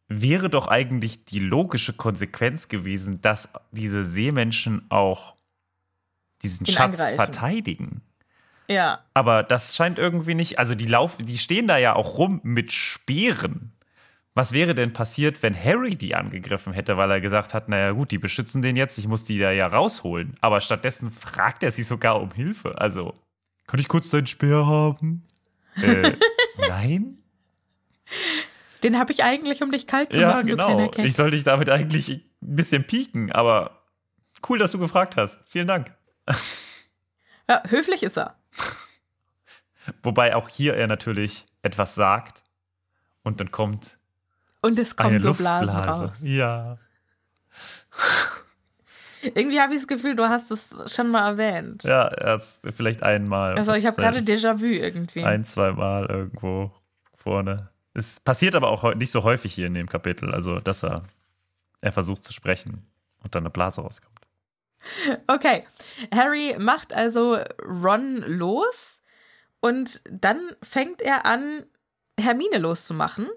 wäre 0.09 0.51
doch 0.51 0.67
eigentlich 0.67 1.25
die 1.25 1.39
logische 1.39 1.93
Konsequenz 1.93 2.67
gewesen, 2.67 3.21
dass 3.21 3.49
diese 3.71 4.05
Seemenschen 4.05 4.91
auch 4.91 5.37
diesen 6.43 6.67
Ihn 6.67 6.75
Schatz 6.75 6.99
angreifen. 6.99 7.17
verteidigen. 7.17 8.03
Ja. 8.71 9.01
Aber 9.15 9.43
das 9.43 9.75
scheint 9.75 9.99
irgendwie 9.99 10.35
nicht. 10.35 10.59
Also 10.61 10.75
die 10.77 10.87
laufen, 10.87 11.27
die 11.27 11.39
stehen 11.39 11.67
da 11.67 11.77
ja 11.77 11.97
auch 11.97 12.19
rum 12.19 12.41
mit 12.45 12.73
Speeren. 12.73 13.73
Was 14.35 14.53
wäre 14.53 14.77
denn 14.77 14.93
passiert, 14.93 15.43
wenn 15.43 15.57
Harry 15.57 15.97
die 15.97 16.15
angegriffen 16.15 16.73
hätte, 16.73 16.97
weil 16.97 17.11
er 17.11 17.21
gesagt 17.21 17.53
hat, 17.53 17.69
naja 17.69 17.91
gut, 17.91 18.13
die 18.13 18.19
beschützen 18.19 18.63
den 18.63 18.77
jetzt, 18.77 18.97
ich 18.97 19.09
muss 19.09 19.25
die 19.25 19.39
da 19.39 19.51
ja 19.51 19.67
rausholen. 19.67 20.37
Aber 20.41 20.61
stattdessen 20.61 21.11
fragt 21.11 21.65
er 21.65 21.73
sie 21.73 21.83
sogar 21.83 22.21
um 22.21 22.31
Hilfe. 22.31 22.81
Also, 22.81 23.15
kann 23.67 23.81
ich 23.81 23.89
kurz 23.89 24.09
deinen 24.11 24.29
Speer 24.29 24.67
haben? 24.67 25.27
Äh, 25.83 26.13
nein? 26.69 27.19
Den 28.85 28.99
habe 29.01 29.11
ich 29.11 29.25
eigentlich, 29.25 29.65
um 29.65 29.73
dich 29.73 29.89
kalt 29.89 30.13
zu 30.13 30.21
Ja, 30.21 30.29
machen, 30.29 30.47
du 30.47 30.53
genau. 30.57 30.91
Ich 30.97 31.15
soll 31.15 31.33
dich 31.33 31.43
damit 31.43 31.69
eigentlich 31.69 32.09
ein 32.09 32.23
bisschen 32.41 32.85
pieken, 32.87 33.33
aber 33.33 33.83
cool, 34.49 34.59
dass 34.59 34.71
du 34.71 34.79
gefragt 34.79 35.17
hast. 35.17 35.41
Vielen 35.49 35.67
Dank. 35.67 35.93
Ja, 37.49 37.63
höflich 37.69 38.05
ist 38.05 38.17
er. 38.17 38.40
Wobei 40.03 40.37
auch 40.37 40.49
hier 40.49 40.75
er 40.75 40.87
natürlich 40.87 41.47
etwas 41.63 41.95
sagt 41.95 42.45
und 43.23 43.41
dann 43.41 43.51
kommt 43.51 43.99
Und 44.61 44.79
es 44.79 44.97
eine 44.99 45.21
kommen 45.21 45.23
so 45.23 45.35
Blasen 45.35 45.77
raus. 45.77 46.21
Ja. 46.23 46.79
Irgendwie 49.23 49.61
habe 49.61 49.75
ich 49.75 49.81
das 49.81 49.87
Gefühl, 49.89 50.17
du 50.17 50.29
hast 50.29 50.51
es 50.51 50.95
schon 50.95 51.11
mal 51.11 51.29
erwähnt. 51.29 51.83
Ja, 51.85 52.09
erst 52.09 52.67
vielleicht 52.75 53.03
einmal. 53.03 53.57
Also 53.59 53.75
ich 53.75 53.85
habe 53.87 53.97
gerade 53.97 54.21
Déjà-vu 54.21 54.65
irgendwie. 54.65 55.25
ein, 55.25 55.45
zwei 55.45 55.73
Mal 55.73 56.07
irgendwo 56.07 56.73
vorne. 57.17 57.69
Es 57.93 58.21
passiert 58.21 58.55
aber 58.55 58.69
auch 58.69 58.95
nicht 58.95 59.11
so 59.11 59.23
häufig 59.23 59.53
hier 59.53 59.67
in 59.67 59.75
dem 59.75 59.89
Kapitel. 59.89 60.33
Also, 60.33 60.61
dass 60.61 60.83
er, 60.83 61.03
er 61.83 61.93
versucht 61.93 62.25
zu 62.25 62.33
sprechen 62.33 62.87
und 63.23 63.35
dann 63.35 63.43
eine 63.43 63.51
Blase 63.51 63.83
rauskommt. 63.83 64.10
Okay, 65.27 65.63
Harry 66.15 66.57
macht 66.59 66.95
also 66.95 67.39
Ron 67.63 68.19
los 68.27 69.03
und 69.61 70.01
dann 70.11 70.41
fängt 70.63 71.03
er 71.03 71.27
an, 71.27 71.65
Hermine 72.19 72.59
loszumachen. 72.59 73.29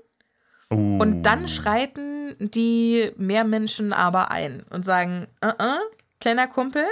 Uh. 0.72 1.00
Und 1.00 1.24
dann 1.24 1.48
schreiten 1.48 2.36
die 2.40 3.12
Meermenschen 3.18 3.94
aber 3.94 4.32
ein 4.32 4.64
und 4.70 4.84
sagen, 4.84 5.28
uh 5.44 5.50
-uh, 5.50 5.80
kleiner 6.20 6.48
Kumpel, 6.48 6.86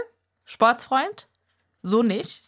Sportsfreund, 0.43 1.27
so 1.81 2.03
nicht. 2.03 2.43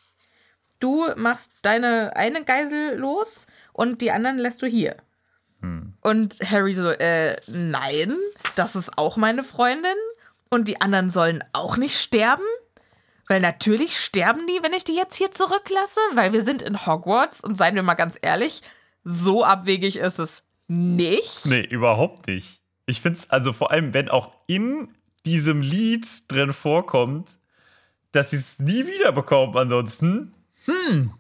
Du 0.80 1.06
machst 1.16 1.52
deine 1.62 2.16
eine 2.16 2.44
Geisel 2.44 2.98
los 2.98 3.48
und 3.72 4.02
die 4.02 4.12
anderen 4.12 4.38
lässt 4.38 4.62
du 4.62 4.68
hier. 4.68 4.98
Hm. 5.62 5.94
Und 6.02 6.40
Harry 6.44 6.74
so, 6.74 6.90
äh, 6.90 7.38
nein, 7.48 8.14
das 8.56 8.76
ist 8.76 8.98
auch 8.98 9.16
meine 9.16 9.44
Freundin 9.46 9.96
und 10.54 10.68
die 10.68 10.82
anderen 10.82 11.10
sollen 11.10 11.44
auch 11.54 11.78
nicht 11.78 12.00
sterben. 12.00 12.44
Weil 13.28 13.40
natürlich 13.40 13.98
sterben 13.98 14.48
die, 14.48 14.62
wenn 14.62 14.74
ich 14.74 14.84
die 14.84 14.96
jetzt 14.96 15.16
hier 15.16 15.32
zurücklasse, 15.32 16.00
weil 16.14 16.34
wir 16.34 16.44
sind 16.44 16.62
in 16.62 16.86
Hogwarts 16.86 17.44
und 17.44 17.58
seien 17.58 17.76
wir 17.76 17.84
mal 17.84 17.94
ganz 17.94 18.18
ehrlich, 18.22 18.62
so 19.04 19.44
abwegig 19.44 19.98
ist 19.98 20.20
es 20.20 20.44
nicht. 20.68 21.46
Nee, 21.46 21.62
überhaupt 21.62 22.28
nicht. 22.28 22.62
Ich 22.86 23.02
finde 23.02 23.20
es, 23.20 23.30
also 23.30 23.54
vor 23.54 23.72
allem, 23.72 23.94
wenn 23.94 24.10
auch 24.10 24.32
in 24.48 24.90
diesem 25.26 25.62
Lied 25.62 26.32
drin 26.32 26.52
vorkommt, 26.52 27.40
dass 28.12 28.32
sie 28.32 28.38
es 28.38 28.60
nie 28.60 28.86
wieder 28.88 29.14
bekommen 29.14 29.58
ansonsten, 29.58 30.34
hm, 30.66 31.12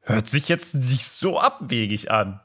hört 0.00 0.28
sich 0.28 0.48
jetzt 0.48 0.74
nicht 0.74 1.08
so 1.08 1.38
abwegig 1.38 2.10
an. 2.10 2.40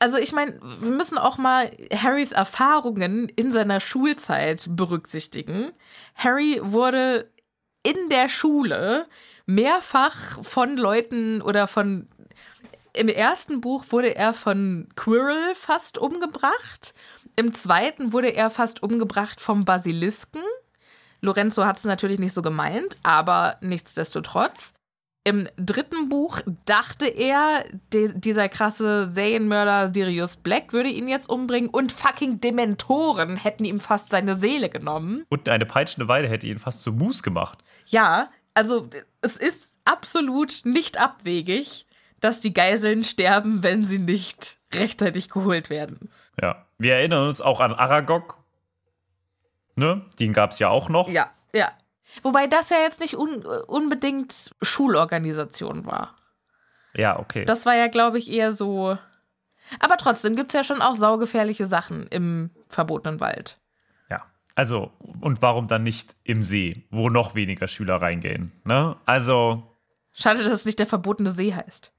Also 0.00 0.16
ich 0.16 0.32
meine, 0.32 0.58
wir 0.62 0.90
müssen 0.90 1.18
auch 1.18 1.38
mal 1.38 1.70
Harrys 1.92 2.32
Erfahrungen 2.32 3.28
in 3.30 3.50
seiner 3.50 3.80
Schulzeit 3.80 4.66
berücksichtigen. 4.70 5.72
Harry 6.14 6.60
wurde 6.62 7.32
in 7.82 8.08
der 8.08 8.28
Schule 8.28 9.06
mehrfach 9.46 10.42
von 10.44 10.76
Leuten 10.76 11.42
oder 11.42 11.66
von 11.66 12.08
im 12.92 13.08
ersten 13.08 13.60
Buch 13.60 13.84
wurde 13.90 14.16
er 14.16 14.34
von 14.34 14.88
Quirrell 14.96 15.54
fast 15.54 15.98
umgebracht. 15.98 16.94
Im 17.36 17.52
zweiten 17.52 18.12
wurde 18.12 18.30
er 18.30 18.50
fast 18.50 18.82
umgebracht 18.82 19.40
vom 19.40 19.64
Basilisken. 19.64 20.42
Lorenzo 21.20 21.64
hat 21.64 21.76
es 21.76 21.84
natürlich 21.84 22.18
nicht 22.18 22.34
so 22.34 22.42
gemeint, 22.42 22.96
aber 23.02 23.56
nichtsdestotrotz. 23.60 24.72
Im 25.28 25.46
dritten 25.58 26.08
Buch 26.08 26.40
dachte 26.64 27.06
er, 27.06 27.64
de- 27.92 28.12
dieser 28.18 28.48
krasse 28.48 29.06
Serienmörder 29.08 29.92
Sirius 29.92 30.36
Black 30.36 30.72
würde 30.72 30.88
ihn 30.88 31.06
jetzt 31.06 31.28
umbringen 31.28 31.68
und 31.68 31.92
fucking 31.92 32.40
Dementoren 32.40 33.36
hätten 33.36 33.66
ihm 33.66 33.78
fast 33.78 34.08
seine 34.08 34.36
Seele 34.36 34.70
genommen. 34.70 35.26
Und 35.28 35.46
eine 35.50 35.66
peitschende 35.66 36.08
Weide 36.08 36.28
hätte 36.28 36.46
ihn 36.46 36.58
fast 36.58 36.80
zu 36.80 36.92
Mus 36.92 37.22
gemacht. 37.22 37.58
Ja, 37.86 38.30
also 38.54 38.88
es 39.20 39.36
ist 39.36 39.78
absolut 39.84 40.60
nicht 40.64 40.98
abwegig, 40.98 41.86
dass 42.20 42.40
die 42.40 42.54
Geiseln 42.54 43.04
sterben, 43.04 43.62
wenn 43.62 43.84
sie 43.84 43.98
nicht 43.98 44.56
rechtzeitig 44.72 45.28
geholt 45.28 45.68
werden. 45.68 46.10
Ja. 46.40 46.64
Wir 46.78 46.94
erinnern 46.94 47.28
uns 47.28 47.40
auch 47.42 47.60
an 47.60 47.74
Aragog. 47.74 48.38
Ne? 49.76 50.06
Den 50.18 50.32
gab 50.32 50.52
es 50.52 50.58
ja 50.58 50.68
auch 50.70 50.88
noch. 50.88 51.08
Ja, 51.10 51.30
ja. 51.54 51.70
Wobei 52.22 52.46
das 52.46 52.70
ja 52.70 52.78
jetzt 52.78 53.00
nicht 53.00 53.16
un 53.16 53.44
unbedingt 53.44 54.50
Schulorganisation 54.62 55.86
war. 55.86 56.16
Ja, 56.94 57.18
okay. 57.18 57.44
Das 57.44 57.66
war 57.66 57.74
ja, 57.74 57.88
glaube 57.88 58.18
ich, 58.18 58.30
eher 58.30 58.52
so. 58.52 58.98
Aber 59.80 59.96
trotzdem 59.98 60.34
gibt 60.34 60.50
es 60.50 60.54
ja 60.54 60.64
schon 60.64 60.82
auch 60.82 60.96
saugefährliche 60.96 61.66
Sachen 61.66 62.06
im 62.08 62.50
verbotenen 62.68 63.20
Wald. 63.20 63.58
Ja. 64.10 64.24
Also, 64.54 64.90
und 65.20 65.42
warum 65.42 65.68
dann 65.68 65.82
nicht 65.82 66.16
im 66.24 66.42
See, 66.42 66.86
wo 66.90 67.10
noch 67.10 67.34
weniger 67.34 67.68
Schüler 67.68 67.96
reingehen? 67.96 68.52
Ne? 68.64 68.96
Also, 69.04 69.62
Schade, 70.12 70.42
dass 70.42 70.60
es 70.60 70.64
nicht 70.64 70.78
der 70.80 70.86
verbotene 70.86 71.30
See 71.30 71.54
heißt. 71.54 71.92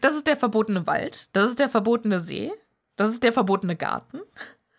Das 0.00 0.14
ist 0.14 0.26
der 0.26 0.36
verbotene 0.36 0.86
Wald, 0.86 1.34
das 1.36 1.50
ist 1.50 1.58
der 1.60 1.68
verbotene 1.68 2.20
See, 2.20 2.52
das 2.96 3.10
ist 3.10 3.22
der 3.22 3.32
verbotene 3.32 3.76
Garten, 3.76 4.20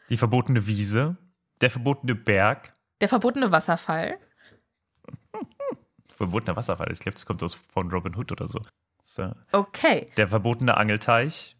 die 0.09 0.17
verbotene 0.17 0.67
Wiese, 0.67 1.17
der 1.61 1.71
verbotene 1.71 2.15
Berg, 2.15 2.73
der 3.01 3.09
verbotene 3.09 3.51
Wasserfall. 3.51 4.19
Verbotener 6.15 6.55
Wasserfall. 6.55 6.91
Ich 6.91 6.99
glaube, 6.99 7.15
das 7.15 7.25
kommt 7.25 7.43
aus 7.43 7.57
von 7.73 7.89
Robin 7.91 8.15
Hood 8.15 8.31
oder 8.31 8.47
so. 8.47 8.59
so. 9.03 9.31
Okay. 9.51 10.09
Der 10.17 10.27
verbotene 10.27 10.77
Angelteich. 10.77 11.55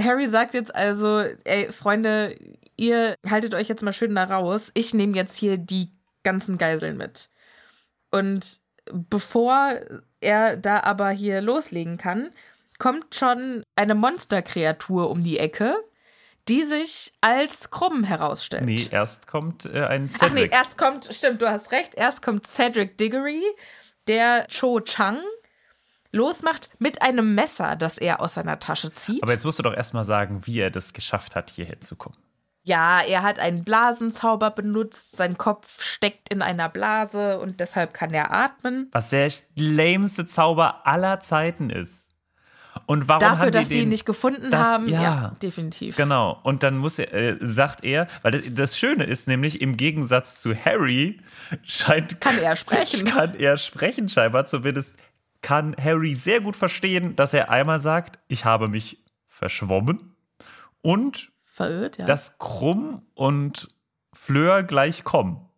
Harry 0.00 0.28
sagt 0.28 0.54
jetzt 0.54 0.74
also, 0.74 1.24
ey, 1.44 1.70
Freunde, 1.72 2.34
ihr 2.76 3.14
haltet 3.28 3.54
euch 3.54 3.68
jetzt 3.68 3.82
mal 3.82 3.92
schön 3.92 4.14
da 4.14 4.24
raus. 4.24 4.70
Ich 4.74 4.94
nehme 4.94 5.16
jetzt 5.16 5.36
hier 5.36 5.58
die 5.58 5.92
ganzen 6.22 6.58
Geiseln 6.58 6.96
mit. 6.96 7.28
Und 8.10 8.60
bevor 8.92 9.78
er 10.20 10.56
da 10.56 10.80
aber 10.80 11.10
hier 11.10 11.40
loslegen 11.40 11.98
kann, 11.98 12.30
kommt 12.78 13.14
schon 13.14 13.62
eine 13.76 13.94
Monsterkreatur 13.94 15.10
um 15.10 15.22
die 15.22 15.38
Ecke, 15.38 15.76
die 16.48 16.64
sich 16.64 17.12
als 17.20 17.70
Krumm 17.70 18.02
herausstellt. 18.04 18.64
Nee, 18.64 18.88
erst 18.90 19.26
kommt 19.26 19.66
äh, 19.66 19.84
ein 19.84 20.08
Cedric. 20.08 20.28
Ach 20.28 20.34
nee, 20.34 20.48
erst 20.50 20.78
kommt, 20.78 21.08
stimmt, 21.12 21.42
du 21.42 21.50
hast 21.50 21.70
recht, 21.70 21.94
erst 21.94 22.22
kommt 22.22 22.46
Cedric 22.46 22.98
Diggory, 22.98 23.44
der 24.08 24.46
Cho 24.48 24.80
Chang 24.80 25.18
losmacht 26.12 26.70
mit 26.78 27.02
einem 27.02 27.34
Messer, 27.34 27.76
das 27.76 27.98
er 27.98 28.20
aus 28.20 28.34
seiner 28.34 28.58
Tasche 28.58 28.92
zieht. 28.92 29.22
Aber 29.22 29.32
jetzt 29.32 29.44
musst 29.44 29.58
du 29.58 29.62
doch 29.62 29.74
erstmal 29.74 30.04
sagen, 30.04 30.46
wie 30.46 30.58
er 30.58 30.70
das 30.70 30.92
geschafft 30.92 31.36
hat, 31.36 31.50
hierher 31.50 31.80
zu 31.80 31.96
kommen. 31.96 32.16
Ja, 32.62 33.00
er 33.00 33.22
hat 33.22 33.38
einen 33.38 33.64
Blasenzauber 33.64 34.50
benutzt, 34.50 35.16
sein 35.16 35.38
Kopf 35.38 35.82
steckt 35.82 36.28
in 36.32 36.42
einer 36.42 36.68
Blase 36.68 37.38
und 37.40 37.58
deshalb 37.58 37.94
kann 37.94 38.12
er 38.12 38.32
atmen. 38.32 38.88
Was 38.92 39.08
der 39.08 39.30
lameste 39.56 40.26
Zauber 40.26 40.86
aller 40.86 41.20
Zeiten 41.20 41.70
ist. 41.70 42.09
Und 42.86 43.08
warum 43.08 43.20
Dafür, 43.20 43.38
haben 43.38 43.52
die 43.52 43.58
dass 43.58 43.68
sie 43.68 43.74
den 43.74 43.82
ihn 43.84 43.88
nicht 43.88 44.04
gefunden 44.06 44.50
Darf- 44.50 44.64
haben, 44.64 44.88
ja, 44.88 45.02
ja. 45.02 45.36
definitiv. 45.42 45.96
Genau. 45.96 46.40
Und 46.42 46.62
dann 46.62 46.76
muss 46.76 46.98
er, 46.98 47.12
äh, 47.12 47.36
sagt 47.40 47.84
er, 47.84 48.08
weil 48.22 48.32
das, 48.32 48.42
das 48.50 48.78
Schöne 48.78 49.04
ist 49.04 49.28
nämlich, 49.28 49.60
im 49.60 49.76
Gegensatz 49.76 50.40
zu 50.40 50.54
Harry 50.54 51.20
scheint. 51.64 52.20
Kann 52.20 52.38
er 52.38 52.56
sprechen. 52.56 53.04
Kann 53.10 53.34
er 53.34 53.58
sprechen, 53.58 54.08
scheinbar. 54.08 54.46
Zumindest 54.46 54.94
kann 55.42 55.74
Harry 55.82 56.14
sehr 56.14 56.40
gut 56.40 56.56
verstehen, 56.56 57.16
dass 57.16 57.32
er 57.32 57.50
einmal 57.50 57.80
sagt, 57.80 58.18
ich 58.28 58.44
habe 58.44 58.68
mich 58.68 58.98
verschwommen. 59.28 60.14
Und 60.82 61.30
Verirrt, 61.44 61.98
ja. 61.98 62.06
dass 62.06 62.38
Krumm 62.38 63.02
und 63.14 63.68
Fleur 64.12 64.62
gleich 64.62 65.04
kommen. 65.04 65.48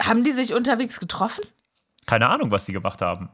haben 0.00 0.24
die 0.24 0.32
sich 0.32 0.54
unterwegs 0.54 1.00
getroffen? 1.00 1.44
Keine 2.06 2.28
Ahnung, 2.28 2.50
was 2.50 2.66
sie 2.66 2.72
gemacht 2.72 3.02
haben. 3.02 3.28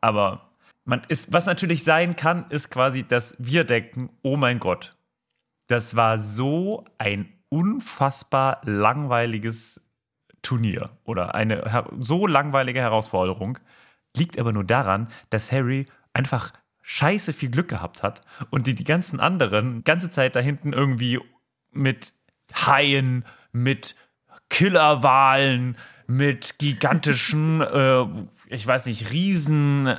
Aber 0.00 0.47
man 0.88 1.02
ist, 1.08 1.34
was 1.34 1.44
natürlich 1.44 1.84
sein 1.84 2.16
kann, 2.16 2.46
ist 2.48 2.70
quasi, 2.70 3.06
dass 3.06 3.36
wir 3.38 3.64
denken, 3.64 4.08
oh 4.22 4.38
mein 4.38 4.58
Gott, 4.58 4.96
das 5.66 5.96
war 5.96 6.18
so 6.18 6.84
ein 6.96 7.28
unfassbar 7.50 8.62
langweiliges 8.64 9.82
Turnier 10.40 10.88
oder 11.04 11.34
eine 11.34 11.86
so 12.00 12.26
langweilige 12.26 12.80
Herausforderung. 12.80 13.58
Liegt 14.16 14.38
aber 14.38 14.52
nur 14.52 14.64
daran, 14.64 15.08
dass 15.28 15.52
Harry 15.52 15.84
einfach 16.14 16.54
scheiße 16.80 17.34
viel 17.34 17.50
Glück 17.50 17.68
gehabt 17.68 18.02
hat 18.02 18.22
und 18.48 18.66
die, 18.66 18.74
die 18.74 18.84
ganzen 18.84 19.20
anderen 19.20 19.84
ganze 19.84 20.08
Zeit 20.08 20.36
da 20.36 20.40
hinten 20.40 20.72
irgendwie 20.72 21.20
mit 21.70 22.14
Haien, 22.54 23.26
mit 23.52 23.94
Killerwahlen, 24.48 25.76
mit 26.06 26.58
gigantischen, 26.58 27.60
äh, 27.60 28.06
ich 28.46 28.66
weiß 28.66 28.86
nicht, 28.86 29.12
Riesen. 29.12 29.94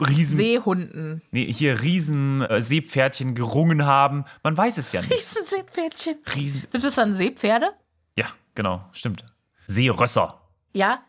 Riesen 0.00 0.38
Seehunden. 0.38 1.22
Nee, 1.30 1.52
hier 1.52 1.80
Riesen 1.82 2.42
äh, 2.42 2.60
Seepferdchen 2.60 3.34
gerungen 3.34 3.84
haben. 3.86 4.24
Man 4.42 4.56
weiß 4.56 4.78
es 4.78 4.92
ja 4.92 5.00
nicht. 5.00 5.12
Riesenseepferdchen. 5.12 6.16
Riesen 6.34 6.66
Sind 6.70 6.84
das 6.84 6.94
dann 6.94 7.12
Seepferde? 7.12 7.72
ja, 8.16 8.26
genau, 8.54 8.84
stimmt. 8.92 9.24
Seerösser. 9.66 10.40
Ja, 10.72 11.00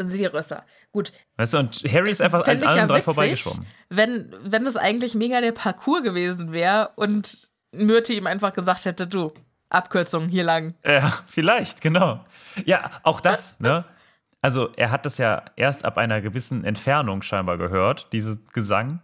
Seerösser. 0.00 0.64
Gut. 0.92 1.12
Weißt 1.36 1.54
du, 1.54 1.58
und 1.58 1.82
Harry 1.92 2.10
ist 2.10 2.22
einfach 2.22 2.46
an 2.46 2.62
allen 2.62 2.78
ja 2.78 2.86
drei 2.86 2.94
witzig, 2.96 3.04
vorbeigeschwommen. 3.04 3.66
wenn, 3.88 4.32
wenn 4.44 4.66
es 4.66 4.76
eigentlich 4.76 5.14
mega 5.14 5.40
der 5.40 5.52
Parcours 5.52 6.02
gewesen 6.04 6.52
wäre 6.52 6.90
und 6.96 7.48
Myrte 7.72 8.12
ihm 8.14 8.26
einfach 8.26 8.52
gesagt 8.52 8.84
hätte, 8.84 9.06
du, 9.06 9.32
Abkürzung 9.70 10.28
hier 10.28 10.44
lang. 10.44 10.74
Ja, 10.84 11.12
vielleicht, 11.26 11.80
genau. 11.80 12.24
Ja, 12.64 12.90
auch 13.02 13.20
das, 13.20 13.58
ne? 13.60 13.84
Also, 14.40 14.70
er 14.76 14.90
hat 14.90 15.04
das 15.04 15.18
ja 15.18 15.44
erst 15.56 15.84
ab 15.84 15.98
einer 15.98 16.20
gewissen 16.20 16.64
Entfernung 16.64 17.22
scheinbar 17.22 17.58
gehört, 17.58 18.12
dieses 18.12 18.38
Gesang. 18.52 19.00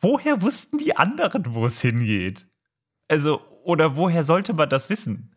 Woher 0.00 0.42
wussten 0.42 0.76
die 0.78 0.96
anderen, 0.96 1.54
wo 1.54 1.66
es 1.66 1.80
hingeht? 1.80 2.46
Also, 3.08 3.40
oder 3.64 3.96
woher 3.96 4.24
sollte 4.24 4.52
man 4.52 4.68
das 4.68 4.90
wissen? 4.90 5.34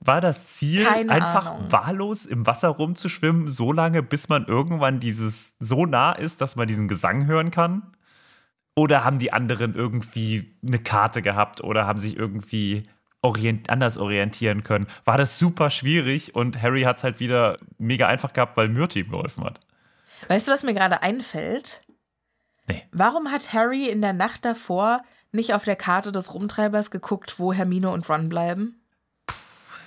War 0.00 0.20
das 0.20 0.54
Ziel, 0.54 0.84
Keine 0.84 1.10
einfach 1.10 1.46
Ahnung. 1.46 1.72
wahllos 1.72 2.24
im 2.24 2.46
Wasser 2.46 2.68
rumzuschwimmen, 2.68 3.48
so 3.48 3.72
lange, 3.72 4.02
bis 4.02 4.28
man 4.28 4.46
irgendwann 4.46 5.00
dieses 5.00 5.56
so 5.58 5.86
nah 5.86 6.12
ist, 6.12 6.40
dass 6.40 6.54
man 6.54 6.68
diesen 6.68 6.86
Gesang 6.86 7.26
hören 7.26 7.50
kann? 7.50 7.96
Oder 8.76 9.04
haben 9.04 9.18
die 9.18 9.32
anderen 9.32 9.74
irgendwie 9.74 10.56
eine 10.64 10.78
Karte 10.78 11.20
gehabt 11.20 11.62
oder 11.64 11.84
haben 11.84 11.98
sich 11.98 12.16
irgendwie 12.16 12.84
orient 13.22 13.70
anders 13.70 13.98
orientieren 13.98 14.62
können? 14.62 14.86
War 15.04 15.18
das 15.18 15.38
super 15.38 15.70
schwierig 15.70 16.34
und 16.34 16.62
Harry 16.62 16.82
hat 16.82 16.98
es 16.98 17.04
halt 17.04 17.20
wieder 17.20 17.58
mega 17.78 18.06
einfach 18.06 18.32
gehabt, 18.32 18.56
weil 18.56 18.68
Myrti 18.68 19.00
ihm 19.00 19.10
geholfen 19.10 19.44
hat. 19.44 19.60
Weißt 20.28 20.48
du, 20.48 20.52
was 20.52 20.62
mir 20.62 20.74
gerade 20.74 21.02
einfällt? 21.02 21.80
Nee. 22.66 22.82
Warum 22.92 23.30
hat 23.30 23.52
Harry 23.52 23.88
in 23.88 24.02
der 24.02 24.12
Nacht 24.12 24.44
davor 24.44 25.02
nicht 25.32 25.54
auf 25.54 25.64
der 25.64 25.76
Karte 25.76 26.12
des 26.12 26.34
Rumtreibers 26.34 26.90
geguckt, 26.90 27.38
wo 27.38 27.52
Hermine 27.52 27.90
und 27.90 28.08
Ron 28.08 28.28
bleiben? 28.28 28.80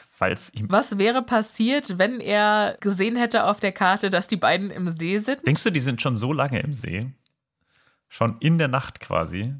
Falls 0.09 0.53
ihm. 0.53 0.67
Was 0.69 0.99
wäre 0.99 1.23
passiert, 1.23 1.97
wenn 1.97 2.19
er 2.19 2.77
gesehen 2.79 3.15
hätte 3.15 3.45
auf 3.45 3.59
der 3.59 3.71
Karte, 3.71 4.11
dass 4.11 4.27
die 4.27 4.35
beiden 4.35 4.69
im 4.69 4.95
See 4.95 5.17
sind? 5.19 5.45
Denkst 5.47 5.63
du, 5.63 5.71
die 5.71 5.79
sind 5.79 6.01
schon 6.01 6.15
so 6.15 6.31
lange 6.31 6.59
im 6.59 6.73
See? 6.73 7.11
Schon 8.07 8.37
in 8.39 8.59
der 8.59 8.67
Nacht 8.67 8.99
quasi? 8.99 9.55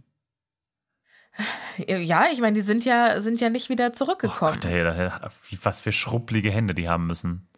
Ja, 1.88 2.26
ich 2.32 2.42
meine, 2.42 2.54
die 2.56 2.62
sind 2.62 2.84
ja, 2.86 3.22
sind 3.22 3.40
ja 3.42 3.50
nicht 3.50 3.70
wieder 3.70 3.88
Oh 3.88 3.92
zurückgekommen. 3.94 4.54
Gott, 4.62 4.66
ey, 4.66 5.10
was 5.64 5.80
für 5.82 5.92
schruppelige 5.92 6.52
Hände 6.52 6.74
die 6.74 6.90
haben 6.90 7.08
müssen. 7.08 7.48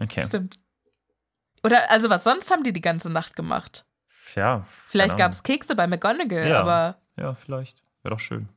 Okay. 0.00 0.24
Stimmt. 0.24 0.56
Oder, 1.62 1.90
also 1.90 2.08
was 2.10 2.24
sonst 2.24 2.50
haben 2.50 2.64
die 2.64 2.72
die 2.72 2.80
ganze 2.80 3.10
Nacht 3.10 3.36
gemacht? 3.36 3.84
Ja. 4.34 4.64
Vielleicht 4.88 5.18
gab 5.18 5.32
es 5.32 5.42
Kekse 5.42 5.76
bei 5.76 5.86
McGonagall, 5.86 6.48
Ja. 6.48 6.60
aber 6.60 6.96
Ja, 7.18 7.34
vielleicht. 7.34 7.82
Wäre 8.02 8.14
doch 8.14 8.18
schön. 8.20 8.48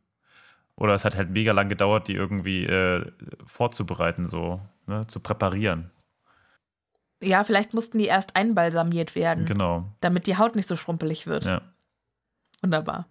Oder 0.78 0.94
es 0.94 1.04
hat 1.06 1.16
halt 1.18 1.30
mega 1.30 1.52
lang 1.52 1.68
gedauert, 1.70 2.08
die 2.08 2.14
irgendwie 2.16 2.66
äh, 2.66 3.12
vorzubereiten, 3.46 4.26
so, 4.28 4.62
ne, 4.88 5.06
zu 5.08 5.20
präparieren. 5.20 5.92
ja, 7.22 7.44
vielleicht 7.44 7.74
mussten 7.74 7.98
die 7.98 8.06
erst 8.06 8.36
einbalsamiert 8.36 9.14
werden, 9.16 9.46
Genau. 9.46 9.94
damit 10.02 10.28
die 10.28 10.38
Haut 10.38 10.56
nicht 10.56 10.68
so 10.68 10.76
schrumpelig 10.76 11.28
wird. 11.28 11.46
Ja. 11.46 11.62
Wunderbar. 12.66 13.08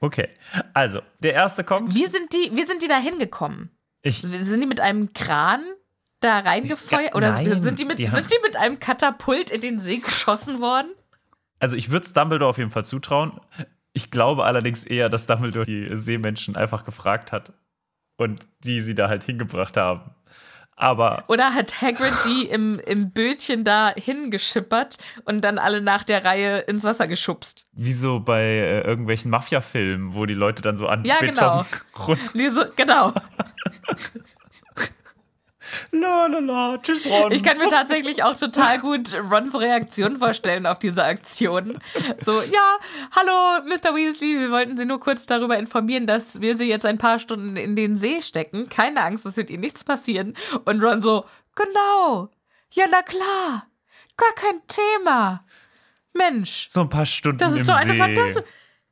Okay. 0.00 0.28
Also, 0.74 1.02
der 1.20 1.34
erste 1.34 1.62
kommt. 1.62 1.94
Wie 1.94 2.06
sind 2.06 2.32
die, 2.32 2.50
wie 2.52 2.64
sind 2.64 2.82
die 2.82 2.88
da 2.88 2.98
hingekommen? 2.98 3.70
Ich, 4.02 4.22
Sind 4.22 4.60
die 4.60 4.66
mit 4.66 4.80
einem 4.80 5.12
Kran 5.12 5.62
da 6.20 6.40
reingefeuert? 6.40 7.14
Oder 7.14 7.30
nein, 7.30 7.60
sind, 7.60 7.78
die 7.78 7.84
mit, 7.84 7.98
die 7.98 8.06
sind 8.06 8.30
die 8.32 8.38
mit 8.42 8.56
einem 8.56 8.80
Katapult 8.80 9.50
in 9.50 9.60
den 9.60 9.78
See 9.78 9.98
geschossen 9.98 10.60
worden? 10.60 10.88
also 11.58 11.76
ich 11.76 11.90
würde 11.90 12.04
es 12.04 12.12
Dumbledore 12.12 12.50
auf 12.50 12.58
jeden 12.58 12.70
Fall 12.70 12.84
zutrauen. 12.84 13.40
Ich 13.92 14.10
glaube 14.10 14.44
allerdings 14.44 14.84
eher, 14.84 15.08
dass 15.08 15.26
Dumbledore 15.26 15.64
die 15.64 15.96
Seemenschen 15.96 16.56
einfach 16.56 16.84
gefragt 16.84 17.32
hat 17.32 17.52
und 18.16 18.46
die 18.64 18.80
sie 18.80 18.94
da 18.94 19.08
halt 19.08 19.24
hingebracht 19.24 19.76
haben. 19.76 20.10
Aber 20.78 21.24
Oder 21.28 21.54
hat 21.54 21.80
Hagrid 21.80 22.12
die 22.26 22.46
im, 22.46 22.78
im 22.80 23.10
Bötchen 23.10 23.64
da 23.64 23.94
hingeschippert 23.96 24.98
und 25.24 25.40
dann 25.42 25.58
alle 25.58 25.80
nach 25.80 26.04
der 26.04 26.24
Reihe 26.24 26.58
ins 26.60 26.84
Wasser 26.84 27.08
geschubst? 27.08 27.66
wie 27.72 27.92
so 27.94 28.20
bei 28.20 28.42
äh, 28.42 28.80
irgendwelchen 28.82 29.30
Mafia-Filmen, 29.30 30.14
wo 30.14 30.26
die 30.26 30.34
Leute 30.34 30.60
dann 30.62 30.76
so 30.76 30.86
an 30.86 31.04
Ja, 31.04 31.16
Beton 31.20 31.34
genau. 31.34 31.64
rund. 32.06 32.34
Die 32.34 32.48
so, 32.50 32.62
genau. 32.76 33.12
La 35.92 36.26
la 36.26 36.38
la, 36.38 36.78
tschüss 36.78 37.06
Ron. 37.06 37.32
Ich 37.32 37.42
kann 37.42 37.58
mir 37.58 37.68
tatsächlich 37.68 38.22
auch 38.22 38.36
total 38.36 38.78
gut 38.80 39.14
Rons 39.14 39.58
Reaktion 39.58 40.18
vorstellen 40.18 40.66
auf 40.66 40.78
diese 40.78 41.04
Aktion. 41.04 41.78
So, 42.24 42.32
ja, 42.42 42.78
hallo, 43.12 43.64
Mr. 43.66 43.94
Weasley, 43.94 44.38
wir 44.38 44.50
wollten 44.50 44.76
Sie 44.76 44.84
nur 44.84 45.00
kurz 45.00 45.26
darüber 45.26 45.58
informieren, 45.58 46.06
dass 46.06 46.40
wir 46.40 46.56
Sie 46.56 46.68
jetzt 46.68 46.86
ein 46.86 46.98
paar 46.98 47.18
Stunden 47.18 47.56
in 47.56 47.74
den 47.74 47.96
See 47.96 48.20
stecken. 48.20 48.68
Keine 48.68 49.02
Angst, 49.02 49.26
es 49.26 49.36
wird 49.36 49.50
Ihnen 49.50 49.60
nichts 49.60 49.84
passieren. 49.84 50.34
Und 50.64 50.82
Ron 50.82 51.02
so, 51.02 51.24
genau, 51.54 52.30
ja, 52.72 52.84
na 52.90 53.02
klar, 53.02 53.66
gar 54.16 54.32
kein 54.34 54.60
Thema. 54.66 55.40
Mensch, 56.12 56.66
so 56.68 56.80
ein 56.80 56.88
paar 56.88 57.06
Stunden 57.06 57.38
das 57.38 57.54
ist 57.54 57.66
so 57.66 57.72
eine 57.72 57.92
See. 57.92 57.98
Fantasie. 57.98 58.40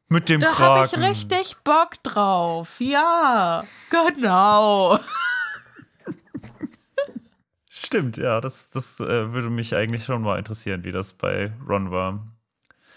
Mit 0.08 0.28
dem 0.28 0.40
Da 0.40 0.58
habe 0.58 0.86
ich 0.86 1.00
richtig 1.00 1.56
Bock 1.64 2.02
drauf. 2.02 2.78
Ja, 2.78 3.64
genau. 3.90 4.98
Stimmt, 7.94 8.16
ja, 8.16 8.40
das, 8.40 8.70
das 8.70 8.98
äh, 8.98 9.32
würde 9.32 9.50
mich 9.50 9.76
eigentlich 9.76 10.02
schon 10.02 10.22
mal 10.22 10.36
interessieren, 10.36 10.82
wie 10.82 10.90
das 10.90 11.12
bei 11.12 11.52
Ron 11.64 11.92
war. 11.92 12.26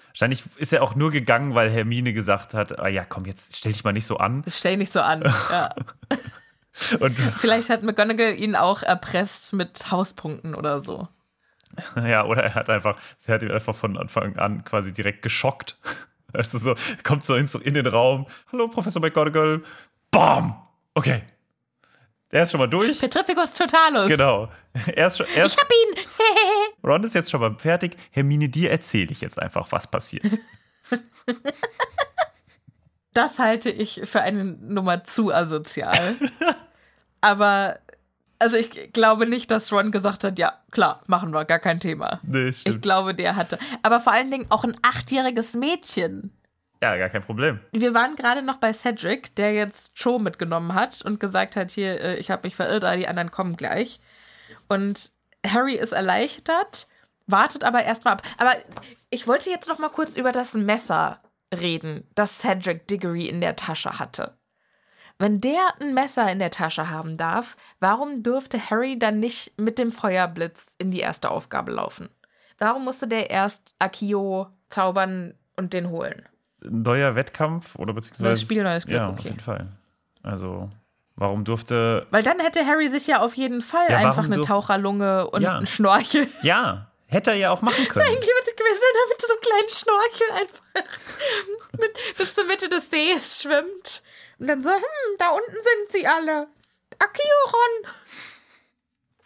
Wahrscheinlich 0.08 0.44
ist 0.58 0.74
er 0.74 0.82
auch 0.82 0.96
nur 0.96 1.12
gegangen, 1.12 1.54
weil 1.54 1.70
Hermine 1.70 2.14
gesagt 2.14 2.56
hat, 2.56 2.80
ah 2.80 2.88
ja, 2.88 3.06
komm, 3.06 3.26
jetzt 3.26 3.56
stell 3.56 3.74
dich 3.74 3.84
mal 3.84 3.94
nicht 3.94 4.08
so 4.08 4.18
an. 4.18 4.44
Stell 4.48 4.76
nicht 4.78 4.92
so 4.92 5.02
an. 5.02 5.22
Ja. 5.52 5.76
Und 7.00 7.16
Vielleicht 7.38 7.70
hat 7.70 7.84
McGonagall 7.84 8.40
ihn 8.40 8.56
auch 8.56 8.82
erpresst 8.82 9.54
mit 9.54 9.92
Hauspunkten 9.92 10.56
oder 10.56 10.82
so. 10.82 11.08
ja, 11.96 12.26
oder 12.26 12.42
er 12.42 12.56
hat 12.56 12.72
einfach, 12.72 12.98
sie 13.20 13.32
hat 13.32 13.44
ihn 13.44 13.52
einfach 13.52 13.76
von 13.76 14.00
Anfang 14.00 14.36
an 14.38 14.64
quasi 14.64 14.94
direkt 14.94 15.22
geschockt. 15.22 15.78
Weißt 16.32 16.54
du, 16.56 16.58
so, 16.58 16.76
kommt 17.04 17.24
so 17.24 17.36
in, 17.36 17.46
in 17.62 17.76
den 17.76 17.86
Raum. 17.86 18.26
Hallo, 18.52 18.68
Professor 18.68 19.00
McGonagall. 19.00 19.62
Bam! 20.10 20.56
Okay. 20.96 21.22
Er 22.30 22.44
ist 22.44 22.52
schon 22.52 22.60
mal 22.60 22.68
durch. 22.68 23.00
Petrificus 23.00 23.52
totalus. 23.54 24.08
Genau. 24.10 24.50
Er 24.96 25.08
ist 25.08 25.18
schon, 25.18 25.26
er 25.36 25.46
Ich 25.46 25.54
ist, 25.54 25.62
hab 25.62 25.70
ihn. 25.72 26.04
Ron 26.84 27.04
ist 27.04 27.16
jetzt 27.16 27.32
schon 27.32 27.40
mal 27.40 27.56
fertig. 27.58 27.96
Hermine, 28.12 28.50
dir 28.50 28.70
erzähle 28.72 29.12
ich 29.12 29.22
jetzt 29.22 29.40
einfach, 29.42 29.72
was 29.72 29.88
passiert. 29.90 30.24
Das 33.14 33.40
halte 33.40 33.70
ich 33.72 34.02
für 34.06 34.22
eine 34.22 34.44
Nummer 34.44 35.04
zu 35.04 35.34
asozial. 35.34 36.16
Aber, 37.22 37.80
also 38.38 38.58
ich 38.58 38.94
glaube 38.94 39.26
nicht, 39.26 39.50
dass 39.50 39.72
Ron 39.74 39.90
gesagt 39.90 40.24
hat, 40.24 40.38
ja, 40.38 40.54
klar, 40.70 41.02
machen 41.08 41.34
wir, 41.34 41.44
gar 41.46 41.58
kein 41.58 41.80
Thema. 41.80 42.20
Nee, 42.22 42.50
Ich 42.50 42.60
stimmt. 42.62 42.84
glaube, 42.84 43.16
der 43.16 43.36
hatte. 43.36 43.58
Aber 43.82 44.02
vor 44.02 44.14
allen 44.14 44.30
Dingen 44.30 44.46
auch 44.50 44.64
ein 44.64 44.76
achtjähriges 44.84 45.54
Mädchen. 45.54 46.32
Ja, 46.82 46.96
gar 46.98 47.10
kein 47.10 47.24
Problem. 47.24 47.60
Wir 47.72 47.94
waren 47.94 48.16
gerade 48.16 48.42
noch 48.42 48.58
bei 48.58 48.72
Cedric, 48.72 49.36
der 49.36 49.54
jetzt 49.54 49.94
Joe 49.96 50.20
mitgenommen 50.20 50.76
hat 50.76 51.02
und 51.02 51.20
gesagt 51.20 51.56
hat, 51.56 51.72
hier, 51.72 52.00
äh, 52.00 52.16
ich 52.18 52.30
habe 52.30 52.48
mich 52.48 52.56
verirrt, 52.56 52.84
aber 52.84 52.98
die 52.98 53.08
anderen 53.08 53.32
kommen 53.32 53.58
gleich. 53.58 54.00
Und 54.68 55.12
Harry 55.46 55.76
ist 55.76 55.92
erleichtert, 55.92 56.88
wartet 57.26 57.64
aber 57.64 57.84
erstmal 57.84 58.16
ab. 58.16 58.22
Aber 58.38 58.56
ich 59.10 59.28
wollte 59.28 59.50
jetzt 59.50 59.68
noch 59.68 59.80
mal 59.80 59.90
kurz 59.90 60.16
über 60.16 60.32
das 60.32 60.54
Messer 60.54 61.22
reden, 61.54 62.08
das 62.16 62.40
Cedric 62.40 62.88
Diggory 62.88 63.28
in 63.28 63.42
der 63.42 63.56
Tasche 63.56 64.00
hatte. 64.00 64.38
Wenn 65.20 65.42
der 65.42 65.74
ein 65.80 65.96
Messer 65.96 66.32
in 66.32 66.38
der 66.38 66.52
Tasche 66.52 66.92
haben 66.92 67.18
darf, 67.18 67.56
warum 67.80 68.22
dürfte 68.22 68.70
Harry 68.70 69.00
dann 69.00 69.20
nicht 69.20 69.58
mit 69.60 69.80
dem 69.80 69.92
Feuerblitz 69.92 70.68
in 70.78 70.92
die 70.92 71.00
erste 71.00 71.32
Aufgabe 71.32 71.72
laufen? 71.72 72.10
Warum 72.60 72.84
musste 72.84 73.08
der 73.08 73.30
erst 73.32 73.74
Akio 73.80 74.48
zaubern 74.70 75.34
und 75.56 75.74
den 75.74 75.90
holen? 75.90 76.28
Ein 76.70 76.82
neuer 76.84 77.16
Wettkampf 77.16 77.76
oder 77.76 77.94
beziehungsweise. 77.94 78.24
Neues 78.26 78.42
Spiel, 78.42 78.64
neues 78.64 78.86
Glück, 78.86 78.96
Ja, 78.98 79.08
auf 79.10 79.14
okay. 79.20 79.28
jeden 79.30 79.40
Fall. 79.40 79.68
Also, 80.24 80.70
Warum 81.20 81.46
durfte. 81.46 82.06
Weil 82.12 82.22
dann 82.22 82.40
hätte 82.40 82.64
Harry 82.64 82.90
sich 82.90 83.08
ja 83.08 83.22
auf 83.22 83.34
jeden 83.36 83.62
Fall 83.64 83.90
Ja, 83.90 83.98
einfach 83.98 84.26
eine 84.26 84.40
Taucherlunge 84.42 85.28
und 85.32 85.42
Ja. 85.42 85.58
einen 85.58 85.66
Schnorchel. 85.66 86.28
Ja, 86.44 86.92
hätte 87.08 87.32
er 87.32 87.38
ja 87.38 87.50
auch 87.50 87.64
machen 87.64 87.88
können. 87.88 88.06
Eigentlich 88.06 88.30
witzig 88.40 88.56
gewesen, 88.56 88.82
wenn 88.82 89.02
er 89.02 89.10
mit 89.10 89.22
so 89.22 89.28
einem 89.34 89.42
kleinen 89.42 89.70
Schnorchel 89.70 90.32
einfach 90.42 90.92
mit, 91.80 92.18
bis 92.20 92.36
zur 92.36 92.44
Mitte 92.46 92.70
des 92.70 92.92
Sees 92.92 93.42
schwimmt. 93.42 94.04
Und 94.38 94.48
dann 94.48 94.62
so, 94.62 94.70
hm, 94.70 94.82
da 95.18 95.30
unten 95.30 95.52
sind 95.54 95.90
sie 95.90 96.06
alle. 96.06 96.48
Akioron. 97.00 97.94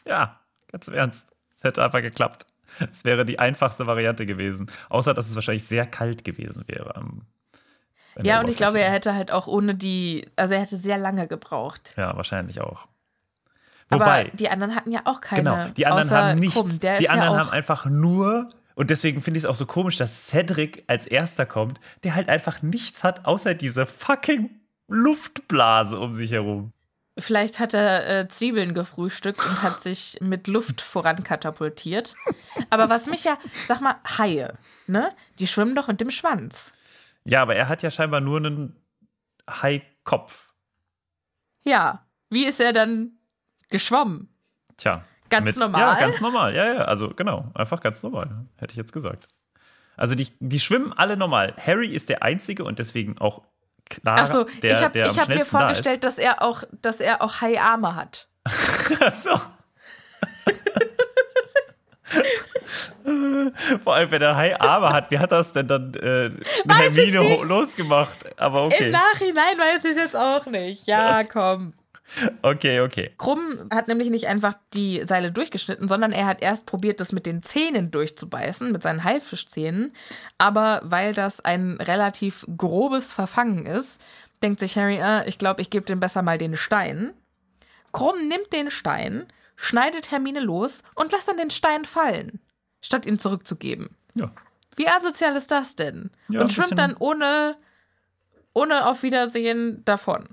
Ja, 0.05 0.39
ganz 0.71 0.87
im 0.87 0.93
Ernst. 0.93 1.27
Es 1.57 1.63
hätte 1.65 1.83
einfach 1.83 2.01
geklappt. 2.01 2.45
Es 2.91 3.05
wäre 3.05 3.25
die 3.25 3.39
einfachste 3.39 3.87
Variante 3.87 4.25
gewesen. 4.25 4.67
Außer, 4.89 5.13
dass 5.13 5.29
es 5.29 5.35
wahrscheinlich 5.35 5.65
sehr 5.65 5.85
kalt 5.85 6.23
gewesen 6.23 6.63
wäre. 6.67 6.93
Ja, 8.21 8.41
und 8.41 8.49
ich 8.49 8.57
glaube, 8.57 8.79
er 8.79 8.91
hätte 8.91 9.15
halt 9.15 9.31
auch 9.31 9.47
ohne 9.47 9.75
die, 9.75 10.27
also 10.35 10.53
er 10.53 10.61
hätte 10.61 10.77
sehr 10.77 10.97
lange 10.97 11.27
gebraucht. 11.27 11.93
Ja, 11.97 12.15
wahrscheinlich 12.15 12.61
auch. 12.61 12.87
Aber 13.89 14.05
Wobei, 14.05 14.31
die 14.33 14.49
anderen 14.49 14.75
hatten 14.75 14.91
ja 14.91 15.01
auch 15.05 15.21
keine. 15.21 15.43
genau, 15.43 15.67
die 15.69 15.85
anderen 15.85 16.11
haben 16.11 16.39
nichts. 16.39 16.55
Krumm. 16.55 16.79
Die 16.79 17.09
anderen 17.09 17.33
ja 17.33 17.39
haben 17.39 17.49
einfach 17.49 17.85
nur. 17.85 18.49
Und 18.73 18.89
deswegen 18.89 19.21
finde 19.21 19.37
ich 19.37 19.43
es 19.43 19.49
auch 19.49 19.55
so 19.55 19.65
komisch, 19.65 19.97
dass 19.97 20.27
Cedric 20.27 20.85
als 20.87 21.05
erster 21.05 21.45
kommt, 21.45 21.79
der 22.03 22.15
halt 22.15 22.29
einfach 22.29 22.61
nichts 22.61 23.03
hat, 23.03 23.25
außer 23.25 23.53
diese 23.53 23.85
fucking 23.85 24.49
Luftblase 24.87 25.99
um 25.99 26.13
sich 26.13 26.31
herum. 26.31 26.71
Vielleicht 27.17 27.59
hat 27.59 27.73
er 27.73 28.21
äh, 28.21 28.27
Zwiebeln 28.29 28.73
gefrühstückt 28.73 29.45
und 29.45 29.63
hat 29.63 29.81
sich 29.81 30.17
mit 30.21 30.47
Luft 30.47 30.79
vorankatapultiert. 30.79 32.15
Aber 32.69 32.89
was 32.89 33.05
mich 33.05 33.25
ja, 33.25 33.37
sag 33.67 33.81
mal, 33.81 33.95
Haie, 34.17 34.53
ne? 34.87 35.13
Die 35.39 35.47
schwimmen 35.47 35.75
doch 35.75 35.87
mit 35.87 35.99
dem 35.99 36.11
Schwanz. 36.11 36.71
Ja, 37.25 37.41
aber 37.41 37.55
er 37.55 37.67
hat 37.67 37.83
ja 37.83 37.91
scheinbar 37.91 38.21
nur 38.21 38.37
einen 38.37 38.75
Haikopf. 39.49 40.53
Ja. 41.63 42.05
Wie 42.29 42.45
ist 42.45 42.61
er 42.61 42.71
dann 42.71 43.11
geschwommen? 43.69 44.29
Tja. 44.77 45.03
Ganz 45.29 45.57
normal? 45.57 45.81
Ja, 45.81 45.99
ganz 45.99 46.21
normal. 46.21 46.55
Ja, 46.55 46.73
ja, 46.73 46.81
also 46.83 47.09
genau. 47.09 47.51
Einfach 47.53 47.81
ganz 47.81 48.03
normal, 48.03 48.45
hätte 48.57 48.71
ich 48.71 48.77
jetzt 48.77 48.93
gesagt. 48.93 49.27
Also 49.95 50.15
die, 50.15 50.27
die 50.39 50.59
schwimmen 50.59 50.93
alle 50.93 51.17
normal. 51.17 51.55
Harry 51.57 51.87
ist 51.87 52.09
der 52.09 52.23
Einzige 52.23 52.63
und 52.63 52.79
deswegen 52.79 53.17
auch 53.17 53.43
klar, 53.91 54.19
Achso, 54.19 54.45
der, 54.61 54.71
ich 54.71 54.83
habe 54.83 55.03
am 55.03 55.11
ich 55.11 55.19
hab 55.19 55.27
mir 55.27 55.35
schnellsten 55.35 55.55
da 55.55 55.59
vorgestellt, 55.59 56.03
dass 56.03 56.17
er 56.17 56.41
auch, 56.41 56.63
dass 56.81 56.99
er 57.01 57.21
auch 57.21 57.41
Haiarme 57.41 57.95
hat. 57.95 58.27
Ach 58.45 59.11
so. 59.11 59.31
Vor 63.83 63.95
allem, 63.95 64.11
wenn 64.11 64.21
er 64.21 64.35
Hai 64.35 64.59
Arme 64.59 64.89
hat, 64.89 65.09
wie 65.11 65.19
hat 65.19 65.31
das 65.31 65.51
denn 65.53 65.67
dann 65.67 65.93
äh, 65.95 66.29
Hermine 66.67 67.43
losgemacht? 67.43 68.39
Aber 68.39 68.61
Im 68.61 68.65
okay. 68.67 68.89
Nachhinein 68.89 69.57
weiß 69.57 69.85
ich 69.85 69.91
es 69.91 69.97
jetzt 69.97 70.15
auch 70.15 70.45
nicht. 70.45 70.87
Ja, 70.87 71.23
komm. 71.23 71.73
Okay, 72.41 72.81
okay. 72.81 73.11
Krumm 73.17 73.69
hat 73.73 73.87
nämlich 73.87 74.09
nicht 74.09 74.27
einfach 74.27 74.55
die 74.73 75.03
Seile 75.05 75.31
durchgeschnitten, 75.31 75.87
sondern 75.87 76.11
er 76.11 76.25
hat 76.25 76.41
erst 76.41 76.65
probiert, 76.65 76.99
das 76.99 77.11
mit 77.11 77.25
den 77.25 77.43
Zähnen 77.43 77.91
durchzubeißen, 77.91 78.71
mit 78.71 78.83
seinen 78.83 79.03
Haifischzähnen. 79.03 79.93
Aber 80.37 80.81
weil 80.83 81.13
das 81.13 81.39
ein 81.39 81.77
relativ 81.79 82.45
grobes 82.57 83.13
Verfangen 83.13 83.65
ist, 83.65 84.01
denkt 84.41 84.59
sich 84.59 84.77
Harry, 84.77 84.97
äh, 84.97 85.27
ich 85.27 85.37
glaube, 85.37 85.61
ich 85.61 85.69
gebe 85.69 85.85
dem 85.85 85.99
besser 85.99 86.21
mal 86.21 86.37
den 86.37 86.57
Stein. 86.57 87.13
Krumm 87.91 88.27
nimmt 88.27 88.51
den 88.53 88.71
Stein, 88.71 89.25
schneidet 89.55 90.11
Hermine 90.11 90.39
los 90.39 90.83
und 90.95 91.11
lässt 91.11 91.27
dann 91.27 91.37
den 91.37 91.49
Stein 91.49 91.85
fallen, 91.85 92.39
statt 92.81 93.05
ihn 93.05 93.19
zurückzugeben. 93.19 93.95
Ja. 94.15 94.31
Wie 94.75 94.87
asozial 94.87 95.35
ist 95.35 95.51
das 95.51 95.75
denn? 95.75 96.11
Ja, 96.29 96.41
und 96.41 96.51
schwimmt 96.51 96.77
dann 96.77 96.95
ohne, 96.97 97.57
ohne 98.53 98.87
auf 98.87 99.03
Wiedersehen 99.03 99.83
davon. 99.85 100.29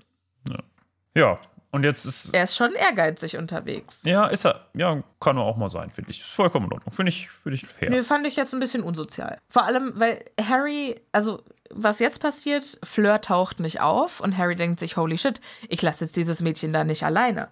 Ja, 1.15 1.41
und 1.71 1.85
jetzt 1.85 2.05
ist. 2.07 2.33
Er 2.35 2.45
ist 2.45 2.57
schon 2.57 2.73
ehrgeizig 2.73 3.37
unterwegs. 3.37 3.99
Ja, 4.03 4.27
ist 4.27 4.47
er. 4.47 4.67
Ja, 4.75 5.03
kann 5.21 5.37
er 5.37 5.43
auch 5.43 5.57
mal 5.57 5.69
sein, 5.69 5.91
finde 5.91 6.11
ich. 6.11 6.21
Ist 6.21 6.31
vollkommen 6.31 6.67
in 6.67 6.73
Ordnung. 6.73 6.93
Finde 6.93 7.11
ich, 7.11 7.29
finde 7.29 7.57
ich 7.57 7.67
fair. 7.67 7.91
Nee, 7.91 8.03
fand 8.03 8.27
ich 8.27 8.37
jetzt 8.37 8.55
ein 8.55 8.61
bisschen 8.61 8.83
unsozial. 8.83 9.39
Vor 9.51 9.65
allem, 9.65 9.93
weil 9.97 10.25
Harry, 10.43 10.95
also 11.13 11.43
was 11.71 11.99
jetzt 11.99 12.21
passiert, 12.21 12.79
Fleur 12.83 13.21
taucht 13.21 13.61
nicht 13.61 13.81
auf 13.83 14.21
und 14.21 14.39
Harry 14.39 14.55
denkt 14.57 14.81
sich, 14.81 14.97
holy 14.97 15.19
shit, 15.19 15.41
ich 15.69 15.83
lasse 15.83 16.05
jetzt 16.07 16.17
dieses 16.17 16.41
Mädchen 16.41 16.73
da 16.73 16.85
nicht 16.85 17.03
alleine. 17.05 17.49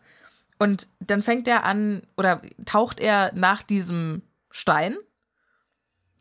Und 0.58 0.88
dann 1.00 1.20
fängt 1.20 1.46
er 1.48 1.64
an, 1.64 2.02
oder 2.16 2.40
taucht 2.64 2.98
er 3.00 3.30
nach 3.34 3.62
diesem 3.62 4.22
Stein, 4.50 4.96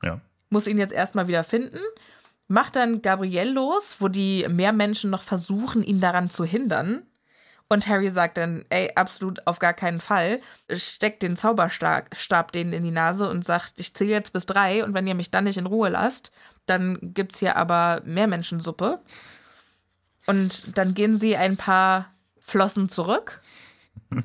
Ja. 0.04 0.20
muss 0.50 0.68
ihn 0.68 0.78
jetzt 0.78 0.92
erstmal 0.94 1.30
wieder 1.30 1.46
finden, 1.46 1.80
macht 2.50 2.76
dann 2.76 3.02
Gabrielle 3.02 3.52
los, 3.52 3.96
wo 4.00 4.10
die 4.10 4.46
Meermenschen 4.50 5.10
noch 5.10 5.24
versuchen, 5.24 5.82
ihn 5.84 6.02
daran 6.02 6.30
zu 6.30 6.44
hindern. 6.44 7.04
Und 7.68 7.88
Harry 7.88 8.12
sagt 8.12 8.38
dann, 8.38 8.64
ey, 8.70 8.92
absolut 8.96 9.46
auf 9.48 9.58
gar 9.58 9.74
keinen 9.74 10.00
Fall. 10.00 10.40
Steckt 10.72 11.24
den 11.24 11.36
Zauberstab 11.36 12.16
Stab 12.16 12.52
denen 12.52 12.74
in 12.74 12.84
die 12.84 12.92
Nase 12.92 13.28
und 13.28 13.44
sagt, 13.44 13.80
ich 13.80 13.96
zähle 13.96 14.12
jetzt 14.12 14.34
bis 14.34 14.46
drei 14.46 14.84
und 14.84 14.94
wenn 14.94 15.08
ihr 15.08 15.16
mich 15.16 15.32
dann 15.32 15.46
nicht 15.46 15.58
in 15.58 15.66
Ruhe 15.66 15.90
lasst, 15.90 16.32
dann 16.68 17.00
gibt's 17.02 17.40
hier 17.40 17.56
aber 17.58 18.02
Meermenschensuppe. 18.06 19.00
Und 20.28 20.78
dann 20.78 20.94
gehen 20.94 21.18
sie 21.18 21.38
ein 21.38 21.58
paar 21.58 22.12
Flossen 22.40 22.90
zurück. 22.90 23.42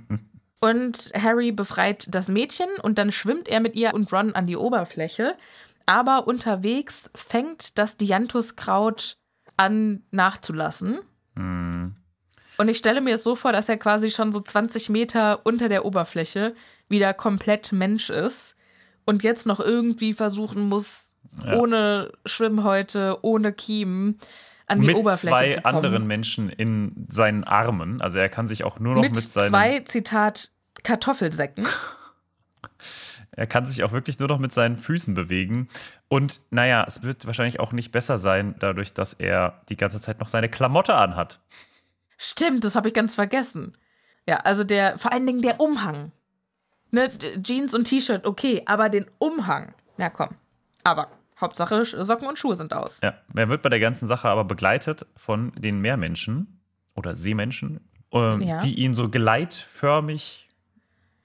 Und 0.60 1.10
Harry 1.14 1.52
befreit 1.52 2.06
das 2.14 2.28
Mädchen 2.28 2.68
und 2.82 2.98
dann 2.98 3.12
schwimmt 3.12 3.48
er 3.48 3.60
mit 3.60 3.76
ihr 3.76 3.94
und 3.94 4.12
Ron 4.12 4.34
an 4.34 4.46
die 4.46 4.58
Oberfläche. 4.58 5.34
Aber 5.86 6.26
unterwegs 6.28 7.10
fängt 7.14 7.78
das 7.78 7.96
Dianthuskraut 7.96 9.16
an 9.56 10.02
nachzulassen. 10.10 11.00
Hm. 11.34 11.96
Und 12.60 12.68
ich 12.68 12.76
stelle 12.76 13.00
mir 13.00 13.14
es 13.14 13.22
so 13.22 13.36
vor, 13.36 13.52
dass 13.52 13.70
er 13.70 13.78
quasi 13.78 14.10
schon 14.10 14.32
so 14.32 14.40
20 14.40 14.90
Meter 14.90 15.40
unter 15.44 15.70
der 15.70 15.86
Oberfläche 15.86 16.54
wieder 16.90 17.14
komplett 17.14 17.72
Mensch 17.72 18.10
ist 18.10 18.54
und 19.06 19.22
jetzt 19.22 19.46
noch 19.46 19.60
irgendwie 19.60 20.12
versuchen 20.12 20.68
muss, 20.68 21.08
Ja. 21.42 21.56
ohne 21.56 22.12
Schwimmhäute, 22.26 23.16
ohne 23.22 23.54
Kiemen 23.54 24.20
an 24.66 24.82
die 24.82 24.88
mit 24.88 24.96
Oberfläche 24.96 25.30
zwei 25.30 25.50
zu 25.52 25.62
kommen. 25.62 25.74
anderen 25.74 26.06
Menschen 26.06 26.50
in 26.50 27.06
seinen 27.08 27.44
Armen. 27.44 27.98
Also 28.02 28.18
er 28.18 28.28
kann 28.28 28.46
sich 28.46 28.62
auch 28.62 28.78
nur 28.78 28.94
noch 28.94 29.00
mit, 29.00 29.14
mit 29.14 29.24
seinen. 29.24 29.48
zwei, 29.48 29.80
Zitat, 29.80 30.50
Kartoffelsäcken. 30.82 31.66
Er 33.32 33.46
kann 33.46 33.64
sich 33.64 33.84
auch 33.84 33.92
wirklich 33.92 34.18
nur 34.18 34.28
noch 34.28 34.38
mit 34.40 34.52
seinen 34.52 34.78
Füßen 34.78 35.14
bewegen. 35.14 35.68
Und 36.08 36.40
naja, 36.50 36.84
es 36.86 37.04
wird 37.04 37.26
wahrscheinlich 37.26 37.58
auch 37.60 37.72
nicht 37.72 37.90
besser 37.92 38.18
sein, 38.18 38.54
dadurch, 38.58 38.92
dass 38.92 39.14
er 39.14 39.62
die 39.70 39.76
ganze 39.78 40.00
Zeit 40.00 40.18
noch 40.20 40.28
seine 40.28 40.48
Klamotte 40.50 40.94
anhat. 40.96 41.38
Stimmt, 42.22 42.64
das 42.64 42.76
habe 42.76 42.88
ich 42.88 42.92
ganz 42.94 43.14
vergessen. 43.14 43.72
Ja, 44.28 44.36
also 44.38 44.62
der, 44.62 44.98
vor 44.98 45.10
allen 45.10 45.26
Dingen 45.26 45.40
der 45.40 45.58
Umhang. 45.58 46.12
Ne, 46.90 47.08
Jeans 47.42 47.72
und 47.74 47.84
T-Shirt, 47.84 48.26
okay, 48.26 48.62
aber 48.66 48.90
den 48.90 49.06
Umhang. 49.18 49.72
Na 49.96 50.10
komm. 50.10 50.28
Aber 50.84 51.08
Hauptsache 51.40 51.82
Socken 51.86 52.28
und 52.28 52.38
Schuhe 52.38 52.56
sind 52.56 52.74
aus. 52.74 53.00
Ja, 53.02 53.14
er 53.34 53.48
wird 53.48 53.62
bei 53.62 53.70
der 53.70 53.80
ganzen 53.80 54.06
Sache 54.06 54.28
aber 54.28 54.44
begleitet 54.44 55.06
von 55.16 55.52
den 55.56 55.80
Meermenschen 55.80 56.60
oder 56.94 57.16
Seemenschen, 57.16 57.80
ähm, 58.12 58.42
Ja. 58.42 58.60
die 58.60 58.74
ihn 58.78 58.92
so 58.94 59.08
gleitförmig 59.08 60.50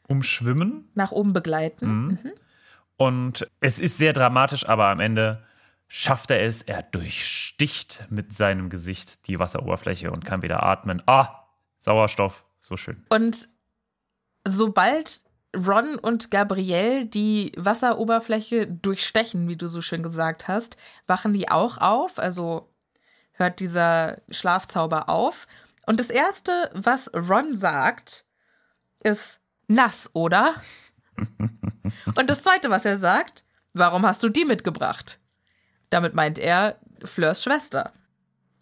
umschwimmen. 0.08 0.88
Nach 0.93 1.12
oben 1.12 1.34
begleiten. 1.34 2.08
Mhm. 2.08 2.32
Und 2.96 3.48
es 3.60 3.80
ist 3.80 3.98
sehr 3.98 4.14
dramatisch, 4.14 4.66
aber 4.70 4.86
am 4.88 5.02
Ende 5.02 5.43
schafft 5.88 6.32
er 6.32 6.42
es. 6.42 6.62
Er 6.62 6.84
durchsticht 6.84 8.08
mit 8.10 8.34
seinem 8.34 8.70
Gesicht 8.70 9.28
die 9.28 9.40
Wasseroberfläche 9.40 10.12
und 10.12 10.26
kann 10.26 10.42
wieder 10.42 10.64
atmen. 10.64 11.02
Ah, 11.06 11.46
Sauerstoff, 11.80 12.46
so 12.60 12.78
schön. 12.78 13.06
Und 13.10 13.48
sobald 14.48 15.22
Ron 15.56 15.96
und 15.96 16.32
Gabrielle 16.32 17.06
die 17.06 17.52
Wasseroberfläche 17.58 18.68
durchstechen, 18.68 19.48
wie 19.48 19.56
du 19.56 19.68
so 19.68 19.82
schön 19.82 20.04
gesagt 20.04 20.48
hast, 20.48 20.78
wachen 21.08 21.34
die 21.34 21.50
auch 21.50 21.78
auf. 21.78 22.20
Also 22.20 22.70
hört 23.32 23.60
dieser 23.60 24.22
Schlafzauber 24.30 25.10
auf. 25.10 25.48
Und 25.86 26.00
das 26.00 26.10
Erste, 26.10 26.72
was 26.74 27.14
Ron 27.14 27.56
sagt, 27.56 28.26
ist 29.04 29.40
nass, 29.68 30.10
oder? 30.14 30.56
Und 32.16 32.30
das 32.30 32.42
Zweite, 32.42 32.70
was 32.70 32.86
er 32.86 32.98
sagt, 32.98 33.44
warum 33.74 34.06
hast 34.06 34.24
du 34.24 34.30
die 34.30 34.46
mitgebracht? 34.46 35.20
Damit 35.90 36.14
meint 36.14 36.40
er 36.40 36.78
Fleurs 37.04 37.44
Schwester. 37.44 37.92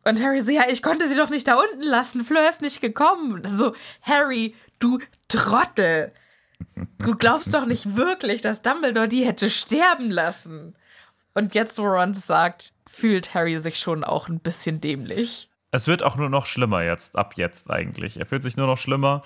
Und 0.05 0.21
Harry 0.21 0.41
so, 0.41 0.51
ja, 0.51 0.63
ich 0.69 0.83
konnte 0.83 1.09
sie 1.09 1.17
doch 1.17 1.29
nicht 1.29 1.47
da 1.47 1.55
unten 1.55 1.83
lassen. 1.83 2.25
Fleur 2.25 2.49
ist 2.49 2.61
nicht 2.61 2.81
gekommen. 2.81 3.43
So, 3.45 3.73
Harry, 4.01 4.55
du 4.79 4.99
Trottel. 5.29 6.11
Du 6.99 7.15
glaubst 7.15 7.53
doch 7.53 7.65
nicht 7.65 7.95
wirklich, 7.95 8.41
dass 8.41 8.61
Dumbledore 8.61 9.07
die 9.07 9.25
hätte 9.25 9.49
sterben 9.49 10.11
lassen. 10.11 10.75
Und 11.33 11.55
jetzt, 11.55 11.77
wo 11.77 11.83
Ron 11.83 12.13
sagt, 12.13 12.73
fühlt 12.87 13.33
Harry 13.33 13.59
sich 13.59 13.79
schon 13.79 14.03
auch 14.03 14.27
ein 14.27 14.39
bisschen 14.39 14.81
dämlich. 14.81 15.49
Es 15.71 15.87
wird 15.87 16.03
auch 16.03 16.15
nur 16.15 16.29
noch 16.29 16.45
schlimmer 16.45 16.83
jetzt, 16.83 17.17
ab 17.17 17.33
jetzt 17.37 17.71
eigentlich. 17.71 18.17
Er 18.17 18.25
fühlt 18.25 18.43
sich 18.43 18.57
nur 18.57 18.67
noch 18.67 18.77
schlimmer. 18.77 19.23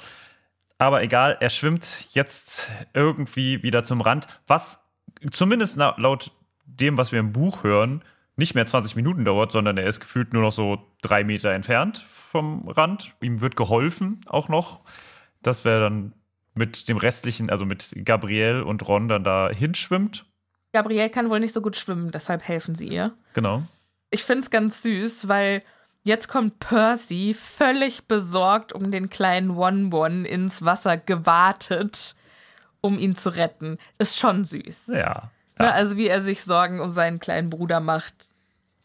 Aber 0.77 1.01
egal, 1.01 1.37
er 1.39 1.49
schwimmt 1.49 2.05
jetzt 2.13 2.71
irgendwie 2.93 3.63
wieder 3.63 3.83
zum 3.83 3.99
Rand, 4.01 4.27
was 4.45 4.79
zumindest 5.31 5.77
laut 5.77 6.31
dem, 6.79 6.97
was 6.97 7.11
wir 7.11 7.19
im 7.19 7.33
Buch 7.33 7.63
hören, 7.63 8.03
nicht 8.35 8.53
mehr 8.53 8.67
20 8.67 8.95
Minuten 8.95 9.25
dauert, 9.25 9.51
sondern 9.51 9.77
er 9.77 9.87
ist 9.87 9.99
gefühlt 9.99 10.31
nur 10.31 10.43
noch 10.43 10.51
so 10.51 10.77
drei 11.01 11.23
Meter 11.23 11.51
entfernt 11.51 12.05
vom 12.11 12.67
Rand. 12.69 13.15
Ihm 13.21 13.41
wird 13.41 13.55
geholfen 13.55 14.21
auch 14.27 14.47
noch, 14.47 14.81
dass 15.41 15.65
er 15.65 15.79
dann 15.79 16.13
mit 16.53 16.87
dem 16.87 16.97
restlichen, 16.97 17.49
also 17.49 17.65
mit 17.65 17.95
Gabrielle 18.05 18.63
und 18.63 18.87
Ron 18.87 19.07
dann 19.07 19.23
da 19.23 19.49
hinschwimmt. 19.49 20.25
Gabrielle 20.73 21.09
kann 21.09 21.29
wohl 21.29 21.39
nicht 21.39 21.53
so 21.53 21.61
gut 21.61 21.75
schwimmen, 21.75 22.11
deshalb 22.11 22.47
helfen 22.47 22.75
sie 22.75 22.87
ihr. 22.87 23.13
Genau. 23.33 23.63
Ich 24.11 24.23
finde 24.23 24.43
es 24.43 24.49
ganz 24.49 24.83
süß, 24.83 25.27
weil 25.27 25.61
jetzt 26.03 26.27
kommt 26.27 26.59
Percy 26.59 27.33
völlig 27.33 28.07
besorgt 28.07 28.73
um 28.73 28.91
den 28.91 29.09
kleinen 29.09 29.51
One-One 29.51 30.27
ins 30.27 30.63
Wasser 30.63 30.97
gewartet, 30.97 32.15
um 32.81 32.99
ihn 32.99 33.15
zu 33.15 33.29
retten. 33.29 33.77
Ist 33.97 34.17
schon 34.17 34.45
süß. 34.45 34.87
Ja. 34.87 35.31
Ne, 35.59 35.65
ja. 35.65 35.71
also 35.71 35.97
wie 35.97 36.07
er 36.07 36.21
sich 36.21 36.43
Sorgen 36.43 36.79
um 36.79 36.91
seinen 36.91 37.19
kleinen 37.19 37.49
Bruder 37.49 37.79
macht. 37.79 38.13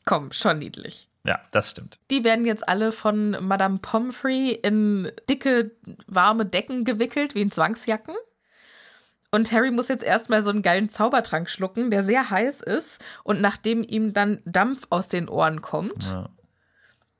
Komm, 0.04 0.32
schon 0.32 0.58
niedlich. 0.58 1.08
Ja, 1.24 1.40
das 1.52 1.70
stimmt. 1.70 1.98
Die 2.10 2.24
werden 2.24 2.46
jetzt 2.46 2.68
alle 2.68 2.90
von 2.90 3.36
Madame 3.46 3.78
Pomfrey 3.78 4.50
in 4.50 5.12
dicke, 5.28 5.70
warme 6.06 6.46
Decken 6.46 6.84
gewickelt, 6.84 7.34
wie 7.34 7.42
in 7.42 7.52
Zwangsjacken. 7.52 8.14
Und 9.30 9.50
Harry 9.52 9.70
muss 9.70 9.88
jetzt 9.88 10.04
erstmal 10.04 10.42
so 10.42 10.50
einen 10.50 10.62
geilen 10.62 10.90
Zaubertrank 10.90 11.48
schlucken, 11.48 11.90
der 11.90 12.02
sehr 12.02 12.28
heiß 12.28 12.60
ist 12.60 13.02
und 13.24 13.40
nachdem 13.40 13.82
ihm 13.82 14.12
dann 14.12 14.42
Dampf 14.44 14.86
aus 14.90 15.08
den 15.08 15.28
Ohren 15.28 15.62
kommt. 15.62 16.10
Ja. 16.10 16.28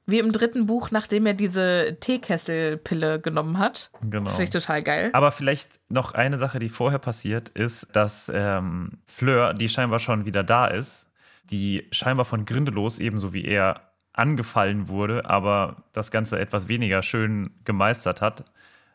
Wie 0.05 0.19
im 0.19 0.33
dritten 0.33 0.67
Buch, 0.67 0.91
nachdem 0.91 1.27
er 1.27 1.35
diese 1.35 1.97
Teekesselpille 2.01 3.21
genommen 3.21 3.59
hat. 3.59 3.91
Genau. 4.03 4.25
Das 4.25 4.33
finde 4.33 4.45
ich 4.45 4.51
total 4.51 4.83
geil. 4.83 5.11
Aber 5.13 5.31
vielleicht 5.31 5.81
noch 5.89 6.15
eine 6.15 6.39
Sache, 6.39 6.59
die 6.59 6.69
vorher 6.69 6.99
passiert, 6.99 7.51
ist, 7.51 7.89
dass 7.93 8.31
ähm, 8.35 8.99
Fleur, 9.07 9.55
die 9.55 9.69
scheinbar 9.69 10.01
schon 10.01 10.25
wieder 10.25 10.43
da 10.43 10.67
ist, 10.67 11.09
die 11.45 11.87
scheinbar 11.93 12.25
von 12.25 12.45
Grindelos, 12.45 12.99
ebenso 12.99 13.33
wie 13.33 13.45
er, 13.45 13.93
angefallen 14.15 14.89
wurde, 14.89 15.25
aber 15.29 15.85
das 15.93 16.11
Ganze 16.11 16.39
etwas 16.39 16.69
weniger 16.69 17.03
schön 17.03 17.51
gemeistert 17.65 18.21
hat. 18.21 18.45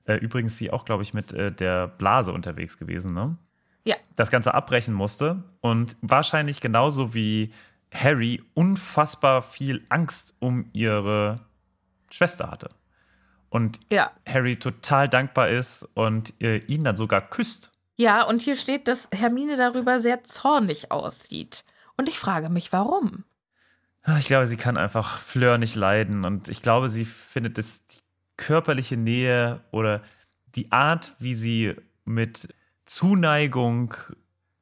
Äh, 0.05 0.15
übrigens 0.15 0.57
sie 0.57 0.71
auch, 0.71 0.85
glaube 0.85 1.03
ich, 1.03 1.13
mit 1.13 1.33
äh, 1.33 1.51
der 1.51 1.87
Blase 1.87 2.31
unterwegs 2.31 2.77
gewesen, 2.77 3.13
ne? 3.13 3.37
Ja. 3.83 3.95
Das 4.15 4.29
Ganze 4.29 4.53
abbrechen 4.53 4.93
musste 4.93 5.43
und 5.61 5.95
wahrscheinlich 6.01 6.59
genauso 6.59 7.13
wie 7.13 7.51
Harry 7.93 8.43
unfassbar 8.53 9.41
viel 9.41 9.85
Angst 9.89 10.35
um 10.39 10.69
ihre 10.73 11.45
Schwester 12.11 12.49
hatte. 12.51 12.69
Und 13.49 13.79
Ja. 13.91 14.11
Harry 14.27 14.57
total 14.57 15.07
dankbar 15.07 15.49
ist 15.49 15.87
und 15.93 16.39
äh, 16.41 16.57
ihn 16.65 16.83
dann 16.83 16.97
sogar 16.97 17.21
küsst. 17.21 17.71
Ja, 17.95 18.23
und 18.23 18.41
hier 18.41 18.55
steht, 18.55 18.87
dass 18.87 19.07
Hermine 19.13 19.55
darüber 19.55 19.99
sehr 19.99 20.23
zornig 20.23 20.91
aussieht. 20.91 21.63
Und 21.95 22.09
ich 22.09 22.19
frage 22.19 22.49
mich, 22.49 22.71
warum? 22.73 23.23
Ah, 24.03 24.17
Ich 24.19 24.27
glaube, 24.27 24.45
sie 24.45 24.57
kann 24.57 24.77
einfach 24.77 25.19
Fleur 25.19 25.57
nicht 25.57 25.75
leiden 25.75 26.23
und 26.23 26.47
ich 26.49 26.61
glaube, 26.61 26.89
sie 26.89 27.05
findet 27.05 27.57
es 27.57 27.85
die 27.87 27.99
körperliche 28.37 28.97
Nähe 28.97 29.61
oder 29.71 30.01
die 30.55 30.71
Art, 30.71 31.15
wie 31.19 31.33
sie 31.35 31.75
mit 32.05 32.53
Zuneigung 32.85 33.93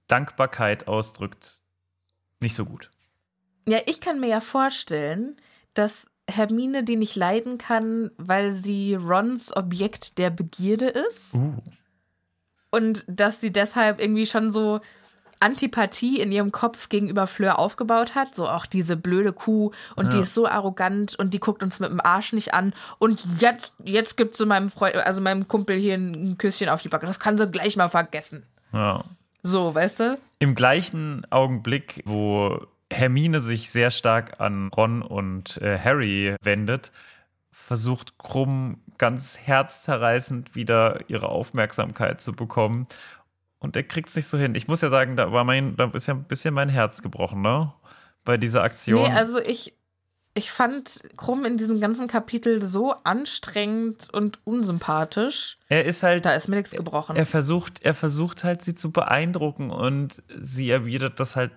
Dankbarkeit 0.07 0.88
ausdrückt, 0.88 1.61
nicht 2.39 2.55
so 2.55 2.65
gut. 2.65 2.89
Ja, 3.68 3.80
ich 3.86 3.99
kann 4.01 4.20
mir 4.20 4.28
ja 4.28 4.41
vorstellen, 4.41 5.36
dass 5.74 6.05
Hermine 6.30 6.84
die 6.84 6.95
nicht 6.95 7.16
leiden 7.16 7.57
kann, 7.57 8.11
weil 8.18 8.51
sie 8.51 8.95
Rons 8.95 9.55
Objekt 9.55 10.18
der 10.18 10.30
Begierde 10.30 10.88
ist. 10.88 11.34
Uh. 11.34 11.53
Und 12.72 13.05
dass 13.07 13.41
sie 13.41 13.51
deshalb 13.51 14.01
irgendwie 14.01 14.26
schon 14.26 14.51
so 14.51 14.82
Antipathie 15.39 16.20
in 16.20 16.32
ihrem 16.32 16.51
Kopf 16.51 16.89
gegenüber 16.89 17.28
Fleur 17.28 17.59
aufgebaut 17.59 18.16
hat. 18.16 18.34
So 18.36 18.47
auch 18.47 18.66
diese 18.66 18.95
blöde 18.97 19.34
Kuh 19.34 19.72
und 19.95 20.13
die 20.13 20.18
Ja. 20.18 20.24
ist 20.24 20.34
so 20.34 20.47
arrogant 20.47 21.18
und 21.18 21.34
die 21.34 21.39
guckt 21.39 21.61
uns 21.61 21.80
mit 21.80 21.89
dem 21.89 22.01
Arsch 22.01 22.34
nicht 22.34 22.53
an. 22.53 22.74
Und 22.99 23.24
jetzt, 23.39 23.74
jetzt 23.84 24.18
gibt 24.18 24.36
sie 24.36 24.45
meinem 24.45 24.70
Freund, 24.70 24.95
also 24.95 25.22
meinem 25.22 25.47
Kumpel 25.47 25.78
hier 25.78 25.95
ein 25.95 26.38
Küsschen 26.38 26.70
auf 26.70 26.82
die 26.82 26.89
Backe. 26.89 27.05
Das 27.05 27.20
kann 27.20 27.38
sie 27.38 27.47
gleich 27.47 27.78
mal 27.78 27.89
vergessen. 27.89 28.45
Ja. 28.74 29.03
So, 29.43 29.76
weißt 29.76 29.99
du? 29.99 30.18
Im 30.39 30.55
gleichen 30.55 31.26
Augenblick, 31.30 32.01
wo 32.05 32.66
Hermine 32.92 33.42
sich 33.42 33.70
sehr 33.70 33.92
stark 33.92 34.40
an 34.40 34.70
Ron 34.70 35.02
und 35.02 35.58
äh, 35.62 35.80
Harry 35.80 36.36
wendet, 36.42 36.92
versucht 37.52 38.18
Krumm 38.18 38.82
ganz 38.98 39.40
herzzerreißend 39.44 40.56
wieder 40.56 41.10
ihre 41.10 41.30
Aufmerksamkeit 41.30 42.22
zu 42.22 42.34
bekommen. 42.34 42.88
Und 43.60 43.76
er 43.76 43.84
kriegt 43.84 44.10
es 44.10 44.16
nicht 44.16 44.28
so 44.28 44.38
hin. 44.38 44.54
Ich 44.54 44.68
muss 44.68 44.82
ja 44.82 44.90
sagen, 44.90 45.16
da 45.16 45.32
war 45.32 45.44
mein, 45.44 45.76
da 45.76 45.86
ist 45.94 46.08
ja 46.08 46.14
ein 46.14 46.26
bisschen 46.26 46.54
mein 46.54 46.70
Herz 46.70 47.02
gebrochen, 47.02 47.42
ne? 47.42 47.74
Bei 48.24 48.38
dieser 48.38 48.64
Aktion. 48.64 49.04
Nee, 49.04 49.16
also 49.16 49.40
ich, 49.40 49.74
ich 50.36 50.52
fand 50.52 51.02
Krumm 51.18 51.46
in 51.46 51.58
diesem 51.58 51.80
ganzen 51.80 52.08
Kapitel 52.08 52.64
so 52.64 52.94
anstrengend 53.04 54.10
und 54.12 54.40
unsympathisch. 54.46 55.58
er 55.70 55.86
ist 55.86 56.04
halt. 56.04 56.26
Da 56.26 56.36
ist 56.36 56.48
mir 56.48 56.58
nichts 56.58 56.72
gebrochen. 56.72 57.16
er 57.16 57.26
versucht, 57.26 57.82
er 57.84 57.94
versucht 57.94 58.44
halt, 58.44 58.62
sie 58.64 58.76
zu 58.76 58.92
beeindrucken 58.92 59.72
und 59.72 60.22
sie 60.36 60.70
erwidert 60.70 61.20
das 61.20 61.36
halt 61.36 61.52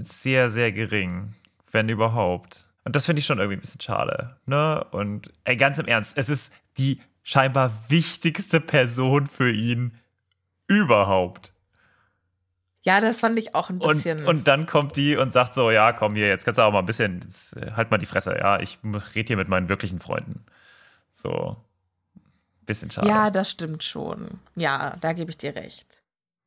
sehr, 0.00 0.48
sehr 0.48 0.72
gering, 0.72 1.34
wenn 1.70 1.88
überhaupt. 1.88 2.66
Und 2.84 2.96
das 2.96 3.06
finde 3.06 3.20
ich 3.20 3.26
schon 3.26 3.38
irgendwie 3.38 3.56
ein 3.58 3.60
bisschen 3.60 3.80
schade. 3.80 4.36
Ne? 4.46 4.82
Und 4.90 5.30
ey, 5.44 5.56
ganz 5.56 5.78
im 5.78 5.86
Ernst, 5.86 6.16
es 6.16 6.28
ist 6.28 6.52
die 6.78 6.98
scheinbar 7.22 7.72
wichtigste 7.88 8.60
Person 8.60 9.26
für 9.26 9.50
ihn 9.52 9.92
überhaupt. 10.66 11.52
ja, 12.82 13.00
das 13.00 13.20
fand 13.20 13.38
ich 13.38 13.54
auch 13.54 13.68
ein 13.70 13.78
Und, 13.78 13.92
bisschen. 13.94 14.26
und 14.26 14.48
dann 14.48 14.64
kommt 14.66 14.96
die 14.96 15.16
und 15.16 15.32
sagt 15.32 15.52
so, 15.54 15.70
ja, 15.70 15.92
komm 15.92 16.14
hier, 16.14 16.28
jetzt 16.28 16.44
kannst 16.44 16.58
du 16.58 16.62
auch 16.62 16.72
mal 16.72 16.78
ein 16.78 16.86
bisschen, 16.86 17.20
äh, 17.56 17.72
halt 17.72 17.90
mal 17.90 17.98
die 17.98 18.06
Fresse, 18.06 18.34
ja, 18.38 18.58
ich 18.60 18.78
rede 19.14 19.28
hier 19.28 19.36
mit 19.36 19.48
meinen 19.48 19.68
wirklichen 19.68 20.00
Freunden. 20.00 20.44
So, 21.12 21.56
bisschen 22.64 22.90
schade. 22.90 23.08
ja, 23.08 23.30
das 23.30 23.50
stimmt 23.50 23.82
schon. 23.84 24.38
Ja, 24.56 24.96
da 25.00 25.12
gebe 25.12 25.30
ich 25.30 25.36
dir 25.38 25.54
recht. 25.54 25.99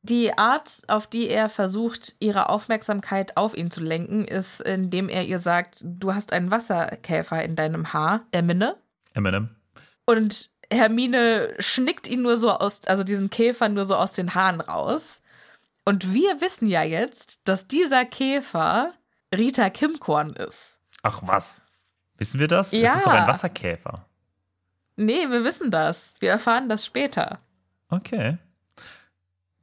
Die 0.04 0.36
Art, 0.36 0.82
auf 0.86 1.06
die 1.06 1.30
er 1.30 1.48
versucht, 1.48 2.14
ihre 2.20 2.50
Aufmerksamkeit 2.50 3.38
auf 3.38 3.56
ihn 3.56 3.70
zu 3.70 3.82
lenken, 3.82 4.26
ist, 4.26 4.60
indem 4.60 5.08
er 5.08 5.24
ihr 5.24 5.38
sagt, 5.38 5.78
du 5.82 6.14
hast 6.14 6.34
einen 6.34 6.50
Wasserkäfer 6.50 7.42
in 7.42 7.56
deinem 7.56 7.94
Haar, 7.94 8.26
Hermine. 8.34 8.76
Eminem. 9.14 9.56
Und 10.04 10.50
Hermine 10.70 11.54
schnickt 11.58 12.06
ihn 12.06 12.20
nur 12.20 12.36
so 12.36 12.50
aus, 12.50 12.84
also 12.86 13.02
diesen 13.02 13.30
Käfer 13.30 13.70
nur 13.70 13.86
so 13.86 13.96
aus 13.96 14.12
den 14.12 14.34
Haaren 14.34 14.60
raus. 14.60 15.22
Und 15.86 16.12
wir 16.12 16.42
wissen 16.42 16.66
ja 16.66 16.82
jetzt, 16.82 17.40
dass 17.44 17.66
dieser 17.66 18.04
Käfer 18.04 18.92
Rita 19.34 19.70
Kimkorn 19.70 20.34
ist. 20.34 20.78
Ach 21.02 21.22
was? 21.24 21.62
Wissen 22.18 22.40
wir 22.40 22.48
das? 22.48 22.72
Ja. 22.72 22.90
Es 22.90 22.96
ist 22.96 23.06
doch 23.06 23.12
ein 23.12 23.26
Wasserkäfer. 23.26 24.04
Nee, 24.96 25.30
wir 25.30 25.44
wissen 25.44 25.70
das. 25.70 26.12
Wir 26.20 26.28
erfahren 26.28 26.68
das 26.68 26.84
später. 26.84 27.38
Okay. 27.88 28.36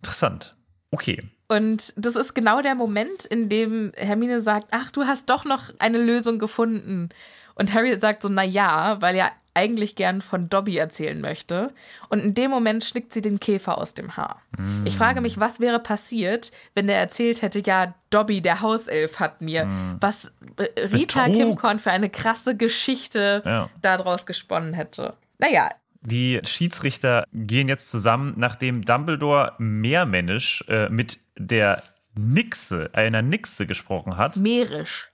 Interessant. 0.02 0.56
Okay. 0.92 1.24
Und 1.48 1.94
das 1.98 2.16
ist 2.16 2.34
genau 2.34 2.62
der 2.62 2.76
Moment, 2.76 3.26
in 3.26 3.50
dem 3.50 3.92
Hermine 3.96 4.42
sagt, 4.42 4.68
ach, 4.72 4.90
du 4.92 5.04
hast 5.04 5.30
doch 5.30 5.44
noch 5.46 5.64
eine 5.80 5.98
Lösung 5.98 6.40
gefunden. 6.40 7.10
Und 7.56 7.74
Harry 7.74 7.98
sagt 7.98 8.22
so, 8.22 8.30
na 8.30 8.44
ja, 8.44 9.02
weil 9.02 9.16
er 9.16 9.32
eigentlich 9.54 9.96
gern 9.98 10.22
von 10.22 10.48
Dobby 10.48 10.78
erzählen 10.78 11.20
möchte. 11.20 11.74
Und 12.08 12.20
in 12.24 12.34
dem 12.34 12.50
Moment 12.50 12.86
schnickt 12.86 13.12
sie 13.12 13.22
den 13.22 13.42
Käfer 13.42 13.78
aus 13.78 13.94
dem 13.94 14.16
Haar. 14.16 14.42
Ich 14.86 14.96
frage 14.98 15.20
mich, 15.20 15.42
was 15.42 15.60
wäre 15.60 15.80
passiert, 15.80 16.52
wenn 16.74 16.88
er 16.88 16.98
erzählt 16.98 17.42
hätte, 17.42 17.62
ja, 17.66 17.94
Dobby, 18.10 18.40
der 18.42 18.62
Hauself, 18.62 19.20
hat 19.20 19.42
mir, 19.42 19.68
was 20.00 20.32
äh, 20.56 20.80
Rita 20.80 21.26
Betrug. 21.26 21.36
Kimcorn 21.38 21.80
für 21.80 21.92
eine 21.92 22.10
krasse 22.10 22.56
Geschichte 22.56 23.44
Ja. 23.46 23.70
daraus 23.82 24.26
gesponnen 24.26 24.74
hätte. 24.74 25.16
Naja, 25.38 25.70
Die 26.02 26.42
Schiedsrichter 26.44 27.26
gehen 27.32 27.68
jetzt 27.68 27.92
zusammen, 27.92 28.34
nachdem 28.38 28.84
Dumbledore 28.84 29.54
mehrmännisch 29.60 30.66
äh, 30.68 30.90
mit 30.90 31.20
der 31.38 31.84
Nixe, 32.16 32.90
einer 32.94 33.22
Nixe 33.22 33.68
gesprochen 33.68 34.18
hat. 34.18 34.36
mährisch. 34.38 35.12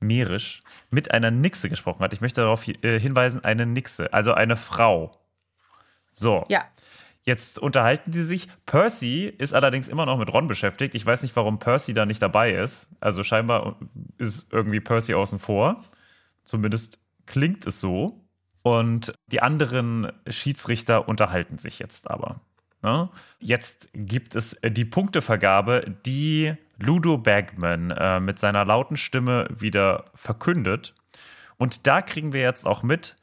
Meerisch, 0.00 0.62
mit 0.90 1.12
einer 1.12 1.30
Nixe 1.30 1.70
gesprochen 1.70 2.02
hat. 2.02 2.12
Ich 2.12 2.20
möchte 2.20 2.42
darauf 2.42 2.68
äh, 2.68 3.00
hinweisen, 3.00 3.42
eine 3.42 3.64
Nixe, 3.64 4.12
also 4.12 4.34
eine 4.34 4.56
Frau. 4.56 5.18
So. 6.12 6.44
Ja. 6.48 6.64
Jetzt 7.24 7.58
unterhalten 7.58 8.12
sie 8.12 8.22
sich. 8.22 8.48
Percy 8.66 9.24
ist 9.26 9.54
allerdings 9.54 9.88
immer 9.88 10.04
noch 10.04 10.18
mit 10.18 10.30
Ron 10.30 10.46
beschäftigt. 10.46 10.94
Ich 10.94 11.06
weiß 11.06 11.22
nicht, 11.22 11.34
warum 11.36 11.58
Percy 11.58 11.94
da 11.94 12.04
nicht 12.04 12.20
dabei 12.20 12.52
ist. 12.52 12.90
Also 13.00 13.22
scheinbar 13.22 13.78
ist 14.18 14.46
irgendwie 14.52 14.80
Percy 14.80 15.14
außen 15.14 15.38
vor. 15.38 15.80
Zumindest 16.42 16.98
klingt 17.24 17.66
es 17.66 17.80
so. 17.80 18.23
Und 18.66 19.12
die 19.26 19.42
anderen 19.42 20.10
Schiedsrichter 20.26 21.06
unterhalten 21.06 21.58
sich 21.58 21.78
jetzt 21.78 22.10
aber. 22.10 22.40
Ne? 22.82 23.10
Jetzt 23.38 23.90
gibt 23.92 24.34
es 24.34 24.58
die 24.64 24.86
Punktevergabe, 24.86 25.94
die 26.06 26.54
Ludo 26.78 27.18
Bagman 27.18 27.90
äh, 27.90 28.20
mit 28.20 28.38
seiner 28.38 28.64
lauten 28.64 28.96
Stimme 28.96 29.48
wieder 29.50 30.06
verkündet. 30.14 30.94
Und 31.58 31.86
da 31.86 32.00
kriegen 32.00 32.32
wir 32.32 32.40
jetzt 32.40 32.66
auch 32.66 32.82
mit, 32.82 33.16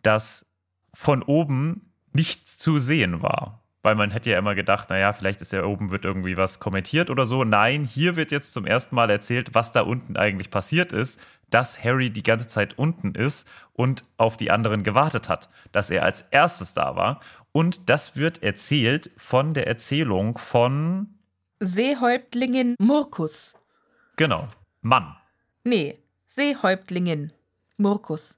dass 0.00 0.46
von 0.94 1.22
oben 1.22 1.92
nichts 2.14 2.56
zu 2.56 2.78
sehen 2.78 3.20
war. 3.20 3.62
weil 3.82 3.94
man 3.94 4.10
hätte 4.10 4.30
ja 4.30 4.38
immer 4.38 4.56
gedacht, 4.56 4.90
naja, 4.90 5.12
vielleicht 5.12 5.40
ist 5.42 5.52
ja 5.52 5.62
oben 5.62 5.92
wird 5.92 6.04
irgendwie 6.04 6.36
was 6.36 6.58
kommentiert 6.58 7.08
oder 7.08 7.24
so. 7.24 7.44
Nein, 7.44 7.84
hier 7.84 8.16
wird 8.16 8.32
jetzt 8.32 8.52
zum 8.52 8.66
ersten 8.66 8.96
Mal 8.96 9.10
erzählt, 9.10 9.54
was 9.54 9.70
da 9.70 9.82
unten 9.82 10.16
eigentlich 10.16 10.50
passiert 10.50 10.92
ist, 10.92 11.20
dass 11.50 11.82
Harry 11.82 12.10
die 12.10 12.22
ganze 12.22 12.48
Zeit 12.48 12.78
unten 12.78 13.14
ist 13.14 13.46
und 13.72 14.04
auf 14.16 14.36
die 14.36 14.50
anderen 14.50 14.82
gewartet 14.82 15.28
hat, 15.28 15.48
dass 15.72 15.90
er 15.90 16.02
als 16.02 16.22
erstes 16.30 16.74
da 16.74 16.96
war. 16.96 17.20
Und 17.52 17.88
das 17.88 18.16
wird 18.16 18.42
erzählt 18.42 19.10
von 19.16 19.54
der 19.54 19.66
Erzählung 19.66 20.38
von. 20.38 21.14
Seehäuptlingin 21.60 22.74
Murkus. 22.78 23.54
Genau, 24.16 24.48
Mann. 24.82 25.16
Nee, 25.64 25.98
Seehäuptlingin 26.26 27.32
Murkus. 27.76 28.36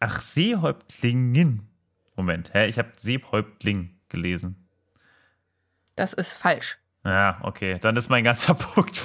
Ach, 0.00 0.20
Seehäuptlingin. 0.20 1.66
Moment, 2.16 2.52
hä? 2.54 2.66
Ich 2.66 2.78
habe 2.78 2.92
Seehäuptling 2.96 3.98
gelesen. 4.08 4.68
Das 5.94 6.12
ist 6.12 6.34
falsch. 6.34 6.78
Ja, 7.04 7.38
okay. 7.42 7.78
Dann 7.80 7.96
ist 7.96 8.08
mein 8.10 8.24
ganzer 8.24 8.54
Punkt 8.74 9.02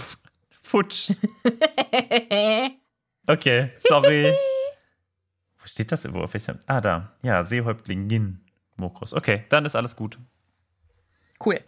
futsch. 0.72 1.12
okay, 3.28 3.72
sorry. 3.80 4.34
Wo 5.60 5.68
steht 5.68 5.92
das 5.92 6.06
überhaupt? 6.06 6.36
Ah, 6.68 6.82
da. 6.82 7.12
Ja, 7.22 7.44
Seehäuptlingin 7.44 8.40
Mokrus. 8.78 9.14
Okay, 9.14 9.44
dann 9.50 9.66
ist 9.66 9.76
alles 9.76 9.96
gut. 9.96 10.18
Cool. 11.44 11.60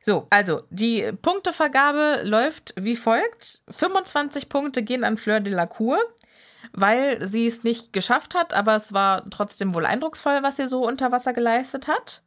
So, 0.00 0.26
also 0.30 0.62
die 0.70 1.12
Punktevergabe 1.12 2.20
läuft 2.24 2.74
wie 2.78 2.96
folgt. 2.96 3.62
25 3.70 4.48
Punkte 4.48 4.82
gehen 4.82 5.02
an 5.02 5.16
Fleur 5.16 5.40
de 5.40 5.52
la 5.52 5.66
Cour, 5.66 5.98
weil 6.72 7.26
sie 7.26 7.46
es 7.46 7.64
nicht 7.64 7.92
geschafft 7.92 8.34
hat, 8.34 8.54
aber 8.54 8.76
es 8.76 8.92
war 8.92 9.28
trotzdem 9.30 9.74
wohl 9.74 9.86
eindrucksvoll, 9.86 10.42
was 10.42 10.56
sie 10.56 10.68
so 10.68 10.86
unter 10.86 11.10
Wasser 11.10 11.32
geleistet 11.32 11.88
hat. 11.88 12.22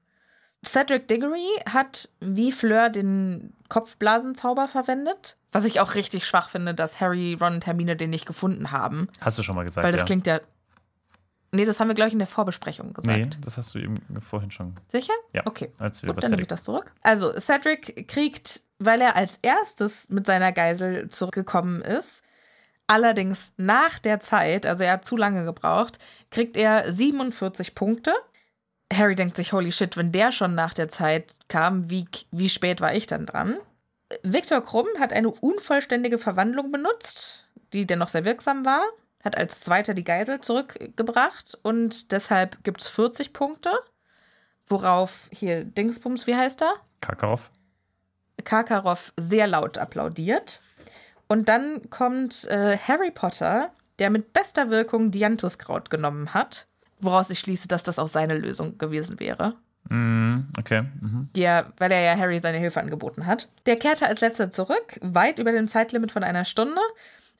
Cedric 0.65 1.07
Diggory 1.07 1.47
hat 1.71 2.09
wie 2.19 2.51
Fleur 2.51 2.89
den 2.89 3.53
Kopfblasenzauber 3.69 4.67
verwendet. 4.67 5.37
Was 5.57 5.65
ich 5.65 5.79
auch 5.79 5.95
richtig 5.95 6.25
schwach 6.25 6.49
finde, 6.49 6.73
dass 6.73 6.99
Harry, 6.99 7.37
Ron 7.39 7.55
und 7.55 7.65
Hermine 7.65 7.95
den 7.95 8.09
nicht 8.09 8.25
gefunden 8.25 8.71
haben. 8.71 9.07
Hast 9.19 9.37
du 9.37 9.43
schon 9.43 9.55
mal 9.55 9.63
gesagt, 9.63 9.83
Weil 9.83 9.91
das 9.91 10.01
ja. 10.01 10.05
klingt 10.05 10.27
ja. 10.27 10.39
Nee, 11.51 11.65
das 11.65 11.79
haben 11.79 11.87
wir, 11.87 11.95
glaube 11.95 12.09
ich, 12.09 12.13
in 12.13 12.19
der 12.19 12.27
Vorbesprechung 12.27 12.93
gesagt. 12.93 13.17
Nee, 13.17 13.29
das 13.41 13.57
hast 13.57 13.73
du 13.73 13.79
eben 13.79 13.97
vorhin 14.21 14.51
schon. 14.51 14.75
Sicher? 14.89 15.13
Ja. 15.33 15.43
Okay. 15.45 15.71
Als 15.79 16.03
wir 16.03 16.13
Gut, 16.13 16.21
dann 16.21 16.31
nehme 16.31 16.41
ich 16.41 16.47
das 16.47 16.63
zurück. 16.63 16.91
Also, 17.03 17.31
Cedric 17.39 18.07
kriegt, 18.07 18.61
weil 18.79 18.99
er 18.99 19.15
als 19.15 19.39
erstes 19.41 20.09
mit 20.09 20.25
seiner 20.25 20.51
Geisel 20.51 21.07
zurückgekommen 21.09 21.81
ist, 21.81 22.21
allerdings 22.87 23.51
nach 23.57 23.99
der 23.99 24.19
Zeit, 24.19 24.65
also 24.65 24.83
er 24.83 24.93
hat 24.93 25.05
zu 25.05 25.15
lange 25.15 25.45
gebraucht, 25.45 25.99
kriegt 26.31 26.57
er 26.57 26.91
47 26.91 27.75
Punkte. 27.75 28.13
Harry 28.91 29.15
denkt 29.15 29.35
sich, 29.35 29.53
holy 29.53 29.71
shit, 29.71 29.97
wenn 29.97 30.11
der 30.11 30.31
schon 30.31 30.55
nach 30.55 30.73
der 30.73 30.89
Zeit 30.89 31.33
kam, 31.47 31.89
wie, 31.89 32.07
wie 32.31 32.49
spät 32.49 32.81
war 32.81 32.93
ich 32.93 33.07
dann 33.07 33.25
dran? 33.25 33.57
Viktor 34.33 34.61
Krumm 34.61 34.87
hat 34.99 35.13
eine 35.13 35.29
unvollständige 35.29 36.17
Verwandlung 36.17 36.71
benutzt, 36.71 37.45
die 37.73 37.85
dennoch 37.85 38.07
sehr 38.07 38.25
wirksam 38.25 38.65
war, 38.65 38.81
hat 39.23 39.37
als 39.37 39.59
zweiter 39.59 39.93
die 39.93 40.03
Geisel 40.03 40.41
zurückgebracht 40.41 41.57
und 41.61 42.11
deshalb 42.11 42.63
gibt 42.63 42.81
es 42.81 42.87
40 42.89 43.33
Punkte. 43.33 43.71
Worauf 44.67 45.29
hier 45.31 45.63
Dingsbums, 45.63 46.27
wie 46.27 46.35
heißt 46.35 46.61
er? 46.61 46.73
Kakarov. 47.01 47.51
Karkaroff 48.43 49.13
sehr 49.17 49.47
laut 49.47 49.77
applaudiert. 49.77 50.61
Und 51.27 51.49
dann 51.49 51.89
kommt 51.89 52.45
äh, 52.45 52.77
Harry 52.77 53.11
Potter, 53.11 53.71
der 53.99 54.09
mit 54.09 54.33
bester 54.33 54.69
Wirkung 54.69 55.11
Dianthuskraut 55.11 55.89
genommen 55.89 56.33
hat, 56.33 56.67
woraus 56.99 57.29
ich 57.29 57.39
schließe, 57.39 57.67
dass 57.67 57.83
das 57.83 57.99
auch 57.99 58.07
seine 58.07 58.37
Lösung 58.37 58.77
gewesen 58.77 59.19
wäre. 59.19 59.55
Mhm, 59.89 60.47
okay. 60.57 60.83
Mhm. 61.01 61.29
Er, 61.35 61.71
weil 61.77 61.91
er 61.91 62.01
ja 62.01 62.17
Harry 62.17 62.39
seine 62.41 62.57
Hilfe 62.57 62.79
angeboten 62.79 63.25
hat. 63.25 63.49
Der 63.65 63.75
kehrte 63.75 64.07
als 64.07 64.21
letzter 64.21 64.51
zurück, 64.51 64.99
weit 65.01 65.39
über 65.39 65.51
dem 65.51 65.67
Zeitlimit 65.67 66.11
von 66.11 66.23
einer 66.23 66.45
Stunde. 66.45 66.81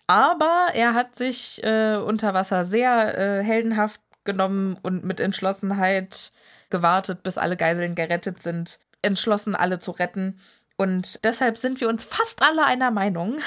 Aber 0.08 0.70
er 0.74 0.94
hat 0.94 1.16
sich 1.16 1.62
äh, 1.64 1.98
unter 1.98 2.34
Wasser 2.34 2.64
sehr 2.64 3.18
äh, 3.18 3.44
heldenhaft 3.44 4.02
genommen 4.24 4.78
und 4.82 5.04
mit 5.04 5.20
Entschlossenheit 5.20 6.32
gewartet, 6.70 7.24
bis 7.24 7.38
alle 7.38 7.58
Geiseln 7.58 7.96
gerettet 7.96 8.42
sind. 8.42 8.80
Entschlossen, 9.02 9.56
alle 9.56 9.80
zu 9.80 9.92
retten. 9.92 10.40
Und 10.78 11.24
deshalb 11.24 11.58
sind 11.58 11.82
wir 11.82 11.90
uns 11.90 12.06
fast 12.06 12.42
alle 12.42 12.66
einer 12.66 12.92
Meinung, 12.92 13.40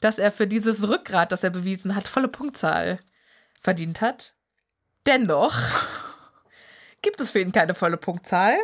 dass 0.00 0.18
er 0.18 0.32
für 0.32 0.46
dieses 0.46 0.88
Rückgrat, 0.88 1.30
das 1.30 1.44
er 1.44 1.50
bewiesen 1.50 1.94
hat, 1.94 2.08
volle 2.08 2.28
Punktzahl 2.28 2.98
verdient 3.60 4.00
hat. 4.00 4.34
Dennoch 5.06 5.54
gibt 7.04 7.20
es 7.20 7.30
für 7.30 7.40
ihn 7.40 7.52
keine 7.52 7.74
volle 7.74 7.96
Punktzahl. 7.96 8.56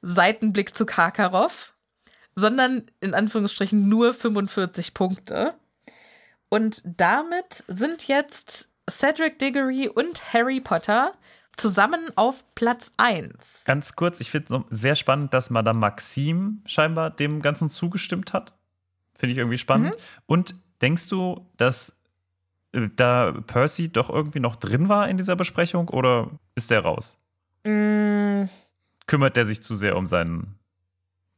Seitenblick 0.00 0.74
zu 0.74 0.86
Karkaroff, 0.86 1.74
sondern 2.34 2.90
in 3.00 3.14
Anführungsstrichen 3.14 3.88
nur 3.88 4.14
45 4.14 4.94
Punkte. 4.94 5.54
Und 6.48 6.82
damit 6.84 7.64
sind 7.68 8.08
jetzt 8.08 8.70
Cedric 8.90 9.38
Diggory 9.38 9.88
und 9.88 10.32
Harry 10.32 10.60
Potter 10.60 11.12
zusammen 11.56 12.10
auf 12.16 12.44
Platz 12.54 12.92
1. 12.96 13.62
Ganz 13.64 13.94
kurz, 13.94 14.20
ich 14.20 14.30
finde 14.30 14.64
es 14.70 14.80
sehr 14.80 14.96
spannend, 14.96 15.34
dass 15.34 15.50
Madame 15.50 15.78
Maxime 15.78 16.58
scheinbar 16.64 17.10
dem 17.10 17.42
Ganzen 17.42 17.70
zugestimmt 17.70 18.32
hat. 18.32 18.54
Finde 19.14 19.32
ich 19.32 19.38
irgendwie 19.38 19.58
spannend. 19.58 19.94
Und 20.26 20.54
denkst 20.80 21.08
du, 21.08 21.46
dass 21.58 21.96
äh, 22.72 22.88
da 22.96 23.32
Percy 23.46 23.92
doch 23.92 24.10
irgendwie 24.10 24.40
noch 24.40 24.56
drin 24.56 24.88
war 24.88 25.08
in 25.08 25.16
dieser 25.16 25.36
Besprechung 25.36 25.88
oder 25.90 26.30
ist 26.54 26.70
der 26.70 26.80
raus? 26.80 27.21
Mm, 27.64 28.48
Kümmert 29.06 29.36
der 29.36 29.44
sich 29.44 29.62
zu 29.62 29.74
sehr 29.74 29.96
um 29.96 30.06
seinen 30.06 30.58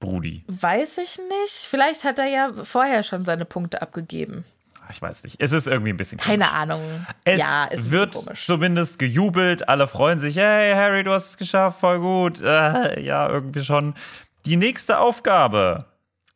Brudi? 0.00 0.44
weiß 0.48 0.98
ich 0.98 1.18
nicht. 1.18 1.66
Vielleicht 1.68 2.04
hat 2.04 2.18
er 2.18 2.26
ja 2.26 2.52
vorher 2.64 3.02
schon 3.02 3.24
seine 3.24 3.44
Punkte 3.44 3.82
abgegeben. 3.82 4.44
Ach, 4.86 4.90
Ich 4.90 5.00
weiß 5.00 5.24
nicht. 5.24 5.36
Es 5.40 5.52
ist 5.52 5.66
irgendwie 5.66 5.92
ein 5.92 5.96
bisschen 5.96 6.18
Keine 6.18 6.44
komisch. 6.44 6.58
Ahnung. 6.60 7.06
Es 7.24 7.40
ja, 7.40 7.68
wird 7.72 8.14
komisch. 8.14 8.44
zumindest 8.46 8.98
gejubelt, 8.98 9.66
alle 9.68 9.88
freuen 9.88 10.20
sich, 10.20 10.36
hey 10.36 10.74
Harry, 10.74 11.04
du 11.04 11.12
hast 11.12 11.30
es 11.30 11.36
geschafft, 11.38 11.80
voll 11.80 12.00
gut. 12.00 12.40
Äh, 12.42 13.00
ja, 13.00 13.28
irgendwie 13.28 13.62
schon. 13.64 13.94
Die 14.44 14.56
nächste 14.56 14.98
Aufgabe. 14.98 15.86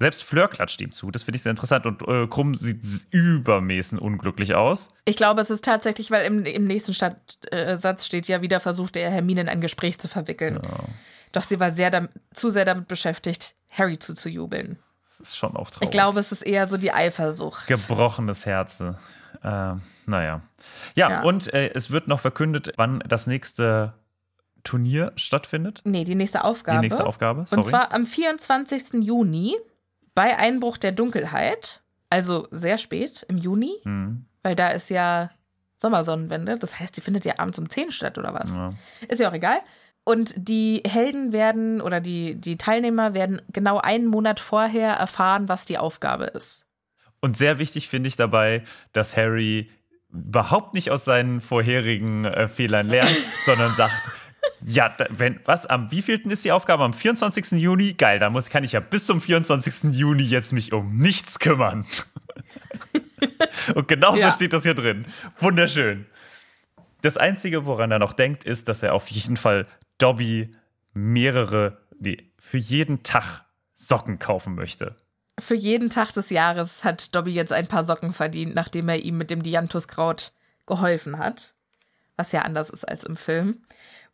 Selbst 0.01 0.22
Fleur 0.22 0.46
klatscht 0.49 0.80
ihm 0.80 0.92
zu, 0.92 1.11
das 1.11 1.24
finde 1.24 1.36
ich 1.36 1.42
sehr 1.42 1.51
interessant 1.51 1.84
und 1.84 2.07
äh, 2.07 2.28
Krumm 2.28 2.55
sieht 2.55 2.78
übermäßig 3.11 4.01
unglücklich 4.01 4.55
aus. 4.55 4.90
Ich 5.05 5.16
glaube, 5.16 5.40
es 5.40 5.51
ist 5.51 5.64
tatsächlich, 5.64 6.11
weil 6.12 6.24
im, 6.24 6.44
im 6.44 6.66
nächsten 6.66 6.94
Stat, 6.94 7.16
äh, 7.51 7.76
Satz 7.76 8.07
steht 8.07 8.28
ja 8.28 8.40
wieder, 8.40 8.61
versuchte 8.61 9.01
er 9.01 9.11
Hermine 9.11 9.40
in 9.40 9.49
ein 9.49 9.61
Gespräch 9.61 9.99
zu 9.99 10.07
verwickeln. 10.07 10.61
Doch 11.32 11.42
sie 11.42 11.59
war 11.59 11.70
sehr 11.70 12.09
zu 12.32 12.49
sehr 12.49 12.64
damit 12.64 12.86
beschäftigt, 12.86 13.55
Harry 13.70 13.99
zuzujubeln. 13.99 14.78
Das 15.18 15.20
ist 15.30 15.36
schon 15.36 15.57
auch 15.57 15.68
traurig. 15.70 15.86
Ich 15.88 15.90
glaube, 15.90 16.20
es 16.20 16.30
ist 16.30 16.42
eher 16.42 16.68
so 16.68 16.76
die 16.76 16.92
Eifersucht. 16.92 17.66
Gebrochenes 17.66 18.46
Herz. 18.46 18.80
Äh, 18.80 18.94
naja. 20.07 20.42
Ja, 20.94 21.11
Ja. 21.11 21.22
und 21.22 21.53
äh, 21.53 21.72
es 21.74 21.90
wird 21.90 22.07
noch 22.07 22.20
verkündet, 22.20 22.72
wann 22.76 23.01
das 23.09 23.26
nächste 23.26 23.94
Turnier 24.62 25.12
stattfindet. 25.16 25.82
Nee, 25.84 26.05
die 26.05 26.14
nächste 26.14 26.44
Aufgabe. 26.44 26.78
Die 26.78 26.82
nächste 26.86 27.05
Aufgabe. 27.05 27.44
Sorry. 27.46 27.62
Und 27.62 27.68
zwar 27.68 27.92
am 27.92 28.07
24. 28.07 29.03
Juni 29.05 29.57
bei 30.18 30.36
Einbruch 30.36 30.78
der 30.78 30.90
Dunkelheit. 30.90 31.80
Also 32.10 32.48
sehr 32.50 32.76
spät 32.78 33.24
im 33.28 33.38
Juni, 33.38 33.76
Hm, 33.84 34.24
weil 34.42 34.56
da 34.56 34.70
ist 34.70 34.90
ja 34.90 35.30
Sommersonnenwende. 35.76 36.58
Das 36.58 36.80
heißt, 36.80 36.96
die 36.96 37.00
findet 37.00 37.24
ja 37.24 37.34
abends 37.38 37.58
um 37.58 37.68
10 37.70 37.92
statt 37.92 38.18
oder 38.18 38.34
was? 38.34 38.50
ja. 38.50 38.72
Ist 39.08 39.20
ja 39.20 39.28
auch 39.30 39.34
egal. 39.34 39.60
Und 40.04 40.34
die 40.36 40.82
Helden 40.88 41.32
werden 41.32 41.80
oder 41.80 42.00
die, 42.00 42.34
die 42.34 42.56
Teilnehmer 42.56 43.14
werden 43.14 43.40
genau 43.52 43.78
einen 43.78 44.06
Monat 44.06 44.40
vorher 44.40 44.94
erfahren, 44.94 45.48
was 45.48 45.66
die 45.66 45.78
Aufgabe 45.78 46.24
ist. 46.24 46.66
Und 47.20 47.36
sehr 47.36 47.58
wichtig 47.58 47.88
finde 47.88 48.08
ich 48.08 48.16
dabei, 48.16 48.64
dass 48.92 49.16
Harry 49.16 49.70
überhaupt 50.10 50.72
nicht 50.74 50.90
aus 50.90 51.04
seinen 51.04 51.40
vorherigen 51.42 52.24
äh, 52.24 52.48
Fehlern 52.48 52.88
lernt, 52.88 53.14
sondern 53.46 53.76
sagt, 53.76 54.10
ja, 54.64 54.95
wenn, 55.11 55.41
was, 55.45 55.66
am 55.66 55.91
wievielten 55.91 56.30
ist 56.30 56.45
die 56.45 56.53
Aufgabe? 56.53 56.84
Am 56.84 56.93
24. 56.95 57.61
Juni? 57.61 57.95
Geil, 57.95 58.18
da 58.18 58.30
muss, 58.30 58.51
kann 58.51 58.64
ich 58.64 58.72
ja 58.72 58.80
bis 58.80 59.07
zum 59.07 59.20
24. 59.20 59.95
Juni 59.95 60.22
jetzt 60.22 60.53
mich 60.53 60.72
um 60.72 60.97
nichts 60.97 61.39
kümmern. 61.39 61.84
Und 63.74 63.89
genauso 63.89 64.18
Ja. 64.18 64.32
steht 64.32 64.53
das 64.53 64.62
hier 64.62 64.74
drin. 64.74 65.07
Wunderschön. 65.39 66.07
Das 67.03 67.16
Einzige, 67.16 67.66
woran 67.66 67.91
er 67.91 67.99
noch 67.99 68.12
denkt, 68.12 68.45
ist, 68.45 68.68
dass 68.68 68.82
er 68.82 68.95
auf 68.95 69.09
jeden 69.09 69.36
Fall 69.36 69.66
Dobby 69.99 70.55
mehrere, 70.95 71.78
nee, 72.01 72.30
für 72.39 72.59
jeden 72.59 73.03
Tag 73.03 73.45
Socken 73.74 74.18
kaufen 74.18 74.55
möchte. 74.55 74.97
Für 75.39 75.55
jeden 75.55 75.89
Tag 75.91 76.12
des 76.12 76.30
Jahres 76.30 76.82
hat 76.82 77.14
Dobby 77.14 77.30
jetzt 77.30 77.53
ein 77.53 77.68
paar 77.68 77.84
Socken 77.84 78.12
verdient, 78.12 78.55
nachdem 78.57 78.89
er 78.89 78.97
ihm 79.05 79.16
mit 79.18 79.30
dem 79.30 79.45
Dianthuskraut 79.45 80.32
geholfen 80.66 81.18
hat. 81.18 81.55
Was 82.16 82.32
ja 82.32 82.43
anders 82.43 82.70
ist 82.70 82.86
als 82.89 83.05
im 83.05 83.16
Film. 83.16 83.62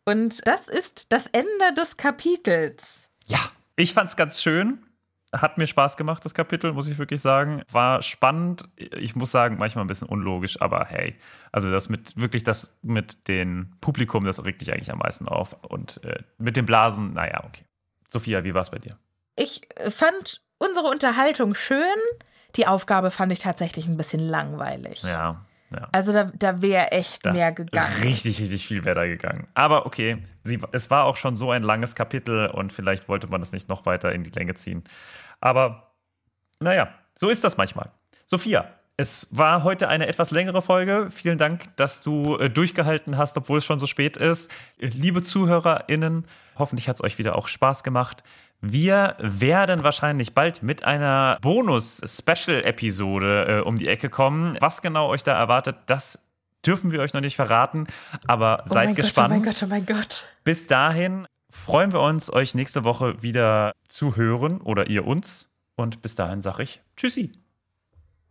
Und 0.05 0.45
das 0.47 0.67
ist 0.67 1.11
das 1.11 1.27
Ende 1.27 1.73
des 1.75 1.97
Kapitels. 1.97 3.09
Ja, 3.27 3.39
ich 3.75 3.93
fand's 3.93 4.15
ganz 4.15 4.41
schön. 4.41 4.85
Hat 5.33 5.57
mir 5.57 5.67
Spaß 5.67 5.97
gemacht, 5.97 6.23
das 6.23 6.33
Kapitel, 6.33 6.71
muss 6.71 6.87
ich 6.87 6.97
wirklich 6.97 7.19
sagen. 7.19 7.63
War 7.69 8.01
spannend. 8.01 8.69
Ich 8.77 9.15
muss 9.15 9.31
sagen, 9.31 9.57
manchmal 9.57 9.83
ein 9.83 9.87
bisschen 9.87 10.07
unlogisch, 10.07 10.61
aber 10.61 10.85
hey. 10.85 11.15
Also 11.51 11.69
das 11.71 11.89
mit, 11.89 12.15
wirklich 12.15 12.43
das 12.43 12.73
mit 12.83 13.27
dem 13.27 13.71
Publikum, 13.81 14.23
das 14.23 14.45
regt 14.45 14.61
mich 14.61 14.71
eigentlich 14.71 14.91
am 14.91 14.99
meisten 14.99 15.27
auf. 15.27 15.57
Und 15.63 16.01
äh, 16.05 16.23
mit 16.37 16.55
den 16.55 16.65
Blasen, 16.65 17.13
naja, 17.13 17.43
okay. 17.43 17.65
Sophia, 18.07 18.43
wie 18.45 18.53
war 18.53 18.61
es 18.61 18.69
bei 18.69 18.79
dir? 18.79 18.97
Ich 19.35 19.67
fand 19.89 20.41
unsere 20.57 20.87
Unterhaltung 20.87 21.55
schön. 21.55 21.95
Die 22.55 22.67
Aufgabe 22.67 23.11
fand 23.11 23.33
ich 23.33 23.39
tatsächlich 23.39 23.87
ein 23.87 23.97
bisschen 23.97 24.21
langweilig. 24.21 25.03
Ja, 25.03 25.43
ja. 25.71 25.89
Also 25.91 26.13
da, 26.13 26.31
da 26.35 26.61
wäre 26.61 26.91
echt 26.91 27.25
Da 27.25 27.33
mehr 27.33 27.51
gegangen. 27.51 28.01
Richtig, 28.03 28.39
richtig 28.39 28.67
viel 28.67 28.85
wäre 28.85 28.95
da 28.95 29.05
gegangen. 29.05 29.47
Aber 29.53 29.85
okay, 29.85 30.21
sie, 30.43 30.59
es 30.71 30.89
war 30.89 31.05
auch 31.05 31.17
schon 31.17 31.35
so 31.35 31.51
ein 31.51 31.63
langes 31.63 31.95
Kapitel 31.95 32.47
und 32.47 32.71
vielleicht 32.71 33.09
wollte 33.09 33.27
man 33.27 33.41
es 33.41 33.51
nicht 33.51 33.67
noch 33.67 33.85
weiter 33.85 34.11
in 34.11 34.23
die 34.23 34.31
Länge 34.31 34.53
ziehen. 34.53 34.83
Aber 35.41 35.91
naja, 36.59 36.89
so 37.15 37.29
ist 37.29 37.43
das 37.43 37.57
manchmal. 37.57 37.91
Sophia, 38.25 38.69
es 38.97 39.27
war 39.31 39.63
heute 39.63 39.89
eine 39.89 40.07
etwas 40.07 40.31
längere 40.31 40.61
Folge. 40.61 41.07
Vielen 41.11 41.37
Dank, 41.37 41.75
dass 41.75 42.01
du 42.01 42.37
äh, 42.37 42.49
durchgehalten 42.49 43.17
hast, 43.17 43.37
obwohl 43.37 43.57
es 43.57 43.65
schon 43.65 43.79
so 43.79 43.87
spät 43.87 44.15
ist. 44.17 44.49
Liebe 44.77 45.21
ZuhörerInnen, 45.21 46.25
hoffentlich 46.57 46.87
hat 46.87 46.95
es 46.97 47.03
euch 47.03 47.17
wieder 47.17 47.35
auch 47.35 47.47
Spaß 47.47 47.83
gemacht. 47.83 48.23
Wir 48.61 49.15
werden 49.19 49.83
wahrscheinlich 49.83 50.33
bald 50.33 50.63
mit 50.63 50.83
einer 50.83 51.37
Bonus-Special-Episode 51.41 53.45
äh, 53.47 53.61
um 53.61 53.77
die 53.77 53.87
Ecke 53.87 54.09
kommen. 54.09 54.57
Was 54.59 54.81
genau 54.81 55.09
euch 55.09 55.21
da 55.23 55.37
erwartet, 55.37 55.75
das 55.85 56.17
dürfen 56.65 56.91
wir 56.91 57.01
euch 57.01 57.13
noch 57.13 57.21
nicht 57.21 57.35
verraten, 57.35 57.85
aber 58.27 58.63
oh 58.65 58.73
seid 58.73 58.95
gespannt. 58.95 59.45
Gott, 59.45 59.61
oh 59.61 59.67
mein 59.67 59.85
Gott, 59.85 59.93
oh 59.93 59.95
mein 59.95 60.01
Gott. 60.01 60.27
Bis 60.43 60.65
dahin 60.67 61.27
freuen 61.49 61.93
wir 61.93 62.01
uns, 62.01 62.33
euch 62.33 62.55
nächste 62.55 62.83
Woche 62.83 63.21
wieder 63.21 63.73
zu 63.87 64.15
hören 64.15 64.59
oder 64.61 64.87
ihr 64.87 65.05
uns. 65.05 65.51
Und 65.75 66.01
bis 66.01 66.15
dahin 66.15 66.41
sage 66.41 66.63
ich 66.63 66.81
Tschüssi. 66.97 67.44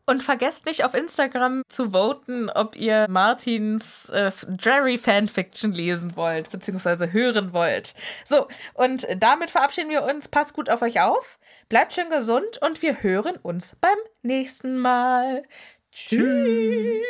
Und 0.07 0.23
vergesst 0.23 0.67
nicht 0.67 0.85
auf 0.85 0.93
Instagram 0.93 1.63
zu 1.69 1.93
voten, 1.93 2.51
ob 2.51 2.77
ihr 2.77 3.07
Martins 3.09 4.09
äh, 4.11 4.31
Jerry 4.61 4.99
Fanfiction 4.99 5.73
lesen 5.73 6.15
wollt, 6.15 6.51
beziehungsweise 6.51 7.13
hören 7.13 7.55
wollt. 7.55 7.95
So, 8.27 8.47
und 8.75 9.07
damit 9.17 9.51
verabschieden 9.51 9.89
wir 9.89 10.05
uns. 10.05 10.29
Passt 10.29 10.53
gut 10.55 10.69
auf 10.69 10.83
euch 10.83 11.01
auf, 11.01 11.39
bleibt 11.71 11.95
schön 11.95 12.11
gesund 12.11 12.61
und 12.61 12.83
wir 12.83 13.03
hören 13.03 13.37
uns 13.37 13.77
beim 13.81 13.97
nächsten 14.23 14.79
Mal. 14.79 15.43
Tschüss. 15.91 17.03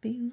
Bing, 0.00 0.32